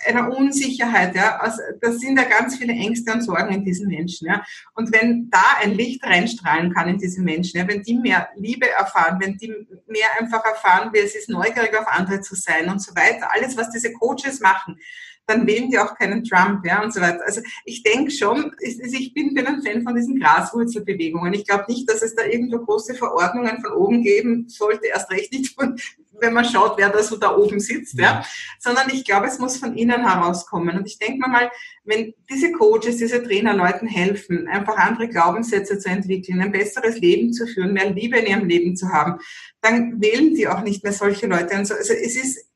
einer 0.06 0.34
Unsicherheit, 0.34 1.14
ja, 1.14 1.38
aus, 1.42 1.58
das 1.82 1.98
sind 1.98 2.18
ja 2.18 2.24
ganz 2.24 2.56
viele 2.56 2.72
Ängste 2.72 3.12
und 3.12 3.20
Sorgen 3.20 3.52
in 3.52 3.62
diesen 3.62 3.88
Menschen, 3.88 4.26
ja. 4.26 4.42
Und 4.72 4.90
wenn 4.90 5.28
da 5.28 5.44
ein 5.60 5.74
Licht 5.74 6.02
reinstrahlen 6.02 6.72
kann 6.72 6.88
in 6.88 6.98
diese 6.98 7.20
Menschen, 7.20 7.58
ja, 7.58 7.68
wenn 7.68 7.82
die 7.82 7.98
mehr 7.98 8.30
Liebe 8.36 8.70
erfahren, 8.70 9.18
wenn 9.20 9.36
die 9.36 9.52
mehr 9.86 10.08
einfach 10.18 10.46
erfahren, 10.46 10.94
wie 10.94 11.00
es 11.00 11.14
ist, 11.14 11.28
neugierig 11.28 11.76
auf 11.78 11.88
andere 11.88 12.22
zu 12.22 12.34
sein 12.34 12.70
und 12.70 12.80
so 12.80 12.96
weiter, 12.96 13.28
alles, 13.34 13.54
was 13.58 13.68
diese 13.68 13.92
Coaches 13.92 14.40
machen, 14.40 14.78
dann 15.26 15.46
wählen 15.46 15.70
die 15.70 15.78
auch 15.78 15.94
keinen 15.96 16.24
Trump, 16.24 16.64
ja, 16.64 16.82
und 16.82 16.94
so 16.94 17.00
weiter. 17.00 17.20
Also 17.26 17.40
ich 17.64 17.82
denke 17.82 18.10
schon, 18.10 18.52
ich 18.60 19.12
bin, 19.12 19.34
bin 19.34 19.46
ein 19.46 19.62
Fan 19.62 19.82
von 19.82 19.94
diesen 19.94 20.20
Graswurzelbewegungen. 20.20 21.32
Ich 21.34 21.46
glaube 21.46 21.64
nicht, 21.68 21.90
dass 21.90 22.02
es 22.02 22.14
da 22.14 22.24
irgendwo 22.24 22.58
große 22.60 22.94
Verordnungen 22.94 23.60
von 23.60 23.72
oben 23.72 24.02
geben 24.02 24.48
sollte, 24.48 24.86
erst 24.86 25.10
recht 25.10 25.32
nicht 25.32 25.54
von, 25.54 25.76
wenn 26.20 26.32
man 26.32 26.44
schaut, 26.44 26.78
wer 26.78 26.90
da 26.90 27.02
so 27.02 27.16
da 27.16 27.36
oben 27.36 27.60
sitzt, 27.60 27.98
ja, 27.98 28.24
sondern 28.58 28.88
ich 28.90 29.04
glaube, 29.04 29.26
es 29.26 29.38
muss 29.38 29.58
von 29.58 29.76
innen 29.76 30.08
herauskommen. 30.08 30.78
Und 30.78 30.86
ich 30.86 30.98
denke 30.98 31.18
mir 31.18 31.28
mal, 31.28 31.50
wenn 31.84 32.14
diese 32.30 32.52
Coaches, 32.52 32.96
diese 32.96 33.22
Trainer 33.22 33.54
Leuten 33.54 33.86
helfen, 33.86 34.48
einfach 34.48 34.76
andere 34.76 35.08
Glaubenssätze 35.08 35.78
zu 35.78 35.88
entwickeln, 35.88 36.40
ein 36.40 36.52
besseres 36.52 36.98
Leben 36.98 37.32
zu 37.32 37.46
führen, 37.46 37.72
mehr 37.72 37.90
Liebe 37.90 38.18
in 38.18 38.26
ihrem 38.26 38.48
Leben 38.48 38.76
zu 38.76 38.88
haben, 38.88 39.18
dann 39.60 40.00
wählen 40.00 40.34
die 40.34 40.48
auch 40.48 40.62
nicht 40.62 40.84
mehr 40.84 40.92
solche 40.92 41.26
Leute. 41.26 41.56
Also 41.56 41.74
es 41.74 41.90
ist 41.90 42.46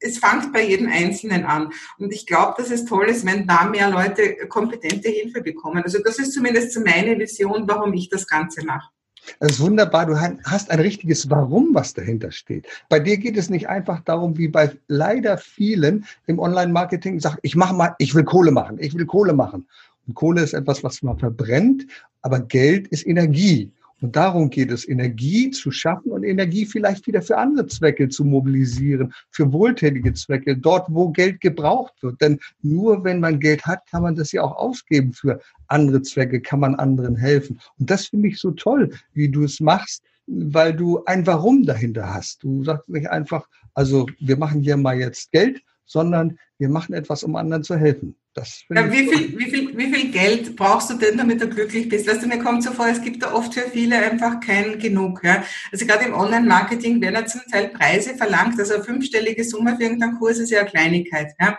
es 0.00 0.18
fängt 0.18 0.52
bei 0.52 0.66
jedem 0.66 0.88
Einzelnen 0.88 1.44
an. 1.44 1.70
Und 1.98 2.12
ich 2.12 2.26
glaube, 2.26 2.54
dass 2.58 2.70
es 2.70 2.84
toll 2.84 3.06
ist, 3.06 3.24
wenn 3.26 3.46
da 3.46 3.64
mehr 3.64 3.90
Leute 3.90 4.36
kompetente 4.48 5.08
Hilfe 5.08 5.42
bekommen. 5.42 5.82
Also 5.82 5.98
das 6.02 6.18
ist 6.18 6.32
zumindest 6.32 6.78
meine 6.84 7.18
Vision, 7.18 7.64
warum 7.66 7.92
ich 7.92 8.08
das 8.08 8.26
Ganze 8.26 8.64
mache. 8.64 8.90
Das 9.38 9.52
ist 9.52 9.60
wunderbar. 9.60 10.06
Du 10.06 10.18
hast 10.18 10.70
ein 10.70 10.80
richtiges 10.80 11.28
Warum, 11.28 11.74
was 11.74 11.92
dahinter 11.92 12.32
steht. 12.32 12.66
Bei 12.88 12.98
dir 12.98 13.18
geht 13.18 13.36
es 13.36 13.50
nicht 13.50 13.68
einfach 13.68 14.00
darum, 14.00 14.38
wie 14.38 14.48
bei 14.48 14.72
leider 14.88 15.36
vielen 15.36 16.06
im 16.26 16.38
Online-Marketing 16.38 17.20
sagt, 17.20 17.38
ich 17.42 17.54
mache 17.54 17.74
mal, 17.74 17.94
ich 17.98 18.14
will 18.14 18.24
Kohle 18.24 18.50
machen, 18.50 18.78
ich 18.80 18.94
will 18.94 19.06
Kohle 19.06 19.34
machen. 19.34 19.68
Und 20.06 20.14
Kohle 20.14 20.42
ist 20.42 20.54
etwas, 20.54 20.82
was 20.82 21.02
man 21.02 21.18
verbrennt, 21.18 21.86
aber 22.22 22.40
Geld 22.40 22.88
ist 22.88 23.06
Energie. 23.06 23.70
Und 24.00 24.16
darum 24.16 24.50
geht 24.50 24.70
es, 24.70 24.88
Energie 24.88 25.50
zu 25.50 25.70
schaffen 25.70 26.12
und 26.12 26.24
Energie 26.24 26.64
vielleicht 26.64 27.06
wieder 27.06 27.22
für 27.22 27.36
andere 27.36 27.66
Zwecke 27.66 28.08
zu 28.08 28.24
mobilisieren, 28.24 29.12
für 29.30 29.52
wohltätige 29.52 30.12
Zwecke, 30.14 30.56
dort, 30.56 30.86
wo 30.88 31.10
Geld 31.10 31.40
gebraucht 31.40 31.94
wird. 32.02 32.20
Denn 32.20 32.38
nur 32.62 33.04
wenn 33.04 33.20
man 33.20 33.40
Geld 33.40 33.66
hat, 33.66 33.86
kann 33.90 34.02
man 34.02 34.16
das 34.16 34.32
ja 34.32 34.42
auch 34.42 34.56
ausgeben 34.56 35.12
für 35.12 35.40
andere 35.68 36.02
Zwecke, 36.02 36.40
kann 36.40 36.60
man 36.60 36.74
anderen 36.76 37.16
helfen. 37.16 37.60
Und 37.78 37.90
das 37.90 38.06
finde 38.06 38.28
ich 38.28 38.38
so 38.38 38.52
toll, 38.52 38.90
wie 39.12 39.28
du 39.28 39.44
es 39.44 39.60
machst, 39.60 40.02
weil 40.26 40.74
du 40.74 41.04
ein 41.04 41.26
Warum 41.26 41.64
dahinter 41.64 42.14
hast. 42.14 42.42
Du 42.42 42.64
sagst 42.64 42.88
nicht 42.88 43.10
einfach, 43.10 43.46
also 43.74 44.06
wir 44.18 44.36
machen 44.36 44.62
hier 44.62 44.76
mal 44.76 44.98
jetzt 44.98 45.32
Geld, 45.32 45.62
sondern 45.90 46.38
wir 46.58 46.68
machen 46.68 46.94
etwas, 46.94 47.24
um 47.24 47.34
anderen 47.34 47.64
zu 47.64 47.76
helfen. 47.76 48.16
Ja, 48.36 48.92
wie, 48.92 49.08
viel, 49.08 49.36
wie, 49.36 49.50
viel, 49.50 49.76
wie 49.76 49.92
viel 49.92 50.12
Geld 50.12 50.54
brauchst 50.54 50.88
du 50.88 50.94
denn, 50.94 51.18
damit 51.18 51.40
du 51.40 51.48
glücklich 51.48 51.88
bist? 51.88 52.06
Weißt 52.06 52.22
du, 52.22 52.28
mir 52.28 52.38
kommt 52.38 52.62
so 52.62 52.70
vor, 52.70 52.86
es 52.86 53.02
gibt 53.02 53.24
da 53.24 53.34
oft 53.34 53.52
für 53.52 53.68
viele 53.68 53.98
einfach 53.98 54.38
kein 54.38 54.78
Genug. 54.78 55.20
Ja? 55.24 55.42
Also 55.72 55.84
gerade 55.84 56.04
im 56.04 56.14
Online-Marketing 56.14 57.00
werden 57.00 57.16
ja 57.16 57.26
zum 57.26 57.40
Teil 57.50 57.68
Preise 57.70 58.14
verlangt, 58.14 58.58
also 58.60 58.74
eine 58.74 58.84
fünfstellige 58.84 59.42
Summe 59.42 59.74
für 59.76 59.82
irgendeinen 59.82 60.18
Kurs 60.18 60.38
ist 60.38 60.50
ja 60.50 60.60
eine 60.60 60.70
Kleinigkeit. 60.70 61.32
Ja? 61.40 61.58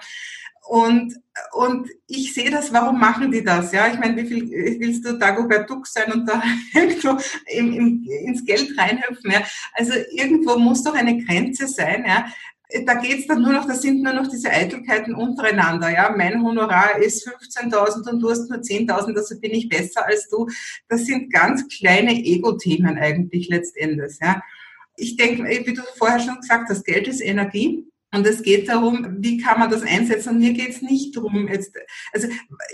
Und, 0.69 1.13
und 1.51 1.89
ich 2.07 2.33
sehe 2.33 2.49
das, 2.49 2.71
warum 2.71 2.97
machen 2.97 3.33
die 3.33 3.43
das? 3.43 3.73
Ja, 3.73 3.87
ich 3.91 3.99
meine, 3.99 4.15
wie 4.15 4.25
viel 4.25 4.49
willst 4.79 5.03
du 5.05 5.17
Dagobert 5.17 5.69
Duck 5.69 5.85
sein 5.85 6.09
und 6.13 6.25
da 6.25 6.41
irgendwo 6.73 7.17
im, 7.47 7.73
im, 7.73 8.07
ins 8.25 8.45
Geld 8.45 8.77
reinhüpfen? 8.77 9.31
Ja? 9.31 9.41
Also 9.73 9.91
irgendwo 10.11 10.57
muss 10.57 10.83
doch 10.83 10.93
eine 10.95 11.21
Grenze 11.25 11.67
sein. 11.67 12.05
Ja? 12.07 12.27
Da 12.85 12.95
geht's 12.95 13.27
dann 13.27 13.41
nur 13.41 13.53
noch, 13.53 13.67
das 13.67 13.81
sind 13.81 14.01
nur 14.01 14.13
noch 14.13 14.27
diese 14.27 14.49
Eitelkeiten 14.49 15.13
untereinander. 15.13 15.89
Ja, 15.89 16.13
mein 16.15 16.43
Honorar 16.43 16.97
ist 16.99 17.27
15.000 17.27 18.09
und 18.09 18.19
du 18.19 18.29
hast 18.29 18.49
nur 18.49 18.59
10.000, 18.59 19.15
also 19.15 19.39
bin 19.39 19.51
ich 19.51 19.69
besser 19.69 20.05
als 20.05 20.29
du. 20.29 20.47
Das 20.87 21.05
sind 21.05 21.31
ganz 21.31 21.67
kleine 21.67 22.13
Ego-Themen 22.13 22.97
eigentlich 22.97 23.49
letztendlich. 23.49 24.17
Ja. 24.21 24.41
Ich 24.95 25.15
denke, 25.15 25.43
wie 25.43 25.73
du 25.73 25.81
vorher 25.97 26.19
schon 26.19 26.39
gesagt 26.39 26.69
hast, 26.69 26.85
Geld 26.85 27.07
ist 27.07 27.21
Energie. 27.21 27.90
Und 28.13 28.27
es 28.27 28.43
geht 28.43 28.67
darum, 28.67 29.17
wie 29.19 29.37
kann 29.37 29.57
man 29.57 29.69
das 29.69 29.83
einsetzen. 29.83 30.29
Und 30.31 30.39
mir 30.39 30.51
geht 30.51 30.71
es 30.71 30.81
nicht 30.81 31.15
darum, 31.15 31.47
jetzt, 31.47 31.73
also 32.11 32.27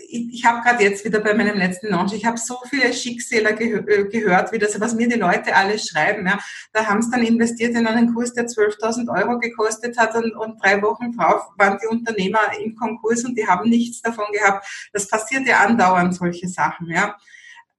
ich, 0.10 0.34
ich 0.34 0.45
habe 0.45 0.62
gerade 0.62 0.84
jetzt 0.84 1.06
wieder 1.06 1.19
bei 1.19 1.36
meinem 1.36 1.58
letzten 1.58 1.89
Launch, 1.89 2.13
ich 2.13 2.26
habe 2.26 2.39
so 2.39 2.58
viele 2.67 2.91
Schicksale 2.91 3.56
gehö 3.56 3.78
äh, 3.88 4.06
gehört, 4.06 4.52
wie 4.52 4.58
das, 4.58 4.80
was 4.80 4.95
mir 4.95 5.08
die 5.08 5.19
Leute 5.19 5.56
alles 5.56 5.88
schreiben. 5.88 6.26
Ja. 6.26 6.39
Da 6.73 6.88
haben 6.88 7.00
es 7.00 7.12
dann 7.12 7.21
investiert 7.21 7.76
in 7.76 7.86
einen 7.86 8.15
Kurs, 8.15 8.34
der 8.34 8.47
12.000 8.47 9.15
Euro 9.15 9.38
gekostet 9.38 9.95
hat 10.00 10.15
und, 10.15 10.36
und 10.36 10.63
drei 10.63 10.82
Wochen 10.82 11.15
drauf 11.15 11.43
waren 11.58 11.78
die 11.82 11.88
Unternehmer 11.88 12.39
im 12.60 12.76
Konkurs 12.76 13.23
und 13.23 13.38
die 13.38 13.47
haben 13.47 13.69
nichts 13.69 14.02
davon 14.02 14.26
gehabt. 14.34 14.65
Das 14.91 15.08
passiert 15.08 15.47
ja 15.47 15.60
andauernd, 15.60 16.15
solche 16.15 16.47
Sachen. 16.47 16.89
Ja. 16.89 17.15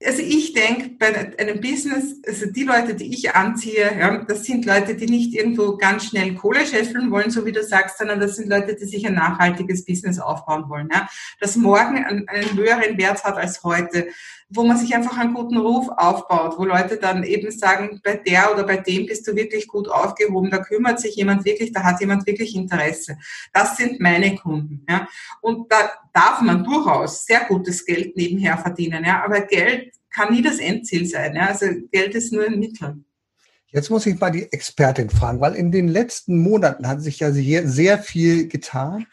Also 0.04 0.22
ich 0.22 0.52
denke, 0.52 0.90
bei 0.90 1.36
einem 1.38 1.60
Business, 1.60 2.20
also 2.24 2.46
die 2.46 2.62
Leute, 2.62 2.94
die 2.94 3.12
ich 3.12 3.34
anziehe, 3.34 3.98
ja, 3.98 4.18
das 4.18 4.44
sind 4.44 4.64
Leute, 4.64 4.94
die 4.94 5.06
nicht 5.06 5.34
irgendwo 5.34 5.76
ganz 5.76 6.04
schnell 6.06 6.36
Kohle 6.36 6.64
scheffeln 6.64 7.10
wollen, 7.10 7.32
so 7.32 7.44
wie 7.44 7.50
du 7.50 7.64
sagst, 7.64 7.98
sondern 7.98 8.20
das 8.20 8.36
sind 8.36 8.48
Leute, 8.48 8.76
die 8.76 8.84
sich 8.84 9.04
ein 9.04 9.14
nachhaltiges 9.14 9.84
Business 9.84 10.20
aufbauen 10.20 10.68
wollen, 10.68 10.88
ja, 10.92 11.08
das 11.40 11.56
morgen 11.56 12.04
einen, 12.04 12.28
höheren 12.56 12.96
Wert 12.96 13.24
hat 13.24 13.36
als 13.36 13.64
heute, 13.64 14.06
wo 14.50 14.64
man 14.64 14.78
sich 14.78 14.94
einfach 14.94 15.18
einen 15.18 15.34
guten 15.34 15.58
Ruf 15.58 15.88
aufbaut, 15.90 16.58
wo 16.58 16.64
Leute 16.64 16.96
dann 16.96 17.22
eben 17.22 17.50
sagen, 17.50 18.00
bei 18.02 18.16
der 18.16 18.52
oder 18.52 18.64
bei 18.64 18.78
dem 18.78 19.06
bist 19.06 19.26
du 19.26 19.36
wirklich 19.36 19.68
gut 19.68 19.88
aufgehoben, 19.88 20.50
da 20.50 20.58
kümmert 20.58 21.00
sich 21.00 21.16
jemand 21.16 21.44
wirklich, 21.44 21.72
da 21.72 21.82
hat 21.82 22.00
jemand 22.00 22.26
wirklich 22.26 22.54
Interesse. 22.56 23.18
Das 23.52 23.76
sind 23.76 24.00
meine 24.00 24.34
Kunden. 24.36 24.86
Ja. 24.88 25.06
Und 25.42 25.70
da 25.70 25.90
darf 26.14 26.40
man 26.40 26.64
durchaus 26.64 27.26
sehr 27.26 27.44
gutes 27.46 27.84
Geld 27.84 28.16
nebenher 28.16 28.56
verdienen. 28.56 29.04
Ja. 29.04 29.22
Aber 29.22 29.42
Geld 29.42 29.92
kann 30.10 30.32
nie 30.32 30.42
das 30.42 30.58
Endziel 30.58 31.04
sein. 31.04 31.36
Ja. 31.36 31.48
Also 31.48 31.66
Geld 31.92 32.14
ist 32.14 32.32
nur 32.32 32.46
ein 32.46 32.58
Mittel. 32.58 33.04
Jetzt 33.70 33.90
muss 33.90 34.06
ich 34.06 34.18
mal 34.18 34.30
die 34.30 34.50
Expertin 34.50 35.10
fragen, 35.10 35.42
weil 35.42 35.54
in 35.54 35.70
den 35.70 35.88
letzten 35.88 36.38
Monaten 36.38 36.88
hat 36.88 37.02
sich 37.02 37.20
ja 37.20 37.30
sehr 37.32 37.98
viel 37.98 38.48
getan. 38.48 39.06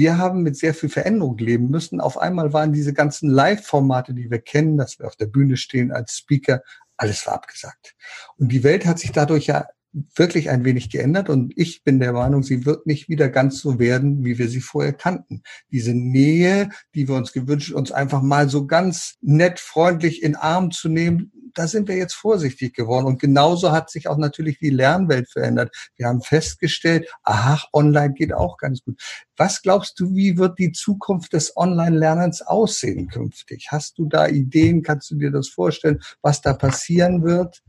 Wir 0.00 0.16
haben 0.16 0.42
mit 0.42 0.56
sehr 0.56 0.72
viel 0.72 0.88
Veränderung 0.88 1.36
leben 1.36 1.68
müssen. 1.68 2.00
Auf 2.00 2.16
einmal 2.16 2.54
waren 2.54 2.72
diese 2.72 2.94
ganzen 2.94 3.28
Live-Formate, 3.28 4.14
die 4.14 4.30
wir 4.30 4.38
kennen, 4.38 4.78
dass 4.78 4.98
wir 4.98 5.06
auf 5.06 5.14
der 5.14 5.26
Bühne 5.26 5.58
stehen 5.58 5.92
als 5.92 6.16
Speaker, 6.16 6.62
alles 6.96 7.26
war 7.26 7.34
abgesagt. 7.34 7.96
Und 8.38 8.50
die 8.50 8.64
Welt 8.64 8.86
hat 8.86 8.98
sich 8.98 9.12
dadurch 9.12 9.48
ja 9.48 9.66
wirklich 9.92 10.50
ein 10.50 10.64
wenig 10.64 10.90
geändert 10.90 11.28
und 11.28 11.52
ich 11.56 11.82
bin 11.82 11.98
der 11.98 12.12
Meinung, 12.12 12.42
sie 12.42 12.64
wird 12.64 12.86
nicht 12.86 13.08
wieder 13.08 13.28
ganz 13.28 13.60
so 13.60 13.78
werden, 13.78 14.24
wie 14.24 14.38
wir 14.38 14.48
sie 14.48 14.60
vorher 14.60 14.92
kannten. 14.92 15.42
Diese 15.70 15.94
Nähe, 15.94 16.70
die 16.94 17.08
wir 17.08 17.16
uns 17.16 17.32
gewünscht, 17.32 17.72
uns 17.72 17.90
einfach 17.90 18.22
mal 18.22 18.48
so 18.48 18.66
ganz 18.66 19.16
nett, 19.20 19.58
freundlich 19.58 20.22
in 20.22 20.36
Arm 20.36 20.70
zu 20.70 20.88
nehmen, 20.88 21.32
da 21.54 21.66
sind 21.66 21.88
wir 21.88 21.96
jetzt 21.96 22.14
vorsichtig 22.14 22.74
geworden. 22.74 23.06
Und 23.06 23.20
genauso 23.20 23.72
hat 23.72 23.90
sich 23.90 24.08
auch 24.08 24.16
natürlich 24.16 24.58
die 24.58 24.70
Lernwelt 24.70 25.30
verändert. 25.30 25.74
Wir 25.96 26.06
haben 26.06 26.22
festgestellt, 26.22 27.08
aha, 27.22 27.60
online 27.72 28.14
geht 28.14 28.32
auch 28.32 28.56
ganz 28.56 28.82
gut. 28.82 29.00
Was 29.36 29.62
glaubst 29.62 29.98
du, 29.98 30.14
wie 30.14 30.36
wird 30.38 30.58
die 30.58 30.72
Zukunft 30.72 31.32
des 31.32 31.56
Online-Lernens 31.56 32.42
aussehen 32.42 33.08
künftig? 33.08 33.68
Hast 33.70 33.98
du 33.98 34.06
da 34.06 34.28
Ideen? 34.28 34.82
Kannst 34.82 35.10
du 35.10 35.16
dir 35.16 35.30
das 35.30 35.48
vorstellen, 35.48 36.00
was 36.22 36.40
da 36.40 36.52
passieren 36.52 37.22
wird? 37.24 37.62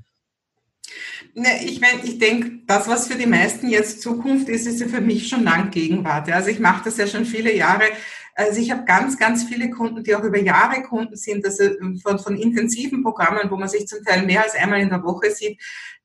Ich 1.33 1.79
meine, 1.79 2.03
ich 2.03 2.19
denke, 2.19 2.59
das, 2.67 2.87
was 2.87 3.07
für 3.07 3.17
die 3.17 3.25
meisten 3.25 3.69
jetzt 3.69 4.01
Zukunft 4.01 4.49
ist, 4.49 4.67
ist 4.67 4.81
ja 4.81 4.87
für 4.87 5.01
mich 5.01 5.29
schon 5.29 5.43
lang 5.43 5.71
Gegenwart. 5.71 6.29
Also 6.31 6.49
ich 6.49 6.59
mache 6.59 6.83
das 6.85 6.97
ja 6.97 7.07
schon 7.07 7.25
viele 7.25 7.55
Jahre. 7.55 7.83
Also 8.35 8.59
ich 8.59 8.71
habe 8.71 8.85
ganz, 8.85 9.17
ganz 9.17 9.43
viele 9.43 9.69
Kunden, 9.69 10.03
die 10.03 10.15
auch 10.15 10.23
über 10.23 10.39
Jahre 10.39 10.81
Kunden 10.83 11.15
sind, 11.15 11.45
also 11.45 11.63
von, 12.01 12.19
von 12.19 12.37
intensiven 12.37 13.03
Programmen, 13.03 13.49
wo 13.49 13.57
man 13.57 13.69
sich 13.69 13.87
zum 13.87 14.03
Teil 14.03 14.25
mehr 14.25 14.43
als 14.43 14.55
einmal 14.55 14.81
in 14.81 14.89
der 14.89 15.03
Woche 15.03 15.31
sieht, 15.31 15.61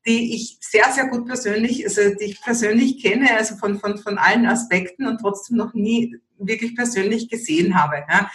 die 0.07 0.35
ich 0.35 0.59
sehr, 0.61 0.91
sehr 0.93 1.09
gut 1.09 1.27
persönlich, 1.27 1.85
also 1.85 2.15
die 2.15 2.27
ich 2.27 2.41
persönlich 2.41 3.03
kenne, 3.03 3.37
also 3.37 3.57
von, 3.57 3.79
von, 3.81 3.99
von 3.99 4.19
allen 4.19 4.47
Aspekten 4.47 5.07
und 5.07 5.19
trotzdem 5.19 5.57
noch 5.57 5.75
nie 5.75 6.17
wirklich 6.39 6.77
persönlich 6.77 7.29
gesehen 7.29 7.81
habe. 7.81 8.05
Ja. 8.09 8.31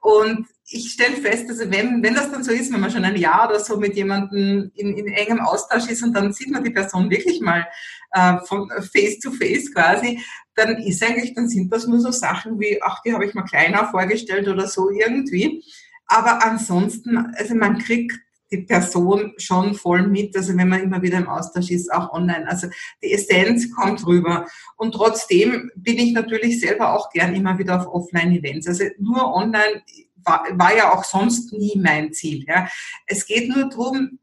Und 0.00 0.46
ich 0.68 0.92
stelle 0.92 1.16
fest, 1.16 1.48
also 1.48 1.70
wenn, 1.70 2.02
wenn 2.02 2.14
das 2.14 2.30
dann 2.30 2.42
so 2.42 2.50
ist, 2.50 2.72
wenn 2.72 2.80
man 2.80 2.90
schon 2.90 3.04
ein 3.04 3.16
Jahr 3.16 3.48
oder 3.48 3.60
so 3.60 3.76
mit 3.76 3.94
jemandem 3.94 4.72
in, 4.74 4.96
in 4.96 5.06
engem 5.08 5.40
Austausch 5.40 5.88
ist 5.88 6.02
und 6.02 6.12
dann 6.12 6.32
sieht 6.32 6.50
man 6.50 6.64
die 6.64 6.70
Person 6.70 7.08
wirklich 7.08 7.40
mal 7.40 7.66
äh, 8.12 8.38
von 8.46 8.68
face 8.92 9.20
to 9.20 9.30
face 9.30 9.72
quasi, 9.72 10.20
dann 10.56 10.76
ist 10.78 11.04
eigentlich, 11.04 11.34
dann 11.34 11.48
sind 11.48 11.72
das 11.72 11.86
nur 11.86 12.00
so 12.00 12.10
Sachen 12.10 12.58
wie, 12.58 12.80
ach, 12.82 13.00
die 13.02 13.12
habe 13.12 13.24
ich 13.24 13.34
mal 13.34 13.44
kleiner 13.44 13.88
vorgestellt 13.88 14.48
oder 14.48 14.66
so 14.66 14.90
irgendwie. 14.90 15.62
Aber 16.06 16.44
ansonsten, 16.44 17.16
also 17.36 17.54
man 17.54 17.78
kriegt 17.78 18.12
die 18.50 18.58
Person 18.58 19.34
schon 19.38 19.74
voll 19.74 20.06
mit, 20.06 20.36
also 20.36 20.56
wenn 20.56 20.68
man 20.68 20.82
immer 20.82 21.02
wieder 21.02 21.18
im 21.18 21.28
Austausch 21.28 21.70
ist, 21.70 21.92
auch 21.92 22.12
online. 22.12 22.48
Also 22.48 22.68
die 23.02 23.12
Essenz 23.12 23.70
kommt 23.74 24.06
rüber. 24.06 24.46
Und 24.76 24.92
trotzdem 24.92 25.70
bin 25.76 25.98
ich 25.98 26.12
natürlich 26.12 26.60
selber 26.60 26.92
auch 26.94 27.10
gern 27.10 27.34
immer 27.34 27.58
wieder 27.58 27.80
auf 27.80 27.88
Offline-Events. 27.88 28.68
Also 28.68 28.84
nur 28.98 29.34
online 29.34 29.82
war, 30.26 30.46
war 30.52 30.76
ja 30.76 30.92
auch 30.92 31.04
sonst 31.04 31.52
nie 31.52 31.80
mein 31.82 32.12
Ziel. 32.12 32.44
Ja. 32.46 32.68
Es 33.06 33.26
geht 33.26 33.48
nur 33.48 33.68
darum, 33.68 34.18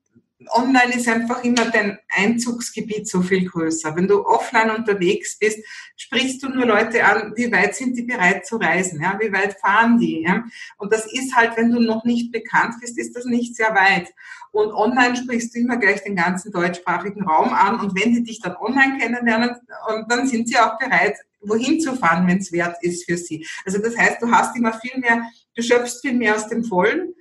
online 0.51 0.95
ist 0.95 1.07
einfach 1.07 1.43
immer 1.43 1.69
dein 1.71 1.97
Einzugsgebiet 2.09 3.07
so 3.07 3.21
viel 3.21 3.49
größer. 3.49 3.95
Wenn 3.95 4.07
du 4.07 4.25
offline 4.25 4.71
unterwegs 4.71 5.37
bist, 5.39 5.59
sprichst 5.95 6.43
du 6.43 6.49
nur 6.49 6.65
Leute 6.65 7.03
an, 7.05 7.33
wie 7.35 7.51
weit 7.51 7.75
sind 7.75 7.97
die 7.97 8.03
bereit 8.03 8.45
zu 8.45 8.57
reisen, 8.57 9.01
ja, 9.01 9.17
wie 9.19 9.31
weit 9.31 9.59
fahren 9.59 9.97
die, 9.97 10.21
ja. 10.21 10.43
Und 10.77 10.91
das 10.91 11.11
ist 11.11 11.35
halt, 11.35 11.55
wenn 11.57 11.71
du 11.71 11.79
noch 11.79 12.03
nicht 12.03 12.31
bekannt 12.31 12.75
bist, 12.81 12.97
ist 12.97 13.15
das 13.15 13.25
nicht 13.25 13.55
sehr 13.55 13.73
weit. 13.73 14.13
Und 14.51 14.71
online 14.71 15.15
sprichst 15.15 15.55
du 15.55 15.59
immer 15.59 15.77
gleich 15.77 16.03
den 16.03 16.15
ganzen 16.15 16.51
deutschsprachigen 16.51 17.23
Raum 17.23 17.53
an 17.53 17.79
und 17.79 17.99
wenn 17.99 18.13
die 18.13 18.23
dich 18.23 18.39
dann 18.39 18.55
online 18.55 18.99
kennenlernen, 18.99 19.55
dann 20.07 20.27
sind 20.27 20.47
sie 20.47 20.57
auch 20.57 20.77
bereit, 20.77 21.17
wohin 21.41 21.79
zu 21.79 21.95
fahren, 21.95 22.27
wenn 22.27 22.37
es 22.37 22.51
wert 22.51 22.77
ist 22.81 23.05
für 23.05 23.17
sie. 23.17 23.45
Also 23.65 23.79
das 23.79 23.97
heißt, 23.97 24.21
du 24.21 24.31
hast 24.31 24.55
immer 24.55 24.73
viel 24.73 24.99
mehr, 24.99 25.23
du 25.55 25.61
schöpfst 25.61 26.01
viel 26.01 26.13
mehr 26.13 26.35
aus 26.35 26.47
dem 26.47 26.63
Vollen 26.63 27.13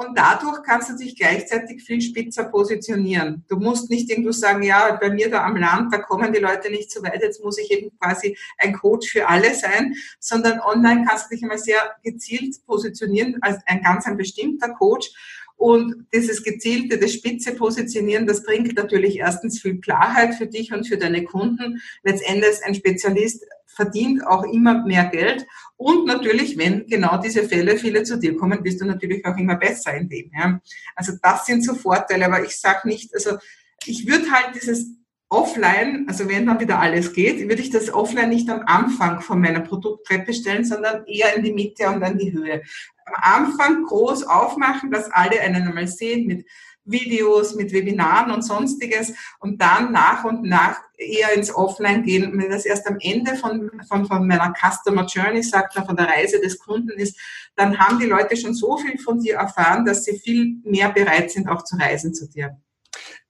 und 0.00 0.16
dadurch 0.16 0.62
kannst 0.62 0.90
du 0.90 0.96
dich 0.96 1.16
gleichzeitig 1.16 1.82
viel 1.82 2.00
spitzer 2.00 2.44
positionieren. 2.44 3.44
Du 3.48 3.56
musst 3.56 3.90
nicht 3.90 4.08
irgendwo 4.08 4.30
sagen, 4.30 4.62
ja, 4.62 4.96
bei 5.00 5.10
mir 5.10 5.28
da 5.28 5.44
am 5.44 5.56
Land, 5.56 5.92
da 5.92 5.98
kommen 5.98 6.32
die 6.32 6.38
Leute 6.38 6.70
nicht 6.70 6.92
so 6.92 7.02
weit, 7.02 7.20
jetzt 7.20 7.42
muss 7.42 7.58
ich 7.58 7.68
eben 7.72 7.90
quasi 7.98 8.38
ein 8.58 8.74
Coach 8.74 9.10
für 9.10 9.28
alle 9.28 9.52
sein, 9.56 9.94
sondern 10.20 10.60
online 10.60 11.04
kannst 11.04 11.26
du 11.26 11.34
dich 11.34 11.42
immer 11.42 11.58
sehr 11.58 11.96
gezielt 12.04 12.64
positionieren 12.64 13.38
als 13.40 13.58
ein 13.66 13.82
ganz 13.82 14.06
ein 14.06 14.16
bestimmter 14.16 14.68
Coach. 14.68 15.10
Und 15.58 16.06
dieses 16.14 16.44
gezielte, 16.44 16.98
das 16.98 17.12
spitze 17.12 17.52
Positionieren, 17.52 18.28
das 18.28 18.44
bringt 18.44 18.76
natürlich 18.76 19.18
erstens 19.18 19.60
viel 19.60 19.80
Klarheit 19.80 20.36
für 20.36 20.46
dich 20.46 20.72
und 20.72 20.86
für 20.86 20.96
deine 20.96 21.24
Kunden. 21.24 21.82
Letztendlich 22.04 22.64
ein 22.64 22.76
Spezialist 22.76 23.44
verdient 23.66 24.24
auch 24.24 24.44
immer 24.44 24.86
mehr 24.86 25.06
Geld. 25.06 25.46
Und 25.76 26.06
natürlich, 26.06 26.56
wenn 26.58 26.86
genau 26.86 27.20
diese 27.20 27.42
Fälle 27.42 27.76
viele 27.76 28.04
zu 28.04 28.18
dir 28.18 28.36
kommen, 28.36 28.62
bist 28.62 28.80
du 28.80 28.84
natürlich 28.84 29.26
auch 29.26 29.36
immer 29.36 29.56
besser 29.56 29.96
in 29.96 30.08
dem. 30.08 30.30
Ja. 30.32 30.60
Also 30.94 31.12
das 31.20 31.46
sind 31.46 31.64
so 31.64 31.74
Vorteile, 31.74 32.26
aber 32.26 32.44
ich 32.44 32.56
sage 32.56 32.86
nicht, 32.86 33.12
also 33.12 33.38
ich 33.84 34.06
würde 34.06 34.30
halt 34.30 34.54
dieses 34.54 34.86
Offline, 35.30 36.06
also 36.08 36.28
wenn 36.28 36.46
dann 36.46 36.60
wieder 36.60 36.78
alles 36.78 37.12
geht, 37.12 37.40
würde 37.48 37.60
ich 37.60 37.70
das 37.70 37.92
Offline 37.92 38.30
nicht 38.30 38.48
am 38.48 38.62
Anfang 38.64 39.20
von 39.20 39.40
meiner 39.40 39.60
Produkttreppe 39.60 40.32
stellen, 40.32 40.64
sondern 40.64 41.04
eher 41.06 41.36
in 41.36 41.42
die 41.42 41.52
Mitte 41.52 41.88
und 41.88 42.00
dann 42.00 42.16
die 42.16 42.32
Höhe. 42.32 42.62
Am 43.04 43.46
Anfang 43.46 43.84
groß 43.84 44.24
aufmachen, 44.24 44.90
dass 44.90 45.10
alle 45.10 45.40
einen 45.40 45.68
einmal 45.68 45.86
sehen 45.86 46.26
mit 46.26 46.46
Videos, 46.88 47.54
mit 47.54 47.72
Webinaren 47.72 48.32
und 48.32 48.42
sonstiges 48.42 49.12
und 49.40 49.60
dann 49.60 49.92
nach 49.92 50.24
und 50.24 50.44
nach 50.44 50.80
eher 50.96 51.34
ins 51.34 51.54
Offline 51.54 52.02
gehen. 52.02 52.32
Wenn 52.34 52.50
das 52.50 52.64
erst 52.64 52.86
am 52.86 52.96
Ende 53.00 53.36
von, 53.36 53.70
von, 53.86 54.06
von 54.06 54.26
meiner 54.26 54.54
Customer 54.54 55.04
Journey, 55.04 55.42
sagt 55.42 55.76
man, 55.76 55.84
von 55.84 55.96
der 55.96 56.08
Reise 56.08 56.40
des 56.40 56.58
Kunden 56.58 56.98
ist, 56.98 57.18
dann 57.54 57.78
haben 57.78 57.98
die 57.98 58.06
Leute 58.06 58.36
schon 58.36 58.54
so 58.54 58.78
viel 58.78 58.98
von 58.98 59.20
dir 59.20 59.36
erfahren, 59.36 59.84
dass 59.84 60.04
sie 60.04 60.18
viel 60.18 60.56
mehr 60.64 60.88
bereit 60.90 61.30
sind, 61.30 61.48
auch 61.48 61.64
zu 61.64 61.76
reisen 61.76 62.14
zu 62.14 62.28
dir. 62.28 62.58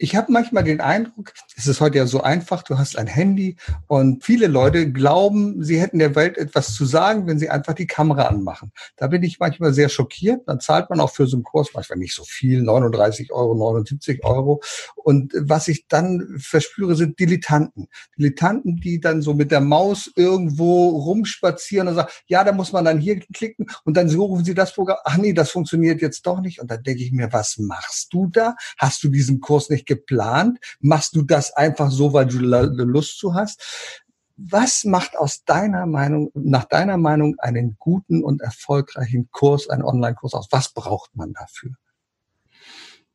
Ich 0.01 0.15
habe 0.15 0.31
manchmal 0.31 0.63
den 0.63 0.81
Eindruck, 0.81 1.33
es 1.57 1.67
ist 1.67 1.81
heute 1.81 1.99
ja 1.99 2.07
so 2.07 2.21
einfach, 2.21 2.63
du 2.63 2.79
hast 2.79 2.97
ein 2.97 3.09
Handy 3.09 3.57
und 3.89 4.25
viele 4.25 4.47
Leute 4.47 4.93
glauben, 4.93 5.65
sie 5.65 5.81
hätten 5.81 5.99
der 5.99 6.15
Welt 6.15 6.39
etwas 6.39 6.73
zu 6.75 6.85
sagen, 6.85 7.27
wenn 7.27 7.41
sie 7.41 7.51
einfach 7.51 7.75
die 7.75 7.89
Kamera 7.89 8.27
anmachen. 8.27 8.71
Da 8.97 9.09
bin 9.09 9.25
ich 9.25 9.41
manchmal 9.41 9.73
sehr 9.73 9.89
schockiert. 9.89 10.43
Dann 10.47 10.61
zahlt 10.61 10.89
man 10.89 11.01
auch 11.01 11.11
für 11.11 11.27
so 11.27 11.37
einen 11.37 11.43
Kurs 11.43 11.71
manchmal 11.75 11.99
nicht 11.99 12.15
so 12.15 12.23
viel, 12.23 12.63
39 12.63 13.33
Euro, 13.33 13.57
79 13.57 14.25
Euro. 14.25 14.63
Und 14.95 15.33
was 15.37 15.67
ich 15.67 15.89
dann 15.89 16.39
verspüre, 16.39 16.95
sind 16.95 17.19
Dilettanten. 17.19 17.89
Dilettanten, 18.17 18.77
die 18.77 19.01
dann 19.01 19.21
so 19.21 19.35
mit 19.35 19.51
der 19.51 19.61
Maus 19.61 20.13
irgendwo 20.15 20.91
rumspazieren 20.91 21.89
und 21.89 21.97
sagen, 21.97 22.11
ja, 22.29 22.45
da 22.45 22.53
muss 22.53 22.71
man 22.71 22.85
dann 22.85 23.01
hier 23.01 23.19
klicken 23.19 23.67
und 23.83 23.97
dann 23.97 24.09
suchen 24.09 24.45
sie 24.45 24.55
das 24.55 24.73
Programm. 24.75 24.99
Ach 25.03 25.17
nee, 25.17 25.33
das 25.33 25.51
funktioniert 25.51 26.01
jetzt 26.03 26.25
doch 26.25 26.41
nicht. 26.41 26.61
Und 26.61 26.71
dann 26.71 26.85
denke 26.85 27.03
ich 27.03 27.11
mir, 27.11 27.33
was 27.33 27.59
machst 27.59 28.13
du 28.13 28.29
da? 28.29 28.55
Hast 28.77 29.03
du 29.03 29.09
diesen 29.09 29.41
Kurs 29.41 29.71
nicht 29.71 29.88
geplant? 29.89 30.61
Machst 30.79 31.17
du 31.17 31.23
das 31.23 31.53
einfach 31.53 31.91
so, 31.91 32.13
weil 32.13 32.27
du 32.27 32.39
Lust 32.39 33.19
zu 33.19 33.35
hast? 33.35 33.61
Was 34.37 34.85
macht 34.85 35.17
aus 35.17 35.43
deiner 35.45 35.87
Meinung, 35.87 36.31
nach 36.35 36.67
deiner 36.67 36.97
Meinung 36.97 37.35
einen 37.41 37.75
guten 37.81 38.23
und 38.23 38.41
erfolgreichen 38.41 39.29
Kurs, 39.33 39.69
einen 39.69 39.83
Online-Kurs 39.83 40.35
aus? 40.35 40.47
Was 40.53 40.73
braucht 40.73 41.17
man 41.17 41.33
dafür? 41.33 41.73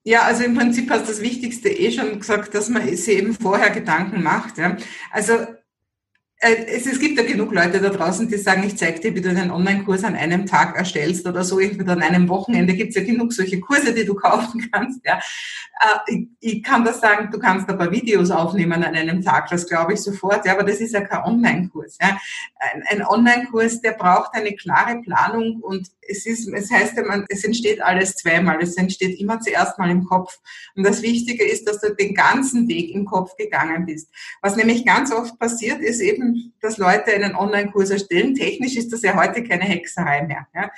Ja, 0.03 0.23
also 0.23 0.43
im 0.43 0.53
Prinzip 0.53 0.89
hast 0.89 1.03
du 1.03 1.13
das 1.13 1.21
Wichtigste 1.21 1.69
eh 1.69 1.89
schon 1.89 2.19
gesagt, 2.19 2.53
dass 2.53 2.67
man 2.67 2.85
sich 2.93 3.07
eben 3.15 3.33
vorher 3.33 3.69
Gedanken 3.69 4.21
macht. 4.21 4.57
Ja. 4.57 4.75
Also 5.11 5.45
es, 6.43 6.85
es, 6.85 6.99
gibt 6.99 7.17
ja 7.17 7.23
genug 7.23 7.53
Leute 7.53 7.79
da 7.79 7.89
draußen, 7.89 8.27
die 8.27 8.37
sagen, 8.37 8.63
ich 8.63 8.77
zeige 8.77 8.99
dir, 8.99 9.15
wie 9.15 9.21
du 9.21 9.29
einen 9.29 9.51
Online-Kurs 9.51 10.03
an 10.03 10.15
einem 10.15 10.45
Tag 10.45 10.75
erstellst 10.75 11.25
oder 11.25 11.43
so, 11.43 11.59
entweder 11.59 11.93
an 11.93 12.01
einem 12.01 12.27
Wochenende 12.27 12.73
gibt 12.73 12.89
es 12.89 12.95
ja 12.95 13.03
genug 13.03 13.31
solche 13.33 13.59
Kurse, 13.59 13.93
die 13.93 14.05
du 14.05 14.13
kaufen 14.15 14.69
kannst. 14.71 15.01
Ja. 15.05 15.19
Äh, 15.79 16.13
ich, 16.13 16.27
ich 16.39 16.63
kann 16.63 16.83
das 16.83 16.99
sagen, 16.99 17.29
du 17.31 17.39
kannst 17.39 17.69
ein 17.69 17.77
paar 17.77 17.91
Videos 17.91 18.29
aufnehmen 18.29 18.83
an 18.83 18.95
einem 18.95 19.21
Tag, 19.21 19.49
das 19.49 19.67
glaube 19.67 19.93
ich 19.93 20.01
sofort, 20.01 20.45
ja, 20.45 20.53
aber 20.53 20.63
das 20.63 20.81
ist 20.81 20.93
ja 20.93 21.01
kein 21.01 21.23
Online-Kurs. 21.23 21.97
Ja. 22.01 22.19
Ein, 22.59 22.83
ein 22.89 23.05
Online-Kurs, 23.05 23.81
der 23.81 23.91
braucht 23.91 24.33
eine 24.33 24.53
klare 24.55 25.01
Planung 25.01 25.61
und 25.61 25.87
es 26.07 26.25
ist, 26.25 26.47
es 26.47 26.71
heißt 26.71 26.97
ja, 26.97 27.03
man, 27.03 27.25
es 27.29 27.43
entsteht 27.43 27.81
alles 27.81 28.15
zweimal. 28.15 28.61
Es 28.61 28.75
entsteht 28.75 29.19
immer 29.19 29.39
zuerst 29.39 29.77
mal 29.79 29.89
im 29.89 30.05
Kopf. 30.05 30.39
Und 30.75 30.83
das 30.83 31.01
Wichtige 31.01 31.45
ist, 31.45 31.67
dass 31.67 31.79
du 31.79 31.93
den 31.93 32.13
ganzen 32.13 32.67
Weg 32.67 32.93
im 32.93 33.05
Kopf 33.05 33.35
gegangen 33.37 33.85
bist. 33.85 34.09
Was 34.41 34.55
nämlich 34.55 34.85
ganz 34.85 35.11
oft 35.11 35.37
passiert, 35.39 35.81
ist 35.81 36.01
eben, 36.01 36.32
dass 36.61 36.77
Leute 36.77 37.13
einen 37.13 37.35
Online-Kurs 37.35 37.89
erstellen. 37.89 38.35
Technisch 38.35 38.75
ist 38.75 38.91
das 38.91 39.01
ja 39.01 39.15
heute 39.15 39.43
keine 39.43 39.63
Hexerei 39.63 40.23
mehr. 40.23 40.47
Ja. 40.53 40.71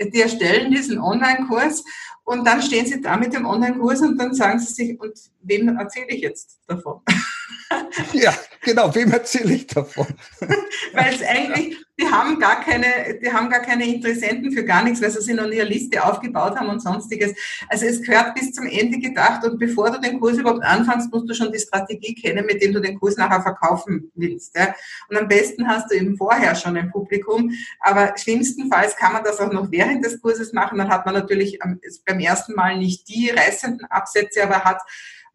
Die 0.00 0.20
erstellen 0.20 0.70
diesen 0.70 0.98
Online-Kurs 0.98 1.84
und 2.24 2.46
dann 2.46 2.62
stehen 2.62 2.86
sie 2.86 3.00
da 3.00 3.16
mit 3.16 3.32
dem 3.32 3.46
Online-Kurs 3.46 4.00
und 4.02 4.18
dann 4.18 4.34
sagen 4.34 4.58
sie 4.58 4.72
sich, 4.72 5.00
und 5.00 5.12
wem 5.42 5.76
erzähle 5.76 6.08
ich 6.08 6.20
jetzt 6.22 6.60
davon? 6.66 7.00
Ja, 8.12 8.34
genau, 8.62 8.94
wem 8.94 9.12
erzähle 9.12 9.54
ich 9.54 9.66
davon? 9.66 10.06
Weil 10.92 11.14
es 11.14 11.22
eigentlich, 11.22 11.76
die 11.98 12.06
haben 12.06 12.38
gar 12.38 12.60
keine, 12.60 13.18
die 13.22 13.32
haben 13.32 13.48
gar 13.48 13.60
keine 13.60 13.86
Interessenten 13.86 14.52
für 14.52 14.64
gar 14.64 14.82
nichts, 14.82 15.00
weil 15.00 15.10
sie 15.10 15.20
sich 15.20 15.34
noch 15.34 15.46
nie 15.46 15.60
eine 15.60 15.70
Liste 15.70 16.02
aufgebaut 16.02 16.56
haben 16.56 16.68
und 16.68 16.80
sonstiges. 16.80 17.32
Also 17.68 17.86
es 17.86 18.02
gehört 18.02 18.34
bis 18.34 18.52
zum 18.52 18.66
Ende 18.66 18.98
gedacht 18.98 19.44
und 19.44 19.58
bevor 19.58 19.90
du 19.90 20.00
den 20.00 20.18
Kurs 20.18 20.38
überhaupt 20.38 20.64
anfängst, 20.64 21.12
musst 21.12 21.28
du 21.28 21.34
schon 21.34 21.52
die 21.52 21.58
Strategie 21.58 22.14
kennen, 22.14 22.46
mit 22.46 22.62
dem 22.62 22.72
du 22.72 22.80
den 22.80 22.98
Kurs 22.98 23.16
nachher 23.16 23.42
verkaufen 23.42 24.10
willst. 24.14 24.56
Ja? 24.56 24.74
Und 25.08 25.18
am 25.18 25.28
besten 25.28 25.68
hast 25.68 25.90
du 25.90 25.96
eben 25.96 26.16
vorher 26.16 26.54
schon 26.54 26.76
ein 26.76 26.90
Publikum, 26.90 27.52
aber 27.80 28.14
schlimmstenfalls 28.16 28.96
kann 28.96 29.12
man 29.12 29.24
das 29.24 29.38
auch 29.38 29.52
noch 29.52 29.70
während 29.70 30.04
des 30.04 30.20
Kurses 30.20 30.52
machen, 30.52 30.78
dann 30.78 30.88
hat 30.88 31.04
man 31.04 31.14
natürlich 31.14 31.58
beim 32.06 32.18
ersten 32.18 32.54
Mal 32.54 32.78
nicht 32.78 33.08
die 33.08 33.30
reißenden 33.30 33.86
Absätze, 33.90 34.42
aber 34.42 34.64
hat 34.64 34.80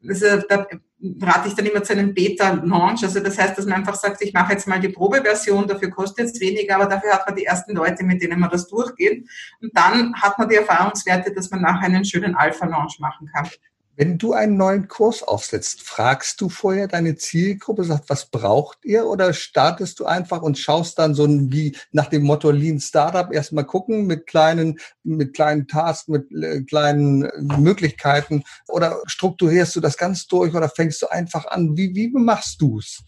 also 0.08 0.38
da 0.48 0.68
rate 1.22 1.48
ich 1.48 1.56
dann 1.56 1.66
immer 1.66 1.84
zu 1.84 1.94
einem 1.94 2.14
Beta-Launch. 2.14 3.04
Also 3.04 3.20
das 3.20 3.38
heißt, 3.38 3.58
dass 3.58 3.66
man 3.66 3.76
einfach 3.76 3.96
sagt, 3.96 4.22
ich 4.22 4.34
mache 4.34 4.54
jetzt 4.54 4.68
mal 4.68 4.80
die 4.80 4.90
Probeversion, 4.90 5.68
dafür 5.68 5.90
kostet 5.90 6.28
es 6.28 6.40
weniger, 6.40 6.76
aber 6.76 6.86
dafür 6.86 7.14
hat 7.14 7.28
man 7.28 7.36
die 7.36 7.46
ersten 7.46 7.76
Leute, 7.76 8.04
mit 8.04 8.22
denen 8.22 8.40
man 8.40 8.50
das 8.50 8.68
durchgeht. 8.68 9.28
Und 9.62 9.76
dann 9.76 10.16
hat 10.16 10.38
man 10.40 10.50
die 10.50 10.56
Erfahrungswerte, 10.56 11.34
dass 11.34 11.52
man 11.52 11.62
nachher 11.62 11.86
einen 11.86 12.06
schönen 12.06 12.36
Alpha-Launch 12.36 13.00
machen 13.00 13.30
kann. 13.34 13.48
Wenn 13.98 14.18
du 14.18 14.34
einen 14.34 14.58
neuen 14.58 14.90
Kurs 14.90 15.24
aufsetzt, 15.24 15.82
fragst 15.82 16.42
du 16.42 16.50
vorher 16.50 16.90
deine 16.90 17.16
Zielgruppe, 17.16 17.86
sagt, 17.86 18.10
was 18.10 18.26
braucht 18.26 18.80
ihr? 18.84 19.06
Oder 19.06 19.34
startest 19.34 20.00
du 20.00 20.06
einfach 20.06 20.42
und 20.42 20.58
schaust 20.58 21.00
dann 21.00 21.16
so 21.16 21.26
wie 21.30 21.78
nach 21.94 22.08
dem 22.08 22.24
Motto 22.24 22.52
Lean 22.52 22.82
Startup 22.82 23.32
erstmal 23.32 23.66
gucken 23.66 24.06
mit 24.06 24.28
kleinen, 24.28 24.80
mit 25.04 25.34
kleinen 25.34 25.68
Tasks, 25.68 26.10
mit 26.10 26.30
äh, 26.34 26.64
kleinen 26.64 27.24
äh, 27.24 27.42
Möglichkeiten? 27.58 28.44
Oder 28.68 29.00
strukturierst 29.06 29.76
du 29.78 29.80
das 29.80 29.96
ganz 29.96 30.28
durch 30.28 30.54
oder 30.54 30.68
fängst 30.68 31.02
du 31.02 31.08
einfach 31.08 31.46
an? 31.46 31.78
Wie, 31.78 31.96
wie 31.96 32.10
machst 32.10 32.62
du's? 32.62 33.02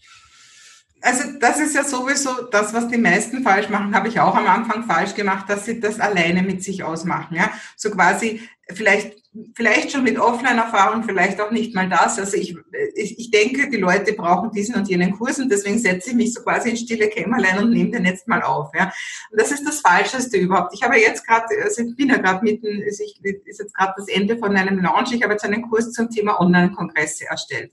Also 1.00 1.38
das 1.38 1.60
ist 1.60 1.74
ja 1.74 1.84
sowieso 1.84 2.42
das, 2.50 2.74
was 2.74 2.88
die 2.88 2.98
meisten 2.98 3.42
falsch 3.42 3.68
machen, 3.68 3.94
habe 3.94 4.08
ich 4.08 4.18
auch 4.18 4.34
am 4.34 4.46
Anfang 4.46 4.84
falsch 4.84 5.14
gemacht, 5.14 5.48
dass 5.48 5.64
sie 5.64 5.78
das 5.78 6.00
alleine 6.00 6.42
mit 6.42 6.62
sich 6.62 6.82
ausmachen. 6.82 7.36
Ja? 7.36 7.50
So 7.76 7.90
quasi 7.90 8.48
vielleicht, 8.70 9.16
vielleicht 9.54 9.92
schon 9.92 10.02
mit 10.02 10.18
Offline-Erfahrung, 10.18 11.04
vielleicht 11.04 11.40
auch 11.40 11.52
nicht 11.52 11.74
mal 11.74 11.88
das. 11.88 12.18
Also 12.18 12.36
ich, 12.36 12.56
ich, 12.96 13.18
ich 13.18 13.30
denke, 13.30 13.70
die 13.70 13.76
Leute 13.76 14.12
brauchen 14.12 14.50
diesen 14.50 14.74
und 14.74 14.88
jenen 14.88 15.12
Kurs 15.12 15.38
und 15.38 15.50
deswegen 15.50 15.78
setze 15.78 16.10
ich 16.10 16.16
mich 16.16 16.34
so 16.34 16.42
quasi 16.42 16.70
in 16.70 16.76
stille 16.76 17.08
Kämmerlein 17.08 17.58
und 17.58 17.70
nehme 17.70 17.90
den 17.90 18.04
jetzt 18.04 18.26
mal 18.26 18.42
auf. 18.42 18.72
Ja? 18.74 18.92
Und 19.30 19.40
das 19.40 19.52
ist 19.52 19.64
das 19.64 19.80
Falscheste 19.80 20.36
überhaupt. 20.36 20.74
Ich 20.74 20.82
habe 20.82 20.98
jetzt 20.98 21.26
gerade, 21.26 21.46
also 21.62 21.82
ich 21.82 21.94
bin 21.94 22.08
ja 22.08 22.16
gerade 22.16 22.42
mitten, 22.42 22.82
also 22.84 23.04
ich, 23.04 23.20
ist 23.46 23.60
jetzt 23.60 23.74
gerade 23.74 23.94
das 23.96 24.08
Ende 24.08 24.36
von 24.36 24.56
einem 24.56 24.82
Launch, 24.82 25.12
ich 25.12 25.22
habe 25.22 25.34
jetzt 25.34 25.44
einen 25.44 25.62
Kurs 25.62 25.92
zum 25.92 26.10
Thema 26.10 26.40
Online-Kongresse 26.40 27.26
erstellt. 27.26 27.72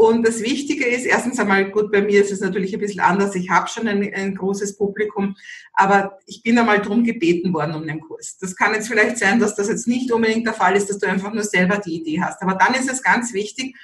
Und 0.00 0.26
das 0.26 0.40
Wichtige 0.40 0.86
ist, 0.86 1.04
erstens 1.04 1.38
einmal, 1.38 1.70
gut, 1.70 1.92
bei 1.92 2.00
mir 2.00 2.22
ist 2.22 2.32
es 2.32 2.40
natürlich 2.40 2.72
ein 2.72 2.80
bisschen 2.80 3.00
anders. 3.00 3.34
Ich 3.34 3.50
habe 3.50 3.68
schon 3.68 3.86
ein, 3.86 4.02
ein, 4.14 4.34
großes 4.34 4.78
Publikum, 4.78 5.36
aber 5.74 6.18
ich 6.24 6.42
bin 6.42 6.58
einmal 6.58 6.80
drum 6.80 7.04
gebeten 7.04 7.52
worden 7.52 7.74
um 7.74 7.86
den 7.86 8.00
Kurs. 8.00 8.38
Das 8.38 8.56
kann 8.56 8.72
jetzt 8.72 8.88
vielleicht 8.88 9.18
sein, 9.18 9.38
dass 9.38 9.56
das 9.56 9.68
jetzt 9.68 9.86
nicht 9.86 10.10
unbedingt 10.10 10.46
der 10.46 10.54
Fall 10.54 10.74
ist, 10.74 10.88
dass 10.88 10.96
du 10.96 11.06
einfach 11.06 11.34
nur 11.34 11.44
selber 11.44 11.76
die 11.76 12.00
Idee 12.00 12.22
hast. 12.22 12.40
Aber 12.40 12.54
dann 12.54 12.72
ist 12.72 12.90
es 12.90 13.02
ganz 13.02 13.34
wichtig, 13.34 13.76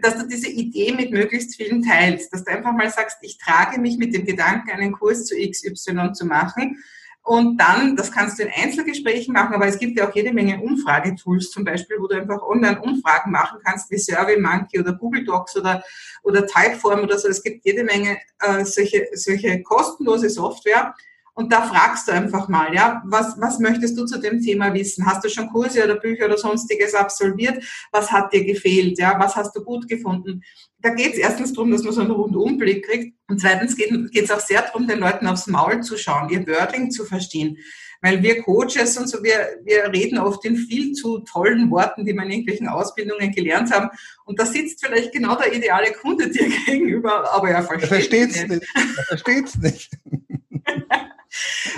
dass 0.00 0.16
du 0.16 0.28
diese 0.28 0.48
Idee 0.48 0.92
mit 0.92 1.10
möglichst 1.10 1.56
vielen 1.56 1.82
teilst, 1.82 2.32
dass 2.32 2.44
du 2.44 2.52
einfach 2.52 2.72
mal 2.72 2.88
sagst, 2.88 3.16
ich 3.22 3.36
trage 3.36 3.80
mich 3.80 3.98
mit 3.98 4.14
dem 4.14 4.24
Gedanken, 4.24 4.70
einen 4.70 4.92
Kurs 4.92 5.24
zu 5.24 5.34
XY 5.34 6.12
zu 6.12 6.26
machen 6.26 6.78
und 7.26 7.58
dann, 7.58 7.96
das 7.96 8.12
kannst 8.12 8.38
du 8.38 8.44
in 8.44 8.52
Einzelgesprächen 8.54 9.34
machen, 9.34 9.52
aber 9.52 9.66
es 9.66 9.80
gibt 9.80 9.98
ja 9.98 10.08
auch 10.08 10.14
jede 10.14 10.32
Menge 10.32 10.60
Umfragetools 10.60 11.50
zum 11.50 11.64
Beispiel, 11.64 11.96
wo 11.98 12.06
du 12.06 12.14
einfach 12.14 12.40
online 12.40 12.80
Umfragen 12.80 13.32
machen 13.32 13.58
kannst, 13.64 13.90
wie 13.90 13.98
SurveyMonkey 13.98 14.78
oder 14.78 14.92
Google 14.92 15.24
Docs 15.24 15.56
oder, 15.56 15.82
oder 16.22 16.46
Typeform 16.46 17.00
oder 17.00 17.18
so. 17.18 17.26
Es 17.26 17.42
gibt 17.42 17.64
jede 17.64 17.82
Menge 17.82 18.16
äh, 18.38 18.64
solche, 18.64 19.08
solche 19.14 19.60
kostenlose 19.64 20.30
Software, 20.30 20.94
und 21.36 21.52
da 21.52 21.60
fragst 21.60 22.08
du 22.08 22.12
einfach 22.12 22.48
mal, 22.48 22.74
ja, 22.74 23.02
was, 23.04 23.38
was 23.38 23.58
möchtest 23.58 23.96
du 23.98 24.06
zu 24.06 24.18
dem 24.18 24.40
Thema 24.40 24.72
wissen? 24.72 25.04
Hast 25.04 25.22
du 25.22 25.28
schon 25.28 25.48
Kurse 25.48 25.84
oder 25.84 25.96
Bücher 25.96 26.24
oder 26.24 26.38
sonstiges 26.38 26.94
absolviert? 26.94 27.62
Was 27.92 28.10
hat 28.10 28.32
dir 28.32 28.42
gefehlt? 28.42 28.98
Ja, 28.98 29.20
was 29.20 29.36
hast 29.36 29.54
du 29.54 29.62
gut 29.62 29.86
gefunden? 29.86 30.42
Da 30.80 30.94
geht 30.94 31.12
es 31.12 31.18
erstens 31.18 31.52
darum, 31.52 31.70
dass 31.70 31.82
man 31.82 31.92
so 31.92 32.00
einen 32.00 32.10
Rundumblick 32.10 32.86
kriegt. 32.86 33.18
Und 33.28 33.38
zweitens 33.38 33.76
geht 33.76 33.92
es 34.14 34.30
auch 34.30 34.40
sehr 34.40 34.62
darum, 34.62 34.88
den 34.88 34.98
Leuten 34.98 35.26
aufs 35.26 35.46
Maul 35.46 35.82
zu 35.82 35.98
schauen, 35.98 36.30
ihr 36.30 36.46
Wording 36.46 36.90
zu 36.90 37.04
verstehen. 37.04 37.58
Weil 38.00 38.22
wir 38.22 38.42
Coaches 38.42 38.96
und 38.96 39.06
so, 39.06 39.22
wir, 39.22 39.58
wir 39.64 39.92
reden 39.92 40.18
oft 40.18 40.42
in 40.46 40.56
viel 40.56 40.92
zu 40.92 41.18
tollen 41.18 41.70
Worten, 41.70 42.06
die 42.06 42.14
wir 42.14 42.22
in 42.22 42.30
irgendwelchen 42.30 42.68
Ausbildungen 42.68 43.30
gelernt 43.32 43.70
haben. 43.74 43.90
Und 44.24 44.40
da 44.40 44.46
sitzt 44.46 44.82
vielleicht 44.82 45.12
genau 45.12 45.36
der 45.36 45.52
ideale 45.52 45.92
Kunde 45.92 46.30
dir 46.30 46.48
gegenüber, 46.64 47.30
aber 47.34 47.50
er 47.50 47.62
versteht 47.62 48.30
es 48.30 48.48
nicht. 48.48 48.64
Er 48.74 49.04
versteht 49.04 49.44
es 49.44 49.58
nicht. 49.58 49.90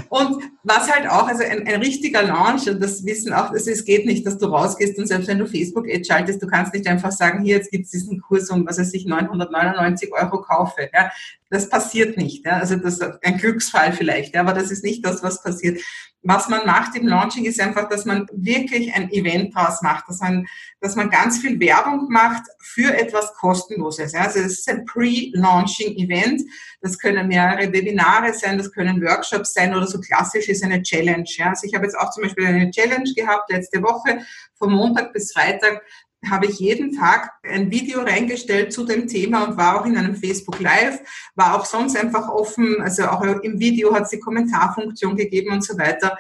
Und 0.09 0.43
was 0.63 0.91
halt 0.91 1.09
auch, 1.09 1.29
also 1.29 1.43
ein, 1.43 1.67
ein, 1.67 1.81
richtiger 1.81 2.23
Launch, 2.23 2.69
und 2.69 2.83
das 2.83 3.05
wissen 3.05 3.33
auch, 3.33 3.51
also 3.51 3.71
es 3.71 3.85
geht 3.85 4.07
nicht, 4.07 4.27
dass 4.27 4.39
du 4.39 4.47
rausgehst 4.47 4.99
und 4.99 5.07
selbst 5.07 5.29
wenn 5.29 5.39
du 5.39 5.47
Facebook-Ad 5.47 6.05
schaltest, 6.05 6.43
du 6.43 6.47
kannst 6.47 6.73
nicht 6.75 6.87
einfach 6.87 7.13
sagen, 7.13 7.43
hier, 7.43 7.57
jetzt 7.57 7.71
gibt 7.71 7.85
es 7.85 7.91
diesen 7.91 8.21
Kurs 8.21 8.51
um, 8.51 8.67
was 8.67 8.79
weiß 8.79 8.95
ich, 8.95 9.07
999 9.07 10.13
Euro 10.13 10.41
kaufe. 10.41 10.89
Ja. 10.93 11.11
Das 11.51 11.69
passiert 11.69 12.17
nicht. 12.17 12.45
Ja. 12.47 12.59
Also 12.59 12.77
das 12.77 12.95
ist 12.95 13.03
ein 13.23 13.39
Glücksfall 13.39 13.93
vielleicht, 13.93 14.35
ja, 14.35 14.41
aber 14.41 14.53
das 14.53 14.71
ist 14.71 14.85
nicht 14.85 15.05
das, 15.05 15.23
was 15.23 15.43
passiert. 15.43 15.81
Was 16.23 16.49
man 16.49 16.67
macht 16.67 16.97
im 16.97 17.07
Launching 17.07 17.45
ist 17.45 17.61
einfach, 17.61 17.89
dass 17.89 18.05
man 18.05 18.27
wirklich 18.33 18.93
ein 18.95 19.11
Event 19.13 19.55
draus 19.55 19.83
macht, 19.83 20.09
dass 20.09 20.21
man, 20.21 20.47
dass 20.81 20.97
man 20.97 21.11
ganz 21.11 21.39
viel 21.39 21.61
Werbung 21.61 22.09
macht 22.11 22.43
für 22.59 22.93
etwas 22.93 23.33
Kostenloses. 23.35 24.15
Also 24.15 24.41
es 24.41 24.59
ist 24.59 24.69
ein 24.69 24.85
Pre-Launching-Event. 24.85 26.43
Das 26.81 26.99
können 26.99 27.29
mehrere 27.29 27.73
Webinare 27.73 28.35
sein, 28.35 28.59
das 28.59 28.73
können 28.73 29.01
Workshops 29.01 29.55
sein 29.55 29.75
oder 29.75 29.87
so 29.87 30.01
klassisch 30.01 30.49
ist 30.49 30.65
eine 30.65 30.83
Challenge. 30.83 31.25
Also 31.45 31.67
ich 31.67 31.75
habe 31.75 31.85
jetzt 31.85 31.99
auch 31.99 32.11
zum 32.11 32.25
Beispiel 32.25 32.47
eine 32.47 32.71
Challenge 32.71 33.13
gehabt 33.15 33.51
letzte 33.51 33.81
Woche, 33.83 34.21
von 34.59 34.73
Montag 34.73 35.13
bis 35.13 35.33
Freitag 35.33 35.83
habe 36.29 36.47
ich 36.47 36.59
jeden 36.59 36.97
Tag 36.97 37.33
ein 37.43 37.71
Video 37.71 38.01
reingestellt 38.01 38.73
zu 38.73 38.85
dem 38.85 39.07
Thema 39.07 39.45
und 39.45 39.57
war 39.57 39.81
auch 39.81 39.87
in 39.87 39.97
einem 39.97 40.17
Facebook 40.17 40.59
Live, 40.61 41.01
war 41.35 41.55
auch 41.55 41.65
sonst 41.65 41.97
einfach 41.97 42.29
offen, 42.29 42.81
also 42.81 43.07
auch 43.07 43.23
im 43.23 43.61
Video 43.61 43.95
hat 43.95 44.05
es 44.05 44.11
die 44.11 44.21
Kommentarfunktion 44.21 45.17
gegeben 45.17 45.53
und 45.53 45.65
so 45.65 45.79
weiter. 45.79 46.17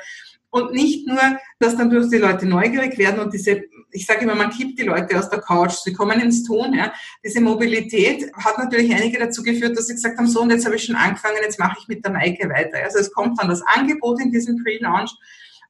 Und 0.50 0.72
nicht 0.72 1.06
nur, 1.06 1.20
dass 1.58 1.76
dann 1.76 1.90
durch 1.90 2.08
die 2.08 2.16
Leute 2.16 2.46
neugierig 2.46 2.96
werden 2.96 3.20
und 3.20 3.34
diese 3.34 3.64
ich 3.90 4.06
sage 4.06 4.20
immer, 4.20 4.34
man 4.34 4.50
kippt 4.50 4.78
die 4.78 4.84
Leute 4.84 5.18
aus 5.18 5.30
der 5.30 5.40
Couch, 5.40 5.72
sie 5.72 5.92
kommen 5.92 6.20
ins 6.20 6.44
Tun. 6.44 6.74
Ja. 6.74 6.92
Diese 7.24 7.40
Mobilität 7.40 8.30
hat 8.34 8.58
natürlich 8.58 8.94
einige 8.94 9.18
dazu 9.18 9.42
geführt, 9.42 9.76
dass 9.76 9.86
sie 9.86 9.94
gesagt 9.94 10.18
haben, 10.18 10.26
so 10.26 10.42
und 10.42 10.50
jetzt 10.50 10.66
habe 10.66 10.76
ich 10.76 10.84
schon 10.84 10.96
angefangen, 10.96 11.36
jetzt 11.42 11.58
mache 11.58 11.78
ich 11.80 11.88
mit 11.88 12.04
der 12.04 12.12
Maike 12.12 12.48
weiter. 12.50 12.78
Also 12.84 12.98
es 12.98 13.12
kommt 13.12 13.40
dann 13.40 13.48
das 13.48 13.62
Angebot 13.62 14.20
in 14.20 14.30
diesem 14.30 14.62
Pre-Launch 14.62 15.12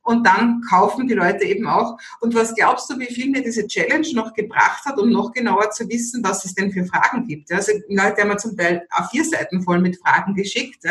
und 0.08 0.26
dann 0.26 0.62
kaufen 0.62 1.06
die 1.06 1.12
Leute 1.12 1.44
eben 1.44 1.66
auch. 1.66 1.98
Und 2.20 2.34
was 2.34 2.54
glaubst 2.54 2.88
du, 2.88 2.98
wie 2.98 3.12
viel 3.12 3.28
mir 3.28 3.42
diese 3.42 3.66
Challenge 3.66 4.08
noch 4.14 4.32
gebracht 4.32 4.86
hat, 4.86 4.98
um 4.98 5.10
noch 5.10 5.32
genauer 5.32 5.70
zu 5.70 5.86
wissen, 5.90 6.24
was 6.24 6.46
es 6.46 6.54
denn 6.54 6.72
für 6.72 6.86
Fragen 6.86 7.26
gibt? 7.26 7.52
Also 7.52 7.72
Leute 7.90 8.22
haben 8.22 8.28
mir 8.28 8.38
zum 8.38 8.56
Teil 8.56 8.86
A4-Seiten 8.90 9.62
voll 9.62 9.80
mit 9.80 9.98
Fragen 9.98 10.34
geschickt. 10.34 10.82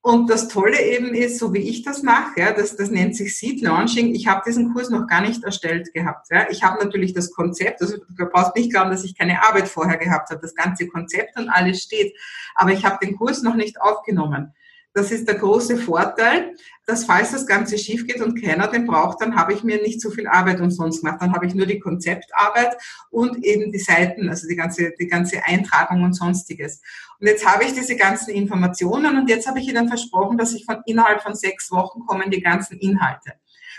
Und 0.00 0.28
das 0.28 0.48
Tolle 0.48 0.82
eben 0.82 1.14
ist, 1.14 1.38
so 1.38 1.54
wie 1.54 1.60
ich 1.60 1.84
das 1.84 2.02
mache, 2.02 2.40
ja, 2.40 2.52
das, 2.52 2.74
das 2.74 2.90
nennt 2.90 3.14
sich 3.14 3.38
Seed 3.38 3.60
Launching. 3.62 4.12
Ich 4.12 4.26
habe 4.26 4.42
diesen 4.44 4.72
Kurs 4.72 4.90
noch 4.90 5.06
gar 5.06 5.20
nicht 5.20 5.44
erstellt 5.44 5.94
gehabt. 5.94 6.26
Ja. 6.32 6.50
Ich 6.50 6.64
habe 6.64 6.82
natürlich 6.82 7.14
das 7.14 7.30
Konzept, 7.30 7.80
also 7.80 7.98
du 7.98 8.26
brauchst 8.26 8.56
nicht 8.56 8.72
glauben, 8.72 8.90
dass 8.90 9.04
ich 9.04 9.16
keine 9.16 9.40
Arbeit 9.44 9.68
vorher 9.68 9.98
gehabt 9.98 10.30
habe. 10.30 10.40
Das 10.40 10.56
ganze 10.56 10.88
Konzept 10.88 11.38
und 11.38 11.48
alles 11.48 11.80
steht. 11.80 12.18
Aber 12.56 12.72
ich 12.72 12.84
habe 12.84 12.98
den 13.06 13.16
Kurs 13.16 13.42
noch 13.42 13.54
nicht 13.54 13.80
aufgenommen. 13.80 14.52
Das 14.94 15.10
ist 15.10 15.26
der 15.26 15.36
große 15.36 15.78
Vorteil, 15.78 16.54
dass 16.84 17.06
falls 17.06 17.32
das 17.32 17.46
Ganze 17.46 17.78
schief 17.78 18.06
geht 18.06 18.20
und 18.20 18.42
keiner 18.42 18.68
den 18.68 18.86
braucht, 18.86 19.22
dann 19.22 19.36
habe 19.36 19.54
ich 19.54 19.64
mir 19.64 19.80
nicht 19.80 20.02
so 20.02 20.10
viel 20.10 20.26
Arbeit 20.26 20.60
umsonst 20.60 21.02
gemacht. 21.02 21.22
Dann 21.22 21.32
habe 21.32 21.46
ich 21.46 21.54
nur 21.54 21.64
die 21.64 21.78
Konzeptarbeit 21.78 22.76
und 23.10 23.42
eben 23.42 23.72
die 23.72 23.78
Seiten, 23.78 24.28
also 24.28 24.46
die 24.46 24.56
ganze, 24.56 24.92
die 24.98 25.06
ganze 25.06 25.42
Eintragung 25.44 26.02
und 26.02 26.12
sonstiges. 26.12 26.82
Und 27.20 27.26
jetzt 27.26 27.46
habe 27.46 27.64
ich 27.64 27.72
diese 27.72 27.96
ganzen 27.96 28.34
Informationen 28.34 29.16
und 29.16 29.30
jetzt 29.30 29.46
habe 29.46 29.60
ich 29.60 29.68
Ihnen 29.68 29.88
versprochen, 29.88 30.36
dass 30.36 30.52
ich 30.52 30.66
von 30.66 30.82
innerhalb 30.84 31.22
von 31.22 31.34
sechs 31.34 31.70
Wochen 31.70 32.00
kommen 32.00 32.30
die 32.30 32.42
ganzen 32.42 32.78
Inhalte. 32.78 33.32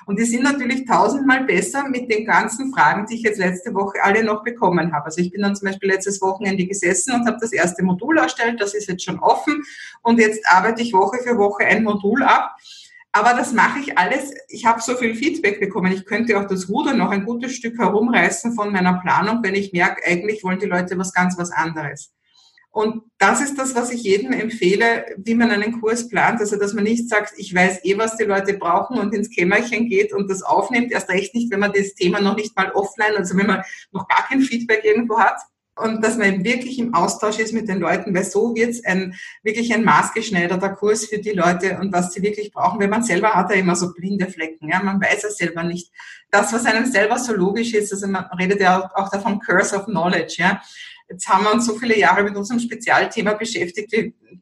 Und 0.05 0.19
die 0.19 0.25
sind 0.25 0.43
natürlich 0.43 0.85
tausendmal 0.85 1.45
besser 1.45 1.87
mit 1.87 2.11
den 2.11 2.25
ganzen 2.25 2.73
Fragen, 2.73 3.05
die 3.05 3.15
ich 3.15 3.21
jetzt 3.21 3.39
letzte 3.39 3.73
Woche 3.73 4.03
alle 4.03 4.23
noch 4.23 4.43
bekommen 4.43 4.91
habe. 4.93 5.05
Also 5.05 5.21
ich 5.21 5.31
bin 5.31 5.41
dann 5.41 5.55
zum 5.55 5.67
Beispiel 5.67 5.89
letztes 5.89 6.21
Wochenende 6.21 6.65
gesessen 6.65 7.13
und 7.13 7.27
habe 7.27 7.37
das 7.39 7.53
erste 7.53 7.83
Modul 7.83 8.17
erstellt, 8.17 8.59
das 8.59 8.73
ist 8.73 8.87
jetzt 8.87 9.03
schon 9.03 9.19
offen 9.19 9.63
und 10.01 10.19
jetzt 10.19 10.45
arbeite 10.47 10.81
ich 10.81 10.93
Woche 10.93 11.19
für 11.23 11.37
Woche 11.37 11.65
ein 11.65 11.83
Modul 11.83 12.23
ab. 12.23 12.55
Aber 13.15 13.33
das 13.35 13.53
mache 13.53 13.79
ich 13.79 13.97
alles. 13.97 14.33
Ich 14.47 14.65
habe 14.65 14.81
so 14.81 14.95
viel 14.95 15.13
Feedback 15.13 15.59
bekommen. 15.59 15.91
Ich 15.91 16.05
könnte 16.05 16.39
auch 16.39 16.47
das 16.47 16.67
Ruder 16.67 16.95
noch 16.95 17.11
ein 17.11 17.25
gutes 17.25 17.53
Stück 17.53 17.77
herumreißen 17.77 18.53
von 18.53 18.71
meiner 18.73 18.99
Planung, 19.01 19.43
wenn 19.43 19.53
ich 19.53 19.71
merke, 19.71 20.01
eigentlich 20.03 20.43
wollen 20.43 20.57
die 20.57 20.65
Leute 20.65 20.97
was 20.97 21.13
ganz 21.13 21.37
was 21.37 21.51
anderes. 21.51 22.11
Und 22.73 23.03
das 23.19 23.39
ist 23.39 23.59
das, 23.59 23.75
was 23.75 23.91
ich 23.91 24.01
jedem 24.01 24.33
empfehle, 24.33 25.05
wie 25.17 25.35
man 25.35 25.51
einen 25.51 25.79
Kurs 25.79 26.09
plant. 26.09 26.39
Also, 26.39 26.55
dass 26.57 26.73
man 26.73 26.85
nicht 26.85 27.07
sagt, 27.07 27.33
ich 27.37 27.53
weiß 27.53 27.85
eh, 27.85 27.99
was 27.99 28.17
die 28.17 28.23
Leute 28.23 28.55
brauchen 28.55 28.97
und 28.97 29.13
ins 29.13 29.29
Kämmerchen 29.29 29.87
geht 29.87 30.11
und 30.11 30.27
das 30.27 30.41
aufnimmt. 30.41 30.91
Erst 30.91 31.09
recht 31.09 31.35
nicht, 31.35 31.51
wenn 31.51 31.59
man 31.59 31.71
das 31.71 31.93
Thema 31.93 32.19
noch 32.19 32.35
nicht 32.35 32.57
mal 32.57 32.71
offline, 32.71 33.15
also 33.15 33.37
wenn 33.37 33.45
man 33.45 33.61
noch 33.91 34.07
gar 34.07 34.27
kein 34.27 34.41
Feedback 34.41 34.83
irgendwo 34.83 35.19
hat. 35.19 35.39
Und 35.75 36.03
dass 36.03 36.17
man 36.17 36.43
wirklich 36.43 36.79
im 36.79 36.95
Austausch 36.95 37.37
ist 37.37 37.53
mit 37.53 37.67
den 37.67 37.79
Leuten, 37.79 38.13
weil 38.15 38.23
so 38.23 38.55
wird 38.55 38.71
es 38.71 38.85
ein, 38.85 39.13
wirklich 39.43 39.71
ein 39.71 39.83
maßgeschneiderter 39.83 40.69
Kurs 40.69 41.05
für 41.05 41.19
die 41.19 41.31
Leute 41.31 41.77
und 41.79 41.93
was 41.93 42.11
sie 42.11 42.23
wirklich 42.23 42.51
brauchen. 42.51 42.79
Wenn 42.79 42.89
man 42.89 43.03
selber 43.03 43.35
hat 43.35 43.51
ja 43.51 43.57
immer 43.57 43.75
so 43.75 43.93
blinde 43.93 44.27
Flecken, 44.27 44.69
ja, 44.69 44.81
man 44.81 44.99
weiß 44.99 45.25
es 45.25 45.37
selber 45.37 45.63
nicht. 45.63 45.91
Das, 46.31 46.51
was 46.53 46.65
einem 46.65 46.87
selber 46.87 47.19
so 47.19 47.33
logisch 47.33 47.75
ist, 47.75 47.93
also 47.93 48.07
man 48.07 48.25
redet 48.39 48.61
ja 48.61 48.91
auch 48.95 49.09
davon 49.09 49.39
Curse 49.39 49.75
of 49.75 49.85
Knowledge, 49.85 50.35
ja 50.39 50.59
Jetzt 51.13 51.27
haben 51.27 51.43
wir 51.43 51.53
uns 51.53 51.67
so 51.67 51.77
viele 51.77 51.97
Jahre 51.97 52.23
mit 52.23 52.35
unserem 52.35 52.59
Spezialthema 52.59 53.33
beschäftigt, 53.33 53.93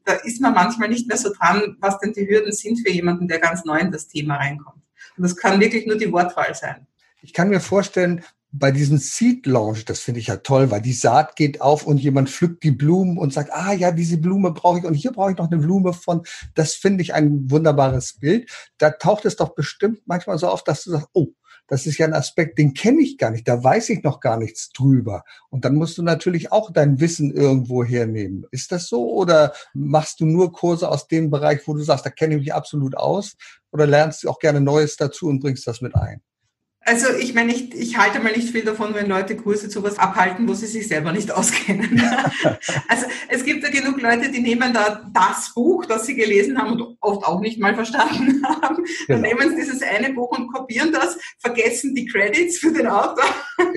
da 0.05 0.13
ist 0.13 0.39
man 0.39 0.53
manchmal 0.53 0.87
nicht 0.87 1.05
mehr 1.05 1.17
so 1.17 1.33
dran, 1.33 1.75
was 1.81 1.99
denn 1.99 2.13
die 2.13 2.25
Hürden 2.25 2.53
sind 2.53 2.79
für 2.79 2.89
jemanden, 2.89 3.27
der 3.27 3.39
ganz 3.39 3.65
neu 3.65 3.77
in 3.77 3.91
das 3.91 4.07
Thema 4.07 4.37
reinkommt. 4.37 4.81
Und 5.17 5.23
das 5.23 5.35
kann 5.35 5.59
wirklich 5.59 5.85
nur 5.85 5.97
die 5.97 6.09
Wortwahl 6.13 6.55
sein. 6.55 6.87
Ich 7.21 7.33
kann 7.33 7.49
mir 7.49 7.59
vorstellen, 7.59 8.23
bei 8.53 8.71
diesem 8.71 8.97
Seed 8.97 9.45
Launch, 9.45 9.83
das 9.83 9.99
finde 9.99 10.21
ich 10.21 10.27
ja 10.27 10.37
toll, 10.37 10.71
weil 10.71 10.81
die 10.81 10.93
Saat 10.93 11.35
geht 11.35 11.59
auf 11.59 11.85
und 11.85 11.97
jemand 11.97 12.29
pflückt 12.29 12.63
die 12.63 12.71
Blumen 12.71 13.17
und 13.17 13.33
sagt, 13.33 13.51
ah 13.51 13.73
ja, 13.73 13.91
diese 13.91 14.17
Blume 14.17 14.51
brauche 14.51 14.79
ich 14.79 14.85
und 14.85 14.93
hier 14.93 15.11
brauche 15.11 15.31
ich 15.31 15.37
noch 15.37 15.51
eine 15.51 15.61
Blume 15.61 15.91
von. 15.91 16.23
Das 16.55 16.73
finde 16.73 17.01
ich 17.01 17.13
ein 17.13 17.51
wunderbares 17.51 18.13
Bild. 18.19 18.49
Da 18.77 18.91
taucht 18.91 19.25
es 19.25 19.35
doch 19.35 19.55
bestimmt 19.55 19.99
manchmal 20.05 20.37
so 20.37 20.47
auf, 20.47 20.63
dass 20.63 20.85
du 20.85 20.91
sagst, 20.91 21.09
oh, 21.11 21.27
das 21.71 21.85
ist 21.85 21.97
ja 21.97 22.05
ein 22.05 22.13
Aspekt, 22.13 22.57
den 22.57 22.73
kenne 22.73 23.01
ich 23.01 23.17
gar 23.17 23.31
nicht, 23.31 23.47
da 23.47 23.63
weiß 23.63 23.91
ich 23.91 24.03
noch 24.03 24.19
gar 24.19 24.35
nichts 24.35 24.73
drüber. 24.73 25.23
Und 25.49 25.63
dann 25.63 25.75
musst 25.75 25.97
du 25.97 26.03
natürlich 26.03 26.51
auch 26.51 26.69
dein 26.69 26.99
Wissen 26.99 27.33
irgendwo 27.33 27.81
hernehmen. 27.81 28.45
Ist 28.51 28.73
das 28.73 28.89
so 28.89 29.09
oder 29.13 29.53
machst 29.73 30.19
du 30.19 30.25
nur 30.25 30.51
Kurse 30.51 30.89
aus 30.89 31.07
dem 31.07 31.29
Bereich, 31.29 31.65
wo 31.65 31.73
du 31.73 31.81
sagst, 31.81 32.05
da 32.05 32.09
kenne 32.09 32.35
ich 32.35 32.41
mich 32.41 32.53
absolut 32.53 32.97
aus 32.97 33.37
oder 33.71 33.87
lernst 33.87 34.23
du 34.23 34.29
auch 34.29 34.39
gerne 34.39 34.59
Neues 34.59 34.97
dazu 34.97 35.27
und 35.27 35.39
bringst 35.39 35.65
das 35.65 35.79
mit 35.79 35.95
ein? 35.95 36.21
Also 36.83 37.07
ich 37.15 37.35
meine, 37.35 37.53
ich, 37.53 37.75
ich 37.75 37.97
halte 37.97 38.19
mal 38.19 38.31
nicht 38.31 38.49
viel 38.49 38.63
davon, 38.63 38.95
wenn 38.95 39.07
Leute 39.07 39.37
Kurse 39.37 39.69
zu 39.69 39.83
was 39.83 39.99
abhalten, 39.99 40.47
wo 40.47 40.55
sie 40.55 40.65
sich 40.65 40.87
selber 40.87 41.11
nicht 41.11 41.31
auskennen. 41.35 42.01
also 42.87 43.05
es 43.27 43.45
gibt 43.45 43.63
ja 43.63 43.69
genug 43.69 44.01
Leute, 44.01 44.31
die 44.31 44.41
nehmen 44.41 44.73
da 44.73 45.07
das 45.13 45.53
Buch, 45.53 45.85
das 45.85 46.07
sie 46.07 46.15
gelesen 46.15 46.57
haben 46.57 46.71
und 46.71 46.97
oft 46.99 47.23
auch 47.23 47.39
nicht 47.39 47.59
mal 47.59 47.75
verstanden 47.75 48.43
haben. 48.61 48.83
Dann 49.07 49.21
genau. 49.21 49.27
nehmen 49.27 49.49
sie 49.51 49.57
dieses 49.57 49.83
eine 49.83 50.11
Buch 50.13 50.35
und 50.37 50.51
kopieren 50.51 50.91
das, 50.91 51.19
vergessen 51.37 51.93
die 51.93 52.07
Credits 52.07 52.57
für 52.57 52.71
den 52.71 52.87
Autor. 52.87 53.25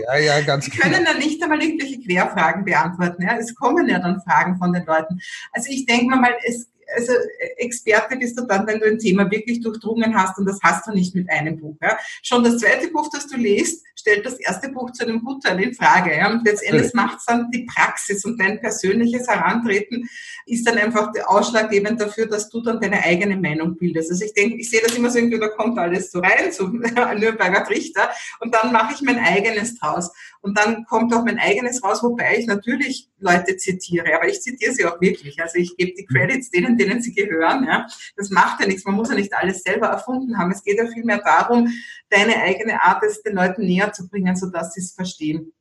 Ja, 0.06 0.18
ja, 0.18 0.40
ganz 0.40 0.64
Die 0.64 0.70
können 0.70 0.94
genau. 0.94 1.12
dann 1.12 1.18
nicht 1.18 1.42
einmal 1.42 1.62
irgendwelche 1.62 2.00
Querfragen 2.00 2.64
beantworten. 2.64 3.22
Ja. 3.22 3.36
Es 3.36 3.54
kommen 3.54 3.86
ja 3.86 3.98
dann 3.98 4.22
Fragen 4.22 4.56
von 4.56 4.72
den 4.72 4.86
Leuten. 4.86 5.20
Also 5.52 5.70
ich 5.70 5.84
denke 5.84 6.16
mal, 6.16 6.34
es 6.46 6.68
also 6.94 7.12
Experte 7.56 8.16
bist 8.16 8.38
du 8.38 8.46
dann, 8.46 8.66
wenn 8.66 8.80
du 8.80 8.86
ein 8.86 8.98
Thema 8.98 9.30
wirklich 9.30 9.60
durchdrungen 9.60 10.14
hast 10.14 10.38
und 10.38 10.46
das 10.46 10.58
hast 10.62 10.86
du 10.86 10.92
nicht 10.92 11.14
mit 11.14 11.30
einem 11.30 11.58
Buch. 11.58 11.76
Ja. 11.82 11.98
Schon 12.22 12.44
das 12.44 12.58
zweite 12.58 12.88
Buch, 12.88 13.08
das 13.12 13.26
du 13.26 13.36
liest, 13.36 13.84
stellt 13.96 14.26
das 14.26 14.38
erste 14.40 14.68
Buch 14.68 14.92
zu 14.92 15.04
einem 15.04 15.22
Gutteil 15.22 15.62
in 15.62 15.74
Frage. 15.74 16.16
Ja. 16.16 16.30
Und 16.30 16.44
letztendlich 16.44 16.92
macht 16.94 17.18
es 17.18 17.24
dann 17.24 17.50
die 17.50 17.64
Praxis 17.64 18.24
und 18.24 18.40
dein 18.40 18.60
persönliches 18.60 19.28
Herantreten 19.28 20.08
ist 20.46 20.66
dann 20.66 20.78
einfach 20.78 21.10
ausschlaggebend 21.26 22.00
dafür, 22.00 22.26
dass 22.26 22.50
du 22.50 22.60
dann 22.60 22.80
deine 22.80 23.02
eigene 23.02 23.36
Meinung 23.36 23.76
bildest. 23.76 24.10
Also 24.10 24.24
ich 24.24 24.34
denke, 24.34 24.56
ich 24.56 24.68
sehe 24.68 24.82
das 24.82 24.96
immer 24.96 25.10
so 25.10 25.18
irgendwie, 25.18 25.38
da 25.38 25.48
kommt 25.48 25.78
alles 25.78 26.10
so 26.10 26.20
rein, 26.20 26.52
so 26.52 26.66
Nürnberger 26.68 27.64
Trichter, 27.64 28.10
und 28.40 28.54
dann 28.54 28.72
mache 28.72 28.94
ich 28.94 29.02
mein 29.02 29.18
eigenes 29.18 29.78
draus. 29.78 30.12
Und 30.40 30.58
dann 30.58 30.84
kommt 30.84 31.14
auch 31.14 31.24
mein 31.24 31.38
eigenes 31.38 31.82
raus, 31.82 32.02
wobei 32.02 32.36
ich 32.38 32.46
natürlich 32.46 33.08
Leute 33.18 33.56
zitiere, 33.56 34.14
aber 34.14 34.28
ich 34.28 34.42
zitiere 34.42 34.74
sie 34.74 34.84
auch 34.84 35.00
wirklich. 35.00 35.40
Also 35.40 35.56
ich 35.58 35.74
gebe 35.76 35.92
die 35.96 36.04
Credits 36.04 36.50
denen, 36.50 36.73
denen 36.76 37.02
sie 37.02 37.14
gehören. 37.14 37.64
Ja. 37.64 37.86
Das 38.16 38.30
macht 38.30 38.60
ja 38.60 38.66
nichts. 38.66 38.84
Man 38.84 38.94
muss 38.94 39.10
ja 39.10 39.14
nicht 39.14 39.34
alles 39.34 39.62
selber 39.62 39.88
erfunden 39.88 40.38
haben. 40.38 40.50
Es 40.50 40.62
geht 40.62 40.78
ja 40.78 40.86
vielmehr 40.86 41.20
darum, 41.24 41.68
deine 42.10 42.36
eigene 42.42 42.82
Art 42.82 43.02
es 43.02 43.22
den 43.22 43.34
Leuten 43.34 43.62
näher 43.62 43.92
zu 43.92 44.08
bringen, 44.08 44.36
sodass 44.36 44.74
sie 44.74 44.80
es 44.80 44.92
verstehen. 44.92 45.52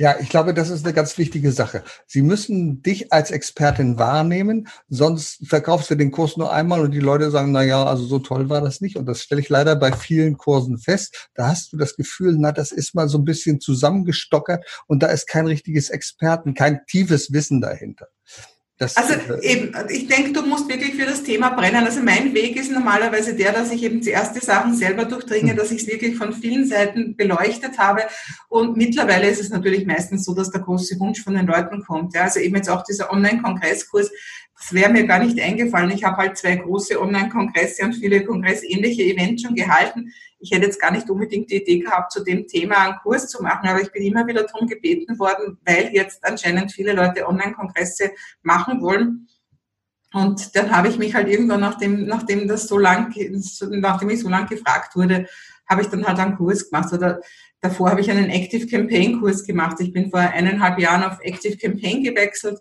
Ja, 0.00 0.14
ich 0.20 0.28
glaube, 0.28 0.54
das 0.54 0.70
ist 0.70 0.84
eine 0.84 0.94
ganz 0.94 1.18
wichtige 1.18 1.50
Sache. 1.50 1.82
Sie 2.06 2.22
müssen 2.22 2.82
dich 2.82 3.12
als 3.12 3.32
Expertin 3.32 3.98
wahrnehmen, 3.98 4.68
sonst 4.88 5.44
verkaufst 5.44 5.90
du 5.90 5.96
den 5.96 6.12
Kurs 6.12 6.36
nur 6.36 6.52
einmal 6.52 6.82
und 6.82 6.92
die 6.92 7.00
Leute 7.00 7.32
sagen, 7.32 7.50
na 7.50 7.64
ja, 7.64 7.84
also 7.84 8.04
so 8.04 8.20
toll 8.20 8.48
war 8.48 8.60
das 8.60 8.80
nicht. 8.80 8.96
Und 8.96 9.06
das 9.06 9.22
stelle 9.22 9.40
ich 9.40 9.48
leider 9.48 9.74
bei 9.74 9.90
vielen 9.90 10.36
Kursen 10.36 10.78
fest. 10.78 11.28
Da 11.34 11.48
hast 11.48 11.72
du 11.72 11.76
das 11.76 11.96
Gefühl, 11.96 12.36
na, 12.38 12.52
das 12.52 12.70
ist 12.70 12.94
mal 12.94 13.08
so 13.08 13.18
ein 13.18 13.24
bisschen 13.24 13.60
zusammengestockert 13.60 14.64
und 14.86 15.02
da 15.02 15.08
ist 15.08 15.26
kein 15.26 15.48
richtiges 15.48 15.90
Experten, 15.90 16.54
kein 16.54 16.86
tiefes 16.86 17.32
Wissen 17.32 17.60
dahinter. 17.60 18.06
Das, 18.78 18.96
also 18.96 19.14
eben, 19.42 19.72
ich 19.88 20.06
denke, 20.06 20.32
du 20.32 20.42
musst 20.42 20.68
wirklich 20.68 20.94
für 20.94 21.04
das 21.04 21.24
Thema 21.24 21.50
brennen. 21.50 21.84
Also 21.84 22.00
mein 22.00 22.32
Weg 22.32 22.54
ist 22.54 22.70
normalerweise 22.70 23.34
der, 23.34 23.52
dass 23.52 23.72
ich 23.72 23.82
eben 23.82 24.04
zuerst 24.04 24.36
die 24.36 24.44
Sachen 24.44 24.76
selber 24.76 25.04
durchdringe, 25.04 25.50
hm. 25.50 25.56
dass 25.56 25.72
ich 25.72 25.82
es 25.82 25.88
wirklich 25.88 26.16
von 26.16 26.32
vielen 26.32 26.64
Seiten 26.64 27.16
beleuchtet 27.16 27.76
habe. 27.76 28.02
Und 28.48 28.76
mittlerweile 28.76 29.28
ist 29.28 29.40
es 29.40 29.50
natürlich 29.50 29.84
meistens 29.84 30.24
so, 30.24 30.32
dass 30.32 30.52
der 30.52 30.60
große 30.60 30.98
Wunsch 31.00 31.24
von 31.24 31.34
den 31.34 31.48
Leuten 31.48 31.84
kommt. 31.84 32.14
Ja, 32.14 32.22
also 32.22 32.38
eben 32.38 32.54
jetzt 32.54 32.70
auch 32.70 32.84
dieser 32.84 33.12
Online-Kongresskurs, 33.12 34.12
das 34.58 34.72
wäre 34.72 34.90
mir 34.90 35.06
gar 35.06 35.20
nicht 35.20 35.40
eingefallen. 35.40 35.90
Ich 35.92 36.02
habe 36.02 36.16
halt 36.16 36.36
zwei 36.36 36.56
große 36.56 37.00
Online-Kongresse 37.00 37.84
und 37.84 37.94
viele 37.94 38.24
kongressähnliche 38.24 39.04
Events 39.04 39.42
schon 39.42 39.54
gehalten. 39.54 40.12
Ich 40.40 40.50
hätte 40.50 40.66
jetzt 40.66 40.80
gar 40.80 40.90
nicht 40.90 41.08
unbedingt 41.08 41.50
die 41.50 41.62
Idee 41.62 41.78
gehabt, 41.78 42.12
zu 42.12 42.24
dem 42.24 42.46
Thema 42.46 42.76
einen 42.78 42.98
Kurs 43.02 43.28
zu 43.28 43.42
machen, 43.42 43.68
aber 43.68 43.80
ich 43.80 43.92
bin 43.92 44.02
immer 44.02 44.26
wieder 44.26 44.42
darum 44.44 44.66
gebeten 44.66 45.18
worden, 45.18 45.58
weil 45.64 45.90
jetzt 45.92 46.24
anscheinend 46.24 46.72
viele 46.72 46.92
Leute 46.92 47.26
Online-Kongresse 47.26 48.10
machen 48.42 48.80
wollen. 48.80 49.28
Und 50.12 50.56
dann 50.56 50.72
habe 50.72 50.88
ich 50.88 50.98
mich 50.98 51.14
halt 51.14 51.28
irgendwann, 51.28 51.60
nachdem, 51.60 52.06
nachdem 52.06 52.48
das 52.48 52.66
so 52.66 52.78
lang, 52.78 53.14
nachdem 53.70 54.10
ich 54.10 54.20
so 54.20 54.28
lang 54.28 54.48
gefragt 54.48 54.96
wurde, 54.96 55.26
habe 55.68 55.82
ich 55.82 55.88
dann 55.88 56.04
halt 56.04 56.18
einen 56.18 56.36
Kurs 56.36 56.68
gemacht. 56.68 56.92
Oder 56.92 57.20
davor 57.60 57.90
habe 57.90 58.00
ich 58.00 58.10
einen 58.10 58.30
Active 58.30 58.66
Campaign 58.66 59.20
Kurs 59.20 59.44
gemacht. 59.44 59.76
Ich 59.80 59.92
bin 59.92 60.10
vor 60.10 60.20
eineinhalb 60.20 60.80
Jahren 60.80 61.04
auf 61.04 61.18
Active 61.20 61.56
Campaign 61.56 62.02
gewechselt 62.02 62.58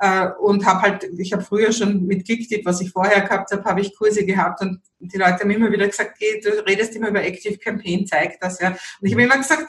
äh, 0.00 0.28
und 0.40 0.64
habe 0.64 0.82
halt, 0.82 1.04
ich 1.18 1.32
habe 1.32 1.42
früher 1.42 1.72
schon 1.72 2.06
mit 2.06 2.24
GickTip, 2.24 2.64
was 2.64 2.80
ich 2.80 2.90
vorher 2.90 3.22
gehabt 3.22 3.50
habe, 3.50 3.64
habe 3.64 3.80
ich 3.80 3.96
Kurse 3.96 4.24
gehabt 4.24 4.60
und 4.60 4.80
die 5.00 5.16
Leute 5.16 5.40
haben 5.40 5.50
immer 5.50 5.70
wieder 5.70 5.86
gesagt, 5.86 6.16
hey, 6.18 6.40
du 6.42 6.50
redest 6.66 6.94
immer 6.96 7.08
über 7.08 7.22
Active 7.22 7.56
Campaign, 7.58 8.06
zeig 8.06 8.40
das 8.40 8.60
ja. 8.60 8.70
Und 8.70 8.78
ich 9.02 9.12
habe 9.12 9.22
immer 9.22 9.38
gesagt, 9.38 9.66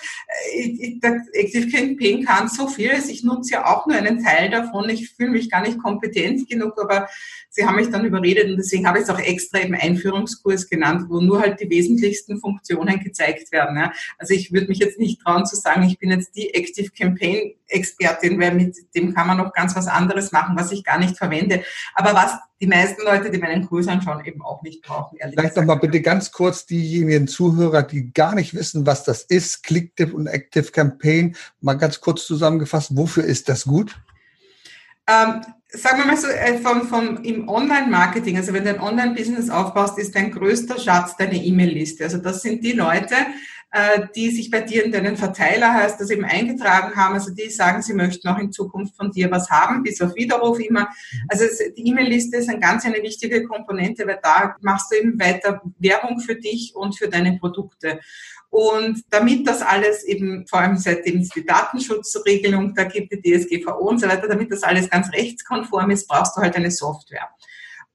äh, 0.54 1.00
Active 1.34 1.70
Campaign 1.70 2.26
kann 2.26 2.48
so 2.48 2.68
vieles, 2.68 3.10
ich 3.10 3.24
nutze 3.24 3.54
ja 3.54 3.65
auch 3.65 3.86
nur 3.86 3.98
einen 3.98 4.24
Teil 4.24 4.50
davon, 4.50 4.89
ich 4.89 5.12
fühle 5.12 5.32
mich 5.32 5.50
gar 5.50 5.62
nicht 5.62 5.80
kompetent 5.80 6.50
genug, 6.50 6.74
aber 6.82 7.08
sie 7.50 7.65
haben 7.65 7.76
mich 7.76 7.89
dann 7.89 8.06
überredet 8.06 8.50
und 8.50 8.58
deswegen 8.58 8.88
habe 8.88 9.00
ich 9.00 9.04
es 9.04 9.10
auch 9.10 9.20
extra 9.20 9.60
im 9.60 9.74
Einführungskurs 9.74 10.68
genannt, 10.68 11.06
wo 11.10 11.22
nur 11.22 11.42
halt 11.42 11.60
die 11.60 11.70
wesentlichsten 11.70 12.39
Funktionen 12.39 13.00
gezeigt 13.00 13.52
werden. 13.52 13.78
Ja. 13.78 13.92
Also 14.18 14.34
ich 14.34 14.52
würde 14.52 14.68
mich 14.68 14.80
jetzt 14.80 15.00
nicht 15.00 15.22
trauen 15.22 15.46
zu 15.46 15.56
sagen, 15.56 15.84
ich 15.84 16.00
bin 16.00 16.12
jetzt 16.12 16.36
die 16.36 16.54
Active 16.54 16.89
Campaign 16.92 17.54
Expertin, 17.70 18.39
weil 18.39 18.55
mit 18.55 18.76
dem 18.95 19.13
kann 19.13 19.28
man 19.28 19.38
noch 19.38 19.53
ganz 19.53 19.76
was 19.76 19.88
anderes 19.88 20.32
machen, 20.32 20.57
was 20.57 20.72
ich 20.72 20.84
gar 20.84 20.99
nicht 20.99 21.17
verwende. 21.17 21.63
Aber 21.95 22.13
was 22.13 22.34
die 22.61 22.67
meisten 22.67 23.01
Leute, 23.03 23.30
die 23.30 23.38
meinen 23.38 23.65
Kurs 23.65 23.88
anschauen, 23.88 24.24
eben 24.26 24.41
auch 24.41 24.61
nicht 24.63 24.82
brauchen. 24.82 25.17
Vielleicht 25.17 25.55
nochmal 25.55 25.80
bitte 25.80 26.01
ganz 26.01 26.32
kurz 26.32 26.65
diejenigen 26.65 27.28
Zuhörer, 27.28 27.84
die 27.84 28.11
gar 28.11 28.36
nicht 28.36 28.53
wissen, 28.53 28.86
was 28.86 29.03
das 29.03 29.24
ist, 29.24 29.63
ClickTip 29.63 30.13
und 30.13 30.28
Active 30.28 30.72
Campaign, 30.72 31.36
mal 31.61 31.76
ganz 31.76 32.01
kurz 32.01 32.26
zusammengefasst, 32.26 32.95
wofür 32.95 33.24
ist 33.24 33.47
das 33.47 33.63
gut? 33.63 33.95
Ähm, 35.07 35.41
sagen 35.70 35.99
wir 35.99 36.05
mal 36.05 36.17
so, 36.17 36.28
äh, 36.28 36.57
vom, 36.59 36.88
vom, 36.88 37.24
im 37.24 37.47
Online-Marketing, 37.47 38.38
also 38.38 38.53
wenn 38.53 38.63
du 38.63 38.72
ein 38.72 38.82
Online-Business 38.82 39.49
aufbaust, 39.49 39.97
ist 39.97 40.15
dein 40.15 40.32
größter 40.32 40.80
Schatz 40.80 41.15
deine 41.17 41.43
E-Mail-Liste. 41.43 42.03
Also 42.03 42.17
das 42.17 42.41
sind 42.41 42.63
die 42.63 42.74
Leute, 42.74 43.15
die 44.15 44.32
sich 44.32 44.49
bei 44.49 44.61
dir 44.61 44.84
in 44.84 44.91
deinen 44.91 45.15
Verteiler 45.15 45.74
heißt, 45.74 46.01
das 46.01 46.09
eben 46.09 46.26
eingetragen 46.26 46.95
haben, 46.95 47.13
also 47.13 47.32
die 47.32 47.49
sagen, 47.49 47.84
sie 47.84 47.93
möchten 47.93 48.28
auch 48.28 48.39
in 48.39 48.51
Zukunft 48.51 48.95
von 48.95 49.11
dir 49.11 49.30
was 49.30 49.49
haben, 49.51 49.84
bis 49.84 50.01
auf 50.01 50.15
Widerruf 50.15 50.59
immer. 50.59 50.89
Also 51.28 51.45
die 51.78 51.88
E-Mail-Liste 51.88 52.38
ist 52.38 52.49
eine 52.49 52.59
ganz 52.59 52.86
eine 52.86 53.03
wichtige 53.03 53.43
Komponente, 53.43 54.07
weil 54.07 54.20
da 54.24 54.55
machst 54.61 54.91
du 54.91 54.97
eben 54.97 55.20
weiter 55.20 55.61
Werbung 55.78 56.20
für 56.20 56.36
dich 56.36 56.74
und 56.76 56.97
für 56.97 57.09
deine 57.09 57.38
Produkte. 57.38 57.99
Und 58.49 59.03
damit 59.11 59.47
das 59.47 59.61
alles 59.61 60.03
eben, 60.03 60.47
vor 60.47 60.59
allem 60.59 60.78
seitdem 60.78 61.20
es 61.20 61.30
die 61.30 61.45
Datenschutzregelung 61.45 62.74
da 62.74 62.86
gibt, 62.86 63.11
die 63.13 63.22
DSGVO 63.22 63.88
und 63.88 63.99
so 63.99 64.07
weiter, 64.07 64.28
damit 64.28 64.51
das 64.51 64.63
alles 64.63 64.89
ganz 64.89 65.11
rechtskonform 65.13 65.91
ist, 65.91 66.07
brauchst 66.07 66.36
du 66.36 66.41
halt 66.41 66.55
eine 66.55 66.72
Software. 66.72 67.30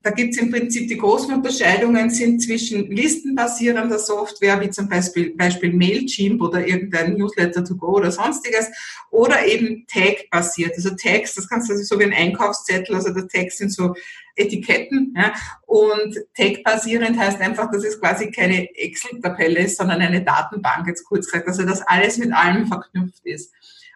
Da 0.05 0.11
gibt 0.11 0.35
es 0.35 0.41
im 0.43 0.51
Prinzip 0.51 0.87
die 0.89 0.99
großen 0.99 1.33
Unterscheidungen 1.33 2.11
sind 2.11 2.43
zwischen 2.43 2.91
listenbasierender 2.91 3.99
Software, 3.99 4.61
wie 4.61 4.69
zum 4.69 4.87
Beispiel, 4.87 5.35
Beispiel 5.35 5.73
Mailchimp 5.73 6.43
oder 6.43 6.67
irgendein 6.67 7.15
Newsletter 7.15 7.65
to 7.65 7.75
go 7.75 7.97
oder 7.97 8.13
sonstiges, 8.13 8.69
oder 9.11 9.47
eben 9.47 9.87
Tag-basiert. 9.87 10.73
Also 10.77 10.91
Tags, 10.91 11.35
das 11.35 11.49
kannst 11.49 11.71
du 11.71 11.77
so 11.79 11.99
wie 11.99 12.05
ein 12.05 12.13
Einkaufszettel, 12.13 12.95
also 12.95 13.15
der 13.15 13.27
Tags 13.29 13.57
sind 13.57 13.73
so 13.73 13.95
Etiketten. 14.37 15.15
Ja, 15.17 15.33
und 15.65 16.19
Tag-basierend 16.37 17.19
heißt 17.19 17.41
einfach, 17.41 17.71
dass 17.71 17.83
es 17.83 17.99
quasi 17.99 18.31
keine 18.31 18.69
Excel-Tabelle 18.77 19.61
ist, 19.61 19.79
sondern 19.79 20.03
eine 20.03 20.23
Datenbank, 20.23 20.87
jetzt 20.87 21.05
kurz 21.05 21.25
gesagt. 21.27 21.49
Also 21.49 21.65
dass 21.65 21.81
alles 21.81 22.19
mit 22.19 22.31
allem 22.31 22.67
verknüpft 22.67 23.25
ist. 23.25 23.55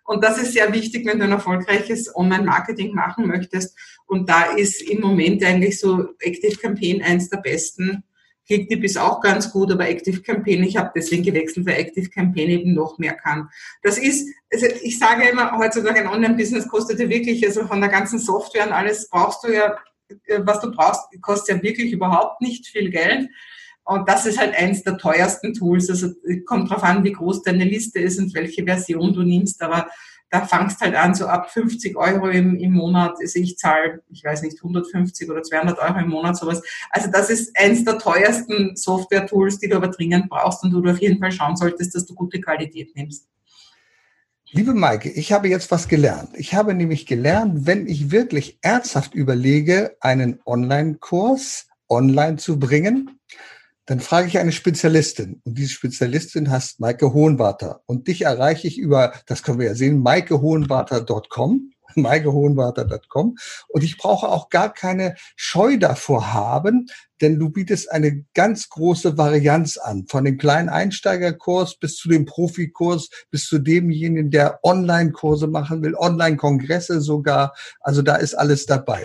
Und 0.09 0.25
das 0.25 0.39
ist 0.39 0.55
sehr 0.55 0.73
wichtig, 0.73 1.05
wenn 1.05 1.19
du 1.19 1.27
ein 1.27 1.33
erfolgreiches 1.33 2.17
Online-Marketing 2.17 2.95
machen 2.95 3.27
möchtest. 3.27 3.77
Und 4.07 4.27
da 4.31 4.45
ist 4.57 4.81
im 4.81 5.03
Moment 5.03 5.45
eigentlich 5.45 5.79
so 5.79 6.15
Active 6.21 6.57
Campaign 6.57 7.03
eins 7.03 7.29
der 7.29 7.37
besten. 7.37 8.03
Clicktip 8.47 8.83
ist 8.85 8.97
auch 8.97 9.21
ganz 9.21 9.53
gut, 9.53 9.71
aber 9.71 9.87
Active 9.87 10.23
Campaign, 10.23 10.63
ich 10.63 10.79
habe 10.79 10.93
deswegen 10.97 11.25
gewechselt, 11.25 11.67
weil 11.67 11.79
Active 11.79 12.09
Campaign 12.09 12.49
eben 12.49 12.73
noch 12.73 12.97
mehr 12.97 13.13
kann. 13.13 13.51
Das 13.83 13.99
ist, 13.99 14.27
also 14.51 14.65
ich 14.83 14.99
sage 14.99 15.29
immer, 15.29 15.53
heutzutage 15.59 16.01
ein 16.01 16.09
Online-Business 16.09 16.69
kostet 16.69 17.01
ja 17.01 17.09
wirklich, 17.11 17.47
also 17.47 17.67
von 17.67 17.83
der 17.83 17.91
ganzen 17.91 18.19
Software 18.19 18.67
und 18.67 18.73
alles 18.73 19.11
brauchst 19.11 19.45
du 19.45 19.53
ja, 19.53 19.77
was 20.39 20.61
du 20.61 20.71
brauchst, 20.71 21.03
kostet 21.21 21.57
ja 21.57 21.63
wirklich 21.63 21.93
überhaupt 21.93 22.41
nicht 22.41 22.67
viel 22.67 22.91
Geld. 22.91 23.29
Und 23.89 24.07
das 24.07 24.27
ist 24.27 24.39
halt 24.39 24.55
eins 24.55 24.83
der 24.83 24.99
teuersten 24.99 25.55
Tools. 25.55 25.89
Also 25.89 26.09
kommt 26.45 26.71
drauf 26.71 26.83
an, 26.83 27.05
wie 27.05 27.13
groß 27.13 27.43
deine 27.43 27.65
Liste 27.65 27.99
ist 28.01 28.19
und 28.19 28.35
welche 28.35 28.63
Version 28.63 29.15
du 29.15 29.23
nimmst. 29.23 29.63
Aber 29.63 29.89
da 30.29 30.45
fangst 30.45 30.83
halt 30.83 30.95
an, 30.95 31.15
so 31.15 31.27
ab 31.27 31.51
50 31.51 31.97
Euro 31.97 32.29
im, 32.29 32.57
im 32.57 32.73
Monat. 32.73 33.15
Also 33.19 33.39
ich 33.39 33.57
zahle, 33.57 34.03
ich 34.11 34.23
weiß 34.23 34.43
nicht, 34.43 34.59
150 34.59 35.31
oder 35.31 35.43
200 35.43 35.79
Euro 35.79 36.01
im 36.01 36.11
Monat 36.11 36.37
sowas. 36.37 36.61
Also 36.91 37.11
das 37.11 37.31
ist 37.31 37.59
eins 37.59 37.83
der 37.83 37.97
teuersten 37.97 38.77
Software-Tools, 38.77 39.59
die 39.59 39.71
du 39.71 39.77
aber 39.77 39.89
dringend 39.89 40.29
brauchst 40.29 40.63
und 40.65 40.75
wo 40.75 40.83
du 40.83 40.91
auf 40.91 41.01
jeden 41.01 41.19
Fall 41.19 41.33
schauen 41.33 41.57
solltest, 41.57 41.95
dass 41.95 42.05
du 42.05 42.15
gute 42.15 42.43
Qualität 42.43 42.95
nimmst. 42.95 43.27
Liebe 44.51 44.75
Maike, 44.75 45.09
ich 45.09 45.33
habe 45.33 45.49
jetzt 45.49 45.71
was 45.71 45.89
gelernt. 45.89 46.29
Ich 46.35 46.53
habe 46.55 46.75
nämlich 46.75 47.07
gelernt, 47.07 47.67
wenn 47.67 47.87
ich 47.87 48.11
wirklich 48.11 48.59
ernsthaft 48.61 49.15
überlege, 49.15 49.97
einen 50.01 50.41
Online-Kurs 50.45 51.69
online 51.89 52.37
zu 52.37 52.59
bringen, 52.59 53.18
dann 53.89 54.01
frage 54.01 54.29
ich 54.29 54.39
eine 54.39 54.53
Spezialistin. 54.53 55.41
Und 55.45 55.57
diese 55.57 55.71
Spezialistin 55.71 56.51
heißt 56.51 56.79
Maike 56.79 57.15
Hohenwarter. 57.15 57.81
Und 57.87 58.07
dich 58.07 58.21
erreiche 58.21 58.69
ich 58.69 58.77
über, 58.77 59.15
das 59.25 59.43
können 59.43 59.59
wir 59.59 59.67
ja 59.67 59.75
sehen, 59.75 60.01
maikehohenwarter.com 60.01 61.73
maikehohenwarter.com. 61.95 63.39
Und 63.69 63.83
ich 63.83 63.97
brauche 63.97 64.29
auch 64.29 64.51
gar 64.51 64.75
keine 64.75 65.15
Scheu 65.37 65.79
davor 65.79 66.35
haben, 66.35 66.89
denn 67.23 67.39
du 67.39 67.49
bietest 67.49 67.91
eine 67.91 68.27
ganz 68.35 68.69
große 68.69 69.17
Varianz 69.17 69.79
an. 69.79 70.05
Von 70.07 70.27
dem 70.27 70.37
kleinen 70.37 70.69
Einsteigerkurs 70.69 71.79
bis 71.79 71.97
zu 71.97 72.11
dem 72.11 72.27
Profikurs, 72.27 73.09
bis 73.31 73.47
zu 73.47 73.59
demjenigen, 73.59 74.31
der 74.31 74.61
Online-Kurse 74.65 75.47
machen 75.47 75.83
will, 75.83 75.95
Online-Kongresse 75.95 77.01
sogar. 77.01 77.55
Also 77.81 78.03
da 78.03 78.17
ist 78.17 78.35
alles 78.35 78.67
dabei 78.67 79.05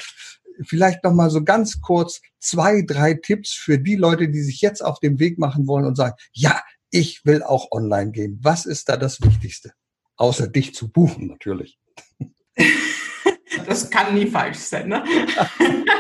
vielleicht 0.62 1.04
noch 1.04 1.14
mal 1.14 1.30
so 1.30 1.44
ganz 1.44 1.82
kurz 1.82 2.22
zwei, 2.40 2.84
drei 2.86 3.16
Tipps 3.16 3.54
für 3.54 3.80
die 3.80 3.96
Leute, 3.96 4.30
die 4.30 4.42
sich 4.42 4.62
jetzt 4.62 4.84
auf 4.84 5.00
den 5.00 5.20
Weg 5.20 5.38
machen 5.40 5.68
wollen 5.68 5.86
und 5.86 5.96
sagen, 5.96 6.16
ja, 6.32 6.62
ich 6.92 7.26
will 7.26 7.42
auch 7.44 7.72
online 7.72 8.12
gehen. 8.12 8.40
Was 8.42 8.66
ist 8.66 8.90
da 8.90 8.98
das 8.98 9.22
Wichtigste? 9.22 9.74
Außer 10.16 10.48
dich 10.48 10.74
zu 10.74 10.92
buchen 10.92 11.28
natürlich. 11.28 11.80
Das 13.68 13.90
kann 13.90 14.16
nie 14.16 14.26
falsch 14.26 14.58
sein. 14.58 14.90
Ne? 14.90 15.04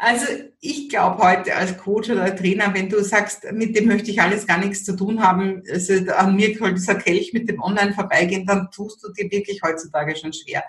Also 0.00 0.26
ich 0.60 0.88
glaube 0.88 1.18
heute 1.22 1.56
als 1.56 1.76
Coach 1.76 2.08
oder 2.08 2.34
Trainer, 2.34 2.72
wenn 2.72 2.88
du 2.88 3.02
sagst, 3.02 3.50
mit 3.52 3.76
dem 3.76 3.86
möchte 3.86 4.12
ich 4.12 4.20
alles 4.22 4.46
gar 4.46 4.58
nichts 4.58 4.84
zu 4.84 4.94
tun 4.96 5.20
haben, 5.20 5.64
also 5.70 5.92
an 6.12 6.36
mir 6.36 6.56
soll 6.56 6.74
dieser 6.74 6.94
Kelch 6.94 7.32
mit 7.32 7.48
dem 7.48 7.60
Online 7.60 7.92
vorbeigehen, 7.92 8.46
dann 8.46 8.70
tust 8.70 9.02
du 9.02 9.12
dir 9.12 9.28
wirklich 9.30 9.60
heutzutage 9.62 10.14
schon 10.14 10.32
schwer. 10.32 10.62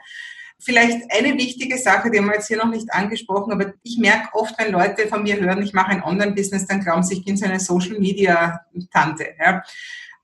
Vielleicht 0.61 1.09
eine 1.09 1.37
wichtige 1.37 1.77
Sache, 1.77 2.11
die 2.11 2.17
haben 2.19 2.27
wir 2.27 2.35
jetzt 2.35 2.47
hier 2.47 2.57
noch 2.57 2.69
nicht 2.69 2.91
angesprochen, 2.91 3.53
aber 3.53 3.73
ich 3.81 3.97
merke 3.97 4.33
oft, 4.33 4.59
wenn 4.59 4.73
Leute 4.73 5.07
von 5.07 5.23
mir 5.23 5.39
hören, 5.39 5.61
ich 5.61 5.73
mache 5.73 5.91
ein 5.91 6.03
Online-Business, 6.03 6.67
dann 6.67 6.81
glauben 6.81 7.01
sie, 7.01 7.15
ich 7.15 7.25
bin 7.25 7.37
so 7.37 7.45
eine 7.45 7.61
Social-Media-Tante. 7.61 9.35
Ja. 9.39 9.63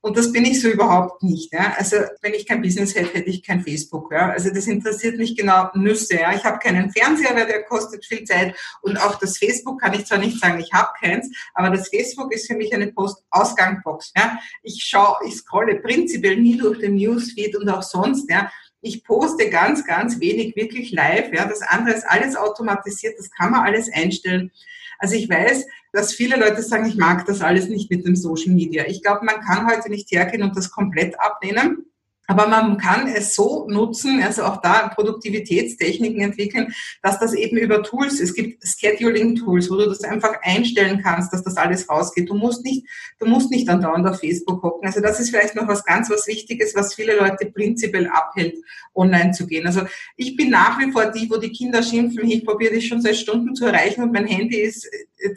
Und 0.06 0.16
das 0.16 0.30
bin 0.30 0.44
ich 0.44 0.60
so 0.62 0.68
überhaupt 0.68 1.24
nicht. 1.24 1.52
Ja. 1.52 1.74
Also 1.76 1.96
wenn 2.22 2.32
ich 2.32 2.46
kein 2.46 2.62
Business 2.62 2.94
hätte, 2.94 3.14
hätte 3.14 3.28
ich 3.28 3.42
kein 3.42 3.62
Facebook. 3.62 4.12
Ja. 4.12 4.30
Also 4.30 4.50
das 4.50 4.68
interessiert 4.68 5.18
mich 5.18 5.36
genau 5.36 5.68
Nüsse. 5.74 6.20
Ja. 6.20 6.32
Ich 6.32 6.44
habe 6.44 6.60
keinen 6.60 6.92
Fernseher, 6.92 7.34
weil 7.34 7.46
der 7.46 7.64
kostet 7.64 8.04
viel 8.04 8.22
Zeit. 8.22 8.54
Und 8.82 8.98
auch 8.98 9.18
das 9.18 9.36
Facebook 9.36 9.80
kann 9.80 9.94
ich 9.94 10.06
zwar 10.06 10.18
nicht 10.18 10.38
sagen, 10.38 10.60
ich 10.60 10.72
habe 10.72 10.90
keins, 11.00 11.28
aber 11.54 11.70
das 11.70 11.88
Facebook 11.88 12.32
ist 12.32 12.46
für 12.46 12.54
mich 12.54 12.72
eine 12.72 12.92
Post-Ausgangbox. 12.92 14.12
Ja. 14.16 14.38
Ich 14.62 14.84
schaue, 14.84 15.16
ich 15.26 15.34
scrolle 15.34 15.80
prinzipiell 15.80 16.36
nie 16.36 16.56
durch 16.56 16.78
den 16.78 16.94
Newsfeed 16.94 17.56
und 17.56 17.68
auch 17.68 17.82
sonst. 17.82 18.30
Ja. 18.30 18.48
Ich 18.80 19.04
poste 19.04 19.50
ganz, 19.50 19.84
ganz 19.84 20.20
wenig 20.20 20.54
wirklich 20.56 20.92
live. 20.92 21.32
Ja, 21.32 21.46
das 21.46 21.62
andere 21.62 21.94
ist 21.94 22.04
alles 22.04 22.36
automatisiert. 22.36 23.18
Das 23.18 23.30
kann 23.30 23.50
man 23.50 23.64
alles 23.64 23.90
einstellen. 23.92 24.52
Also 24.98 25.14
ich 25.14 25.28
weiß, 25.28 25.66
dass 25.92 26.14
viele 26.14 26.36
Leute 26.36 26.62
sagen, 26.62 26.86
ich 26.86 26.96
mag 26.96 27.26
das 27.26 27.40
alles 27.40 27.68
nicht 27.68 27.90
mit 27.90 28.06
dem 28.06 28.16
Social 28.16 28.52
Media. 28.52 28.84
Ich 28.86 29.02
glaube, 29.02 29.24
man 29.24 29.40
kann 29.40 29.70
heute 29.70 29.90
nicht 29.90 30.10
hergehen 30.10 30.42
und 30.42 30.56
das 30.56 30.70
komplett 30.70 31.18
ablehnen. 31.20 31.86
Aber 32.26 32.48
man 32.48 32.76
kann 32.78 33.06
es 33.06 33.34
so 33.34 33.66
nutzen, 33.68 34.22
also 34.22 34.44
auch 34.44 34.60
da 34.60 34.88
Produktivitätstechniken 34.88 36.20
entwickeln, 36.20 36.74
dass 37.02 37.18
das 37.18 37.34
eben 37.34 37.56
über 37.56 37.82
Tools, 37.82 38.20
es 38.20 38.34
gibt 38.34 38.64
Scheduling-Tools, 38.66 39.70
wo 39.70 39.76
du 39.76 39.86
das 39.86 40.02
einfach 40.02 40.34
einstellen 40.42 41.00
kannst, 41.02 41.32
dass 41.32 41.42
das 41.42 41.56
alles 41.56 41.88
rausgeht. 41.88 42.28
Du 42.28 42.34
musst 42.34 42.64
nicht, 42.64 42.86
du 43.18 43.26
musst 43.26 43.50
nicht 43.50 43.68
andauernd 43.68 44.06
auf 44.06 44.20
Facebook 44.20 44.60
gucken. 44.60 44.86
Also 44.86 45.00
das 45.00 45.20
ist 45.20 45.30
vielleicht 45.30 45.54
noch 45.54 45.68
was 45.68 45.84
ganz 45.84 46.10
was 46.10 46.26
Wichtiges, 46.26 46.74
was 46.74 46.94
viele 46.94 47.16
Leute 47.16 47.46
prinzipiell 47.46 48.08
abhält, 48.08 48.56
online 48.94 49.32
zu 49.32 49.46
gehen. 49.46 49.66
Also 49.66 49.82
ich 50.16 50.36
bin 50.36 50.50
nach 50.50 50.78
wie 50.78 50.90
vor 50.90 51.06
die, 51.06 51.30
wo 51.30 51.36
die 51.36 51.52
Kinder 51.52 51.82
schimpfen, 51.82 52.28
ich 52.28 52.44
probiere 52.44 52.74
dich 52.74 52.88
schon 52.88 53.02
seit 53.02 53.16
Stunden 53.16 53.54
zu 53.54 53.66
erreichen 53.66 54.02
und 54.02 54.12
mein 54.12 54.26
Handy 54.26 54.60
ist 54.60 54.88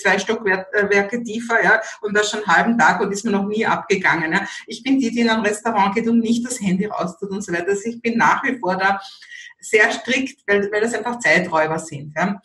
zwei 0.02 0.18
Stockwerke 0.18 1.24
tiefer, 1.24 1.64
ja, 1.64 1.82
und 2.02 2.16
das 2.16 2.32
schon 2.32 2.44
einen 2.44 2.56
halben 2.56 2.78
Tag 2.78 3.02
und 3.02 3.12
ist 3.12 3.26
mir 3.26 3.32
noch 3.32 3.46
nie 3.46 3.66
abgegangen. 3.66 4.32
Ja. 4.32 4.48
Ich 4.66 4.82
bin 4.82 5.00
die, 5.00 5.12
die 5.12 5.22
in 5.22 5.30
ein 5.30 5.42
Restaurant 5.42 5.94
geht 5.94 6.08
und 6.08 6.20
nicht 6.20 6.46
das 6.46 6.60
Handy 6.60 6.70
Handy 6.70 6.86
raustut 6.86 7.30
und 7.30 7.44
so 7.44 7.52
weiter. 7.52 7.70
Also 7.70 7.90
ich 7.90 8.02
bin 8.02 8.18
nach 8.18 8.44
wie 8.44 8.58
vor 8.58 8.78
da 8.78 9.02
sehr 9.60 9.92
strikt, 9.92 10.42
weil, 10.48 10.72
weil 10.72 10.82
das 10.82 10.94
einfach 10.94 11.20
Zeiträuber 11.20 11.80
sind. 11.80 12.14
Ja. 12.16 12.42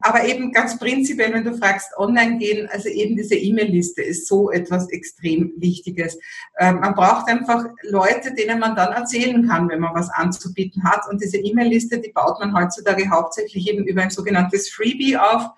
Aber 0.00 0.24
eben 0.24 0.50
ganz 0.52 0.78
prinzipiell, 0.78 1.32
wenn 1.32 1.44
du 1.44 1.56
fragst, 1.56 1.96
online 1.98 2.38
gehen, 2.38 2.68
also 2.72 2.88
eben 2.88 3.16
diese 3.16 3.34
E-Mail-Liste 3.34 4.02
ist 4.02 4.26
so 4.26 4.50
etwas 4.50 4.88
extrem 4.88 5.52
Wichtiges. 5.56 6.18
Ähm, 6.58 6.80
man 6.80 6.94
braucht 6.94 7.28
einfach 7.28 7.66
Leute, 7.82 8.34
denen 8.34 8.58
man 8.58 8.74
dann 8.74 8.92
erzählen 8.92 9.46
kann, 9.46 9.68
wenn 9.68 9.80
man 9.80 9.94
was 9.94 10.08
anzubieten 10.10 10.84
hat. 10.84 11.02
Und 11.10 11.22
diese 11.22 11.36
E-Mail-Liste, 11.36 11.98
die 11.98 12.12
baut 12.12 12.40
man 12.40 12.54
heutzutage 12.54 13.10
hauptsächlich 13.10 13.68
eben 13.68 13.84
über 13.86 14.02
ein 14.02 14.10
sogenanntes 14.10 14.70
Freebie 14.70 15.18
auf. 15.18 15.50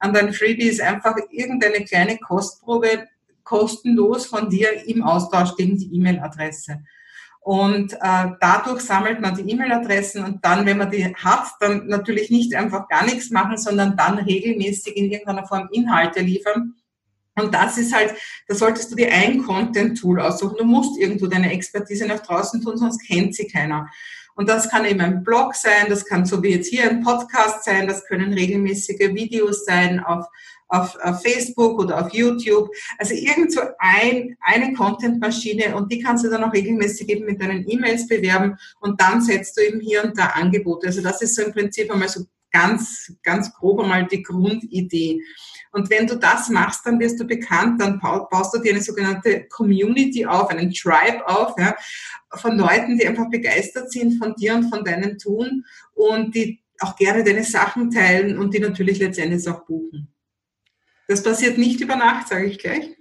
Und 0.00 0.16
ein 0.16 0.32
Freebie 0.32 0.68
ist 0.68 0.80
einfach 0.80 1.16
irgendeine 1.30 1.84
kleine 1.84 2.18
Kostprobe, 2.18 3.08
kostenlos 3.42 4.26
von 4.26 4.48
dir 4.48 4.86
im 4.86 5.02
Austausch 5.02 5.56
gegen 5.56 5.76
die 5.76 5.92
E-Mail-Adresse. 5.96 6.84
Und 7.40 7.94
äh, 7.94 8.26
dadurch 8.40 8.82
sammelt 8.82 9.20
man 9.20 9.34
die 9.34 9.50
E-Mail-Adressen 9.50 10.22
und 10.22 10.44
dann, 10.44 10.66
wenn 10.66 10.76
man 10.76 10.90
die 10.90 11.14
hat, 11.14 11.46
dann 11.60 11.86
natürlich 11.86 12.30
nicht 12.30 12.54
einfach 12.54 12.88
gar 12.88 13.04
nichts 13.04 13.30
machen, 13.30 13.56
sondern 13.56 13.96
dann 13.96 14.18
regelmäßig 14.18 14.96
in 14.96 15.10
irgendeiner 15.10 15.46
Form 15.46 15.68
Inhalte 15.72 16.20
liefern. 16.20 16.74
Und 17.36 17.54
das 17.54 17.78
ist 17.78 17.94
halt, 17.94 18.14
da 18.48 18.54
solltest 18.54 18.90
du 18.90 18.96
dir 18.96 19.12
ein 19.12 19.42
Content-Tool 19.44 20.20
aussuchen. 20.20 20.56
Du 20.58 20.64
musst 20.64 20.98
irgendwo 20.98 21.26
deine 21.26 21.52
Expertise 21.52 22.06
nach 22.06 22.20
draußen 22.20 22.60
tun, 22.62 22.76
sonst 22.76 23.06
kennt 23.06 23.34
sie 23.34 23.46
keiner. 23.46 23.88
Und 24.34 24.48
das 24.48 24.68
kann 24.68 24.84
eben 24.84 25.00
ein 25.00 25.24
Blog 25.24 25.54
sein, 25.54 25.86
das 25.88 26.04
kann 26.04 26.24
so 26.24 26.42
wie 26.42 26.50
jetzt 26.50 26.68
hier 26.68 26.88
ein 26.88 27.02
Podcast 27.02 27.64
sein, 27.64 27.88
das 27.88 28.04
können 28.06 28.32
regelmäßige 28.32 29.12
Videos 29.12 29.64
sein 29.64 29.98
auf 29.98 30.26
auf, 30.68 30.96
auf 31.02 31.22
Facebook 31.22 31.78
oder 31.78 32.04
auf 32.04 32.12
YouTube. 32.12 32.70
Also 32.98 33.14
irgend 33.14 33.52
so 33.52 33.60
ein, 33.78 34.36
eine 34.40 34.72
Content-Maschine 34.74 35.74
und 35.74 35.90
die 35.90 36.00
kannst 36.00 36.24
du 36.24 36.30
dann 36.30 36.44
auch 36.44 36.52
regelmäßig 36.52 37.08
eben 37.08 37.26
mit 37.26 37.40
deinen 37.40 37.68
E-Mails 37.68 38.06
bewerben 38.06 38.56
und 38.80 39.00
dann 39.00 39.20
setzt 39.20 39.56
du 39.56 39.62
eben 39.62 39.80
hier 39.80 40.04
und 40.04 40.18
da 40.18 40.26
Angebote. 40.26 40.86
Also 40.86 41.02
das 41.02 41.22
ist 41.22 41.34
so 41.34 41.42
im 41.42 41.52
Prinzip 41.52 41.90
einmal 41.92 42.08
so 42.08 42.24
ganz, 42.50 43.12
ganz 43.22 43.52
grob 43.54 43.80
einmal 43.80 44.06
die 44.06 44.22
Grundidee. 44.22 45.20
Und 45.72 45.90
wenn 45.90 46.06
du 46.06 46.16
das 46.16 46.48
machst, 46.48 46.86
dann 46.86 46.98
wirst 46.98 47.20
du 47.20 47.26
bekannt, 47.26 47.80
dann 47.80 48.00
baust 48.00 48.54
du 48.54 48.58
dir 48.58 48.72
eine 48.72 48.82
sogenannte 48.82 49.46
Community 49.48 50.24
auf, 50.24 50.48
einen 50.48 50.72
Tribe 50.72 51.26
auf, 51.26 51.54
ja, 51.58 51.76
von 52.34 52.56
Leuten, 52.56 52.98
die 52.98 53.06
einfach 53.06 53.28
begeistert 53.28 53.92
sind 53.92 54.18
von 54.18 54.34
dir 54.34 54.54
und 54.54 54.70
von 54.70 54.84
deinem 54.84 55.18
Tun 55.18 55.64
und 55.94 56.34
die 56.34 56.62
auch 56.80 56.96
gerne 56.96 57.24
deine 57.24 57.44
Sachen 57.44 57.90
teilen 57.90 58.38
und 58.38 58.54
die 58.54 58.60
natürlich 58.60 58.98
letztendlich 58.98 59.48
auch 59.48 59.64
buchen. 59.66 60.08
Das 61.08 61.22
passiert 61.22 61.58
nicht 61.58 61.80
über 61.80 61.96
Nacht, 61.96 62.28
sage 62.28 62.46
ich 62.46 62.58
gleich. 62.58 62.96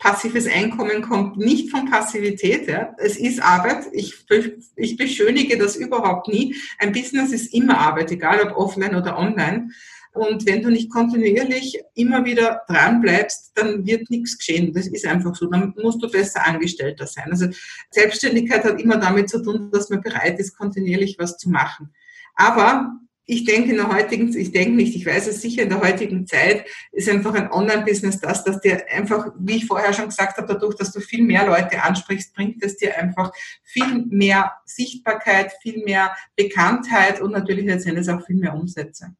Passives 0.00 0.48
Einkommen 0.48 1.00
kommt 1.00 1.36
nicht 1.36 1.70
von 1.70 1.88
Passivität. 1.88 2.66
Ja. 2.66 2.92
Es 2.98 3.16
ist 3.16 3.40
Arbeit. 3.40 3.86
Ich, 3.92 4.26
ich 4.74 4.96
beschönige 4.96 5.56
das 5.56 5.76
überhaupt 5.76 6.26
nie. 6.26 6.56
Ein 6.78 6.90
Business 6.92 7.30
ist 7.30 7.54
immer 7.54 7.78
Arbeit, 7.78 8.10
egal 8.10 8.40
ob 8.40 8.56
offline 8.56 8.96
oder 8.96 9.16
online. 9.16 9.70
Und 10.12 10.44
wenn 10.44 10.60
du 10.60 10.70
nicht 10.70 10.90
kontinuierlich 10.90 11.80
immer 11.94 12.24
wieder 12.24 12.62
dran 12.68 13.00
bleibst, 13.00 13.52
dann 13.54 13.86
wird 13.86 14.10
nichts 14.10 14.36
geschehen. 14.36 14.74
Das 14.74 14.88
ist 14.88 15.06
einfach 15.06 15.36
so. 15.36 15.46
Dann 15.46 15.72
musst 15.80 16.02
du 16.02 16.10
besser 16.10 16.44
Angestellter 16.44 17.06
sein. 17.06 17.28
Also 17.30 17.46
Selbstständigkeit 17.90 18.64
hat 18.64 18.80
immer 18.80 18.96
damit 18.96 19.30
zu 19.30 19.40
tun, 19.40 19.70
dass 19.70 19.88
man 19.88 20.02
bereit 20.02 20.38
ist, 20.40 20.58
kontinuierlich 20.58 21.16
was 21.18 21.38
zu 21.38 21.48
machen. 21.48 21.94
Aber 22.34 22.92
ich 23.24 23.44
denke 23.44 23.70
in 23.70 23.76
der 23.76 23.92
heutigen, 23.92 24.36
ich 24.36 24.50
denke 24.50 24.74
nicht, 24.74 24.96
ich 24.96 25.06
weiß 25.06 25.28
es 25.28 25.40
sicher, 25.40 25.62
in 25.62 25.68
der 25.68 25.80
heutigen 25.80 26.26
Zeit 26.26 26.66
ist 26.90 27.08
einfach 27.08 27.34
ein 27.34 27.50
Online-Business 27.50 28.20
das, 28.20 28.44
dass 28.44 28.60
dir 28.60 28.84
einfach, 28.90 29.32
wie 29.38 29.56
ich 29.56 29.66
vorher 29.66 29.92
schon 29.92 30.06
gesagt 30.06 30.36
habe, 30.36 30.52
dadurch, 30.52 30.74
dass 30.76 30.92
du 30.92 31.00
viel 31.00 31.22
mehr 31.22 31.46
Leute 31.46 31.82
ansprichst, 31.82 32.34
bringt 32.34 32.62
es 32.62 32.76
dir 32.76 32.98
einfach 32.98 33.32
viel 33.62 34.06
mehr 34.06 34.52
Sichtbarkeit, 34.64 35.52
viel 35.62 35.84
mehr 35.84 36.14
Bekanntheit 36.36 37.20
und 37.20 37.32
natürlich 37.32 37.64
letztendlich 37.64 38.10
auch 38.10 38.24
viel 38.26 38.36
mehr 38.36 38.54
Umsätze. 38.54 39.14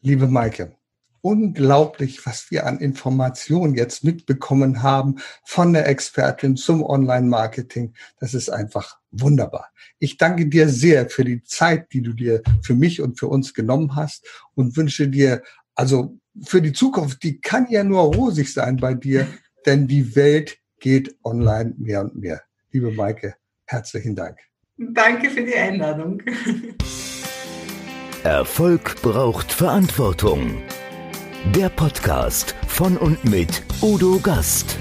Liebe 0.00 0.26
Maike, 0.26 0.76
unglaublich, 1.22 2.26
was 2.26 2.50
wir 2.50 2.66
an 2.66 2.78
Informationen 2.80 3.74
jetzt 3.74 4.04
mitbekommen 4.04 4.82
haben 4.82 5.16
von 5.44 5.72
der 5.72 5.88
Expertin 5.88 6.56
zum 6.56 6.82
Online-Marketing. 6.82 7.94
Das 8.20 8.34
ist 8.34 8.50
einfach 8.50 8.98
wunderbar. 9.10 9.70
Ich 9.98 10.18
danke 10.18 10.46
dir 10.46 10.68
sehr 10.68 11.08
für 11.08 11.24
die 11.24 11.42
Zeit, 11.44 11.92
die 11.92 12.02
du 12.02 12.12
dir 12.12 12.42
für 12.60 12.74
mich 12.74 13.00
und 13.00 13.18
für 13.18 13.28
uns 13.28 13.54
genommen 13.54 13.96
hast 13.96 14.26
und 14.54 14.76
wünsche 14.76 15.08
dir, 15.08 15.42
also 15.74 16.18
für 16.44 16.60
die 16.60 16.72
Zukunft, 16.72 17.22
die 17.22 17.40
kann 17.40 17.68
ja 17.70 17.84
nur 17.84 18.02
rosig 18.14 18.52
sein 18.52 18.76
bei 18.76 18.94
dir, 18.94 19.26
denn 19.66 19.86
die 19.86 20.16
Welt 20.16 20.58
geht 20.80 21.16
online 21.22 21.74
mehr 21.78 22.00
und 22.02 22.16
mehr. 22.16 22.42
Liebe 22.72 22.90
Maike, 22.90 23.36
herzlichen 23.66 24.16
Dank. 24.16 24.38
Danke 24.76 25.30
für 25.30 25.44
die 25.44 25.54
Einladung. 25.54 26.20
Erfolg 28.24 29.00
braucht 29.02 29.52
Verantwortung. 29.52 30.62
Der 31.46 31.68
Podcast 31.68 32.54
von 32.68 32.96
und 32.96 33.24
mit 33.24 33.64
Udo 33.82 34.18
Gast. 34.20 34.78